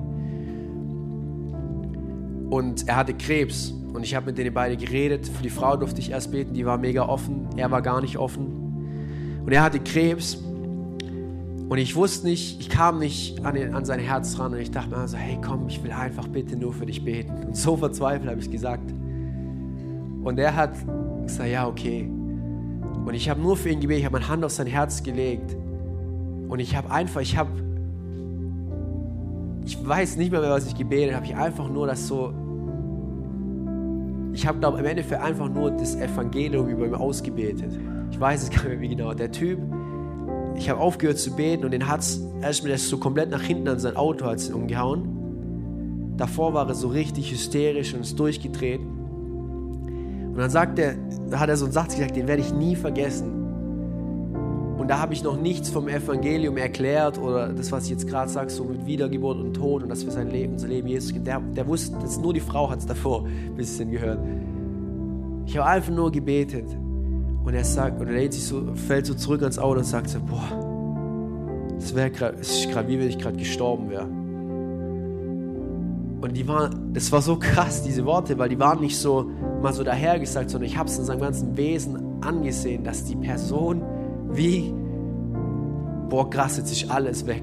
Und 2.49 2.89
er 2.89 2.97
hatte 2.97 3.13
Krebs. 3.13 3.75
Und 3.93 4.03
ich 4.03 4.15
habe 4.15 4.25
mit 4.25 4.39
denen 4.39 4.55
beide 4.55 4.79
geredet. 4.79 5.29
Für 5.29 5.43
die 5.43 5.51
Frau 5.51 5.77
durfte 5.77 6.01
ich 6.01 6.11
erst 6.11 6.33
beten, 6.33 6.55
die 6.55 6.65
war 6.65 6.79
mega 6.79 7.07
offen. 7.07 7.51
Er 7.59 7.71
war 7.71 7.83
gar 7.83 8.01
nicht 8.01 8.17
offen. 8.17 9.43
Und 9.45 9.53
er 9.53 9.63
hatte 9.63 9.79
Krebs. 9.81 10.37
Und 10.37 11.77
ich 11.77 11.95
wusste 11.97 12.29
nicht, 12.29 12.61
ich 12.61 12.71
kam 12.71 12.99
nicht 12.99 13.45
an, 13.45 13.75
an 13.75 13.85
sein 13.85 14.01
Herz 14.01 14.39
ran. 14.39 14.55
Und 14.55 14.61
ich 14.61 14.71
dachte 14.71 14.89
mir 14.89 14.97
also, 14.97 15.19
hey 15.19 15.39
komm, 15.45 15.69
ich 15.69 15.85
will 15.85 15.93
einfach 15.93 16.29
bitte 16.29 16.57
nur 16.57 16.73
für 16.73 16.87
dich 16.87 17.05
beten. 17.05 17.49
Und 17.49 17.57
so 17.59 17.77
verzweifelt 17.77 18.31
habe 18.31 18.41
ich 18.41 18.47
es 18.47 18.51
gesagt. 18.51 18.91
Und 20.25 20.39
er 20.39 20.57
hat 20.57 20.73
gesagt, 21.27 21.51
ja, 21.51 21.67
okay. 21.67 22.09
Und 23.05 23.15
ich 23.15 23.29
habe 23.29 23.41
nur 23.41 23.57
für 23.57 23.69
ihn 23.69 23.81
gebetet, 23.81 24.01
ich 24.01 24.05
habe 24.05 24.15
meine 24.15 24.29
Hand 24.29 24.45
auf 24.45 24.53
sein 24.53 24.67
Herz 24.67 25.03
gelegt. 25.03 25.57
Und 26.49 26.59
ich 26.59 26.77
habe 26.77 26.91
einfach, 26.91 27.21
ich 27.21 27.37
habe, 27.37 27.51
ich 29.65 29.87
weiß 29.87 30.17
nicht 30.17 30.33
mehr, 30.33 30.43
was 30.43 30.67
ich 30.67 30.75
gebetet 30.75 31.15
habe. 31.15 31.27
Ich 31.27 31.37
einfach 31.37 31.69
nur 31.69 31.87
das 31.87 32.07
so, 32.07 32.33
ich 34.33 34.47
habe, 34.47 34.59
glaube 34.59 34.79
im 34.79 34.85
Endeffekt 34.85 35.23
einfach 35.23 35.49
nur 35.49 35.71
das 35.71 35.97
Evangelium 35.97 36.69
über 36.69 36.87
ihn 36.87 36.95
ausgebetet. 36.95 37.73
Ich 38.11 38.21
weiß 38.21 38.43
es 38.43 38.51
gar 38.51 38.65
nicht 38.65 38.69
mehr, 38.69 38.81
wie 38.81 38.89
genau. 38.89 39.15
Der 39.15 39.33
Typ, 39.33 39.59
ich 40.57 40.69
habe 40.69 40.81
aufgehört 40.81 41.19
zu 41.19 41.35
beten 41.35 41.65
und 41.65 41.71
den 41.71 41.89
hat's, 41.89 42.21
er 42.41 42.51
ist 42.51 42.63
mir 42.63 42.71
das 42.71 42.89
so 42.89 42.99
komplett 42.99 43.31
nach 43.31 43.43
hinten 43.43 43.69
an 43.69 43.79
sein 43.79 43.97
Auto 43.97 44.27
hat's 44.27 44.51
umgehauen. 44.51 46.15
Davor 46.17 46.55
war 46.55 46.69
er 46.69 46.75
so 46.75 46.89
richtig 46.89 47.31
hysterisch 47.31 47.95
und 47.95 48.01
ist 48.01 48.19
durchgedreht. 48.19 48.81
Und 50.37 50.43
dann 50.43 50.51
sagt 50.51 50.79
er, 50.79 50.97
hat 51.33 51.49
er 51.49 51.57
so 51.57 51.65
einen 51.65 51.73
Satz 51.73 51.95
gesagt, 51.95 52.15
den 52.15 52.29
werde 52.29 52.43
ich 52.43 52.53
nie 52.53 52.77
vergessen. 52.77 53.33
Und 54.77 54.87
da 54.89 54.99
habe 54.99 55.15
ich 55.15 55.25
noch 55.25 55.41
nichts 55.41 55.71
vom 55.71 55.89
Evangelium 55.89 56.59
erklärt 56.59 57.17
oder 57.17 57.55
das, 57.55 57.73
was 57.73 57.85
ich 57.85 57.91
jetzt 57.93 58.07
gerade 58.07 58.31
sage, 58.31 58.51
so 58.51 58.65
mit 58.65 58.85
Wiedergeburt 58.85 59.39
und 59.39 59.55
Tod 59.55 59.83
und 59.83 59.89
dass 59.89 60.05
wir 60.05 60.13
sein 60.13 60.29
Leben, 60.29 60.53
unser 60.53 60.69
Leben 60.69 60.89
Jesus 60.89 61.15
gibt. 61.15 61.27
Der, 61.27 61.41
der 61.41 61.67
wusste, 61.67 61.97
das 62.03 62.19
nur 62.19 62.35
die 62.35 62.41
Frau 62.41 62.69
hat 62.69 62.81
es 62.81 62.87
davor 62.87 63.25
ein 63.25 63.57
bisschen 63.57 63.91
gehört. 63.91 64.19
Ich 65.47 65.57
habe 65.57 65.71
einfach 65.71 65.95
nur 65.95 66.13
gebetet. 66.13 66.67
Und 67.43 67.55
er 67.55 67.65
sagt, 67.65 67.99
und 67.99 68.09
er 68.09 68.13
lehnt 68.13 68.35
sich 68.35 68.45
so, 68.45 68.75
fällt 68.75 69.07
so 69.07 69.15
zurück 69.15 69.41
ans 69.41 69.59
Auto 69.59 69.79
und 69.79 69.87
sagt 69.87 70.11
so, 70.11 70.19
boah, 70.21 71.73
das 71.79 71.95
wäre 71.95 72.11
gerade, 72.11 72.37
es 72.43 72.59
ist 72.59 72.71
gerade 72.71 72.89
wie 72.89 72.99
wenn 72.99 73.09
ich 73.09 73.19
gerade 73.19 73.39
gestorben 73.39 73.89
wäre. 73.89 74.05
Und 76.21 76.37
die 76.37 76.47
waren, 76.47 76.93
das 76.93 77.11
war 77.11 77.23
so 77.23 77.37
krass, 77.37 77.83
diese 77.83 78.05
Worte, 78.05 78.37
weil 78.37 78.51
die 78.51 78.59
waren 78.59 78.81
nicht 78.81 78.99
so 78.99 79.31
mal 79.63 79.73
so 79.73 79.85
dahergesagt, 79.85 80.51
sondern 80.51 80.69
ich 80.69 80.77
habe 80.77 80.89
es 80.89 80.99
in 80.99 81.05
seinem 81.05 81.21
ganzen 81.21 81.57
Wesen 81.57 82.23
angesehen, 82.23 82.85
dass 82.85 83.05
die 83.05 83.17
Person 83.17 83.83
wie, 84.31 84.73
boah 86.09 86.29
krass, 86.29 86.57
jetzt 86.57 86.73
ist 86.73 86.91
alles 86.91 87.27
weg. 87.27 87.43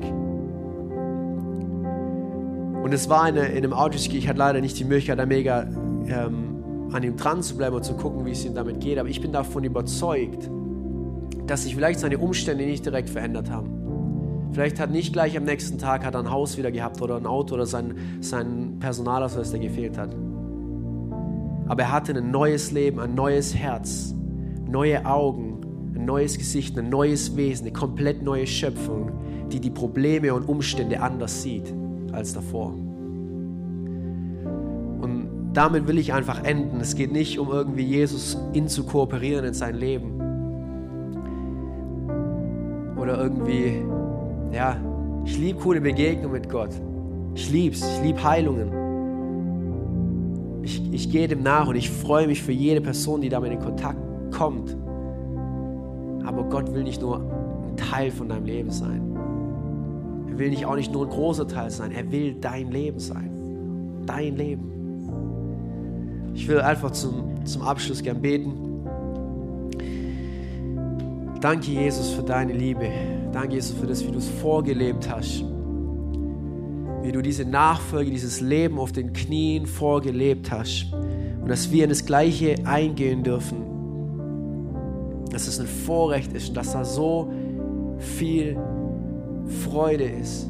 Und 2.83 2.93
es 2.93 3.09
war 3.09 3.23
eine, 3.23 3.45
in 3.45 3.57
einem 3.57 3.73
Autoski, 3.73 4.17
ich 4.17 4.27
hatte 4.27 4.39
leider 4.39 4.59
nicht 4.59 4.77
die 4.77 4.83
Möglichkeit, 4.83 5.17
da 5.17 5.25
mega 5.25 5.63
ähm, 6.07 6.89
an 6.91 7.01
ihm 7.01 7.15
dran 7.15 7.41
zu 7.41 7.57
bleiben 7.57 7.75
und 7.75 7.83
zu 7.83 7.93
gucken, 7.93 8.25
wie 8.25 8.31
es 8.31 8.45
ihm 8.45 8.53
damit 8.53 8.81
geht. 8.81 8.97
Aber 8.99 9.07
ich 9.07 9.21
bin 9.21 9.31
davon 9.31 9.63
überzeugt, 9.63 10.49
dass 11.47 11.63
sich 11.63 11.75
vielleicht 11.75 11.99
seine 12.01 12.17
Umstände 12.17 12.65
nicht 12.65 12.85
direkt 12.85 13.09
verändert 13.09 13.49
haben. 13.49 14.49
Vielleicht 14.51 14.79
hat 14.79 14.91
nicht 14.91 15.13
gleich 15.13 15.35
am 15.35 15.45
nächsten 15.45 15.79
Tag 15.79 16.05
hat 16.05 16.13
er 16.13 16.19
ein 16.19 16.29
Haus 16.29 16.57
wieder 16.57 16.71
gehabt 16.71 17.01
oder 17.01 17.15
ein 17.17 17.25
Auto 17.25 17.55
oder 17.55 17.65
sein, 17.65 17.95
sein 18.21 18.77
Personalausweis, 18.79 19.51
der 19.51 19.59
gefehlt 19.59 19.97
hat. 19.97 20.15
Aber 21.67 21.83
er 21.83 21.91
hatte 21.91 22.13
ein 22.13 22.31
neues 22.31 22.71
Leben, 22.71 22.99
ein 22.99 23.15
neues 23.15 23.55
Herz, 23.55 24.13
neue 24.67 25.05
Augen, 25.05 25.61
ein 25.95 26.05
neues 26.05 26.37
Gesicht, 26.37 26.77
ein 26.77 26.89
neues 26.89 27.35
Wesen, 27.35 27.67
eine 27.67 27.73
komplett 27.73 28.21
neue 28.21 28.47
Schöpfung, 28.47 29.11
die 29.51 29.59
die 29.59 29.69
Probleme 29.69 30.33
und 30.33 30.47
Umstände 30.49 31.01
anders 31.01 31.41
sieht 31.41 31.73
als 32.11 32.33
davor. 32.33 32.73
Und 35.01 35.51
damit 35.53 35.87
will 35.87 35.97
ich 35.97 36.13
einfach 36.13 36.43
enden. 36.43 36.79
Es 36.81 36.95
geht 36.95 37.11
nicht 37.11 37.39
um 37.39 37.49
irgendwie 37.49 37.83
Jesus 37.83 38.37
in 38.53 38.67
zu 38.67 38.83
kooperieren 38.83 39.45
in 39.45 39.53
sein 39.53 39.75
Leben. 39.75 40.19
Oder 42.97 43.21
irgendwie, 43.21 43.83
ja, 44.51 44.77
ich 45.25 45.37
liebe 45.37 45.59
coole 45.59 45.81
Begegnungen 45.81 46.31
mit 46.31 46.49
Gott. 46.49 46.71
Ich 47.35 47.49
lieb's, 47.51 47.81
ich 47.81 48.03
liebe 48.03 48.23
Heilungen 48.23 48.82
ich, 50.63 50.81
ich 50.93 51.11
gehe 51.11 51.27
dem 51.27 51.43
nach 51.43 51.67
und 51.67 51.75
ich 51.75 51.89
freue 51.89 52.27
mich 52.27 52.41
für 52.41 52.53
jede 52.53 52.81
Person, 52.81 53.21
die 53.21 53.29
damit 53.29 53.51
in 53.51 53.59
Kontakt 53.59 53.99
kommt. 54.31 54.75
Aber 56.25 56.43
Gott 56.45 56.73
will 56.73 56.83
nicht 56.83 57.01
nur 57.01 57.19
ein 57.19 57.75
Teil 57.75 58.11
von 58.11 58.29
deinem 58.29 58.45
Leben 58.45 58.71
sein. 58.71 59.01
Er 60.29 60.39
will 60.39 60.49
nicht 60.49 60.65
auch 60.65 60.75
nicht 60.75 60.91
nur 60.91 61.05
ein 61.05 61.09
großer 61.09 61.47
Teil 61.47 61.69
sein. 61.69 61.91
Er 61.91 62.09
will 62.11 62.35
dein 62.39 62.71
Leben 62.71 62.99
sein. 62.99 63.29
Dein 64.05 64.37
Leben. 64.37 64.71
Ich 66.33 66.47
will 66.47 66.61
einfach 66.61 66.91
zum, 66.91 67.45
zum 67.45 67.61
Abschluss 67.61 68.01
gern 68.01 68.21
beten. 68.21 68.53
Danke, 71.41 71.71
Jesus, 71.71 72.11
für 72.11 72.23
deine 72.23 72.53
Liebe. 72.53 72.89
Danke, 73.33 73.55
Jesus, 73.55 73.77
für 73.77 73.85
das, 73.85 74.05
wie 74.07 74.11
du 74.11 74.17
es 74.17 74.29
vorgelebt 74.29 75.09
hast 75.13 75.43
wie 77.03 77.11
du 77.11 77.21
diese 77.21 77.45
Nachfolge, 77.45 78.09
dieses 78.09 78.39
Leben 78.39 78.79
auf 78.79 78.93
den 78.93 79.13
Knien 79.13 79.65
vorgelebt 79.65 80.51
hast 80.51 80.87
und 81.41 81.49
dass 81.49 81.71
wir 81.71 81.83
in 81.83 81.89
das 81.89 82.05
Gleiche 82.05 82.55
eingehen 82.63 83.23
dürfen, 83.23 83.57
dass 85.29 85.47
es 85.47 85.59
ein 85.59 85.67
Vorrecht 85.67 86.31
ist 86.33 86.49
und 86.49 86.57
dass 86.57 86.71
da 86.71 86.85
so 86.85 87.31
viel 87.97 88.57
Freude 89.63 90.05
ist 90.05 90.49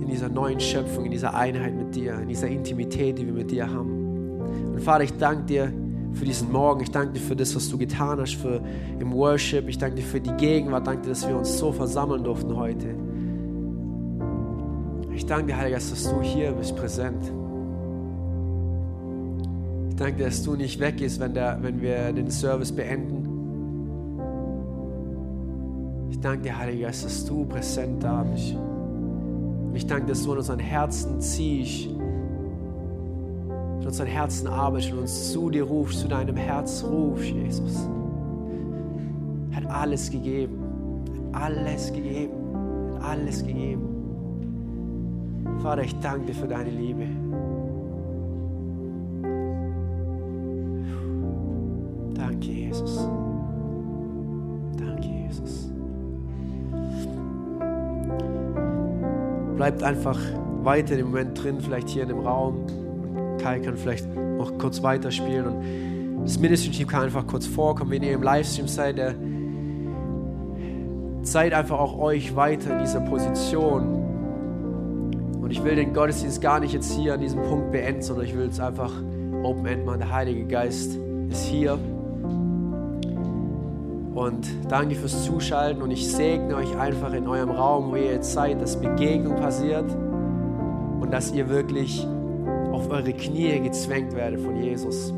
in 0.00 0.06
dieser 0.08 0.28
neuen 0.28 0.60
Schöpfung, 0.60 1.06
in 1.06 1.10
dieser 1.10 1.34
Einheit 1.34 1.74
mit 1.74 1.94
dir, 1.94 2.20
in 2.20 2.28
dieser 2.28 2.46
Intimität, 2.46 3.18
die 3.18 3.26
wir 3.26 3.32
mit 3.32 3.50
dir 3.50 3.68
haben. 3.68 4.40
Und 4.72 4.80
Vater, 4.80 5.04
ich 5.04 5.12
danke 5.14 5.44
dir 5.44 5.72
für 6.12 6.24
diesen 6.24 6.52
Morgen. 6.52 6.82
Ich 6.82 6.90
danke 6.90 7.14
dir 7.14 7.20
für 7.20 7.36
das, 7.36 7.54
was 7.56 7.68
du 7.68 7.78
getan 7.78 8.20
hast 8.20 8.34
für, 8.34 8.62
im 8.98 9.12
Worship. 9.12 9.68
Ich 9.68 9.78
danke 9.78 9.96
dir 9.96 10.02
für 10.02 10.20
die 10.20 10.32
Gegenwart. 10.32 10.86
Danke 10.86 11.02
dir, 11.02 11.08
dass 11.10 11.26
wir 11.26 11.36
uns 11.36 11.58
so 11.58 11.72
versammeln 11.72 12.24
durften 12.24 12.56
heute. 12.56 12.94
Ich 15.20 15.26
danke 15.26 15.48
dir, 15.48 15.58
Heiliger 15.58 15.76
Geist, 15.76 15.92
dass 15.92 16.04
du 16.04 16.22
hier 16.22 16.50
bist, 16.52 16.74
präsent. 16.74 17.30
Ich 19.90 19.96
danke 19.96 20.16
dir, 20.16 20.24
dass 20.24 20.42
du 20.42 20.56
nicht 20.56 20.80
weggehst, 20.80 21.20
wenn, 21.20 21.34
der, 21.34 21.58
wenn 21.60 21.82
wir 21.82 22.10
den 22.14 22.30
Service 22.30 22.72
beenden. 22.72 23.28
Ich 26.10 26.18
danke 26.20 26.44
dir, 26.44 26.56
Heiliger 26.56 26.86
Geist, 26.86 27.04
dass 27.04 27.26
du 27.26 27.44
präsent 27.44 28.02
da 28.02 28.22
bist. 28.22 28.56
Ich 29.74 29.86
danke, 29.86 30.06
dass 30.06 30.24
du 30.24 30.32
in 30.32 30.38
unseren 30.38 30.58
Herzen 30.58 31.20
ziehst, 31.20 31.88
in 31.88 33.86
unseren 33.86 34.06
Herzen 34.06 34.46
arbeitest 34.46 34.92
und 34.92 35.00
uns 35.00 35.32
zu 35.32 35.50
dir 35.50 35.64
rufst, 35.64 36.00
zu 36.00 36.08
deinem 36.08 36.36
Herz 36.36 36.82
rufst, 36.82 37.26
Jesus. 37.26 37.86
Er 39.50 39.56
hat 39.58 39.66
alles 39.66 40.10
gegeben, 40.10 40.62
alles 41.32 41.92
gegeben, 41.92 42.32
alles 43.02 43.44
gegeben. 43.44 43.99
Vater, 45.62 45.82
ich 45.82 45.98
danke 46.00 46.26
dir 46.26 46.34
für 46.34 46.48
deine 46.48 46.70
Liebe. 46.70 47.06
Danke, 52.14 52.46
Jesus. 52.46 53.08
Danke, 54.78 55.06
Jesus. 55.06 55.70
Bleibt 59.56 59.82
einfach 59.82 60.18
weiter 60.62 60.98
im 60.98 61.06
Moment 61.06 61.42
drin, 61.42 61.60
vielleicht 61.60 61.90
hier 61.90 62.04
in 62.04 62.08
dem 62.08 62.20
Raum. 62.20 62.64
Kai 63.38 63.60
kann 63.60 63.76
vielleicht 63.76 64.06
noch 64.14 64.56
kurz 64.56 64.82
weiterspielen 64.82 65.46
und 65.46 66.24
das 66.24 66.38
Ministry-Team 66.38 66.88
kann 66.88 67.02
einfach 67.02 67.26
kurz 67.26 67.46
vorkommen, 67.46 67.90
wenn 67.90 68.02
ihr 68.02 68.12
im 68.12 68.22
Livestream 68.22 68.66
seid. 68.66 68.96
Der 68.96 69.14
seid 71.22 71.52
einfach 71.52 71.78
auch 71.78 71.98
euch 71.98 72.34
weiter 72.34 72.72
in 72.72 72.78
dieser 72.78 73.00
Position 73.00 73.99
und 75.50 75.56
ich 75.56 75.64
will 75.64 75.74
den 75.74 75.92
Gottesdienst 75.92 76.40
gar 76.40 76.60
nicht 76.60 76.72
jetzt 76.74 76.92
hier 76.92 77.14
an 77.14 77.20
diesem 77.20 77.42
Punkt 77.42 77.72
beenden, 77.72 78.02
sondern 78.02 78.24
ich 78.24 78.36
will 78.36 78.46
es 78.46 78.60
einfach 78.60 78.92
Open 79.42 79.66
End 79.66 79.84
machen. 79.84 79.98
Der 79.98 80.12
Heilige 80.12 80.44
Geist 80.44 80.96
ist 81.28 81.44
hier. 81.46 81.76
Und 84.14 84.46
danke 84.68 84.94
fürs 84.94 85.24
Zuschalten 85.24 85.82
und 85.82 85.90
ich 85.90 86.06
segne 86.06 86.54
euch 86.54 86.78
einfach 86.78 87.12
in 87.14 87.26
eurem 87.26 87.50
Raum, 87.50 87.90
wo 87.90 87.96
ihr 87.96 88.12
jetzt 88.12 88.32
seid, 88.32 88.62
dass 88.62 88.80
Begegnung 88.80 89.34
passiert 89.34 89.90
und 91.00 91.10
dass 91.10 91.32
ihr 91.32 91.48
wirklich 91.48 92.06
auf 92.70 92.88
eure 92.88 93.12
Knie 93.12 93.58
gezwängt 93.58 94.14
werdet 94.14 94.38
von 94.38 94.54
Jesus. 94.54 95.12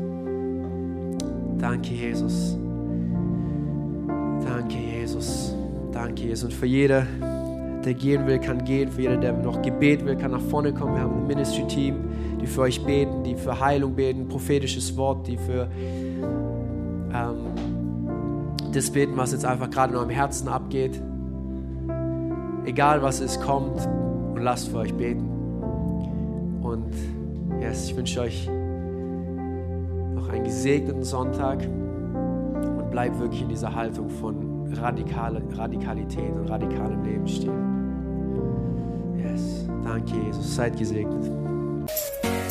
Danke, 1.59 1.93
Jesus. 1.93 2.57
Danke, 4.47 4.77
Jesus. 4.79 5.55
Danke, 5.91 6.23
Jesus. 6.23 6.45
Und 6.45 6.53
für 6.55 6.65
jede 6.65 7.05
der 7.85 7.93
gehen 7.93 8.25
will, 8.27 8.39
kann 8.39 8.63
gehen. 8.63 8.91
Für 8.91 9.01
jeder, 9.01 9.17
der 9.17 9.33
noch 9.33 9.61
Gebet 9.61 10.05
will, 10.05 10.15
kann 10.15 10.31
nach 10.31 10.41
vorne 10.41 10.73
kommen. 10.73 10.95
Wir 10.95 11.01
haben 11.01 11.21
ein 11.21 11.27
Ministry-Team, 11.27 11.95
die 12.41 12.47
für 12.47 12.61
euch 12.61 12.83
beten, 12.83 13.23
die 13.23 13.35
für 13.35 13.59
Heilung 13.59 13.93
beten, 13.93 14.27
prophetisches 14.27 14.95
Wort, 14.97 15.27
die 15.27 15.37
für 15.37 15.67
ähm, 17.13 17.35
das 18.73 18.89
beten, 18.89 19.13
was 19.15 19.31
jetzt 19.31 19.45
einfach 19.45 19.69
gerade 19.69 19.93
in 19.93 19.99
eurem 19.99 20.09
Herzen 20.09 20.47
abgeht. 20.47 20.99
Egal 22.65 23.01
was 23.01 23.19
es 23.19 23.39
kommt, 23.39 23.87
und 24.33 24.41
lasst 24.41 24.69
für 24.69 24.77
euch 24.77 24.93
beten. 24.93 25.29
Und 26.61 26.93
yes, 27.61 27.89
ich 27.89 27.95
wünsche 27.95 28.21
euch 28.21 28.49
noch 30.15 30.29
einen 30.29 30.43
gesegneten 30.43 31.03
Sonntag 31.03 31.59
und 31.61 32.89
bleibt 32.89 33.19
wirklich 33.19 33.41
in 33.41 33.49
dieser 33.49 33.73
Haltung 33.75 34.09
von 34.09 34.53
radikale, 34.75 35.41
Radikalität 35.55 36.33
und 36.33 36.49
radikalem 36.49 37.03
Lebensstil. 37.03 37.51
Yes. 37.51 37.62
Danke, 39.83 40.13
Jesus. 40.25 40.55
Seid 40.55 40.77
gesegnet. 40.77 41.31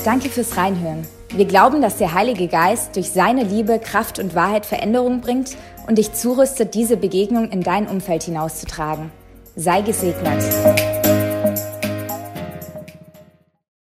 Danke 0.04 0.28
fürs 0.28 0.56
Reinhören. 0.56 1.06
Wir 1.34 1.46
glauben, 1.46 1.80
dass 1.80 1.96
der 1.96 2.12
Heilige 2.12 2.48
Geist 2.48 2.96
durch 2.96 3.10
seine 3.10 3.44
Liebe, 3.44 3.78
Kraft 3.78 4.18
und 4.18 4.34
Wahrheit 4.34 4.66
Veränderung 4.66 5.20
bringt 5.20 5.56
und 5.86 5.96
dich 5.96 6.12
zurüstet, 6.12 6.74
diese 6.74 6.96
Begegnung 6.96 7.50
in 7.50 7.62
dein 7.62 7.86
Umfeld 7.86 8.24
hinauszutragen. 8.24 9.10
Sei 9.56 9.80
gesegnet. 9.80 10.42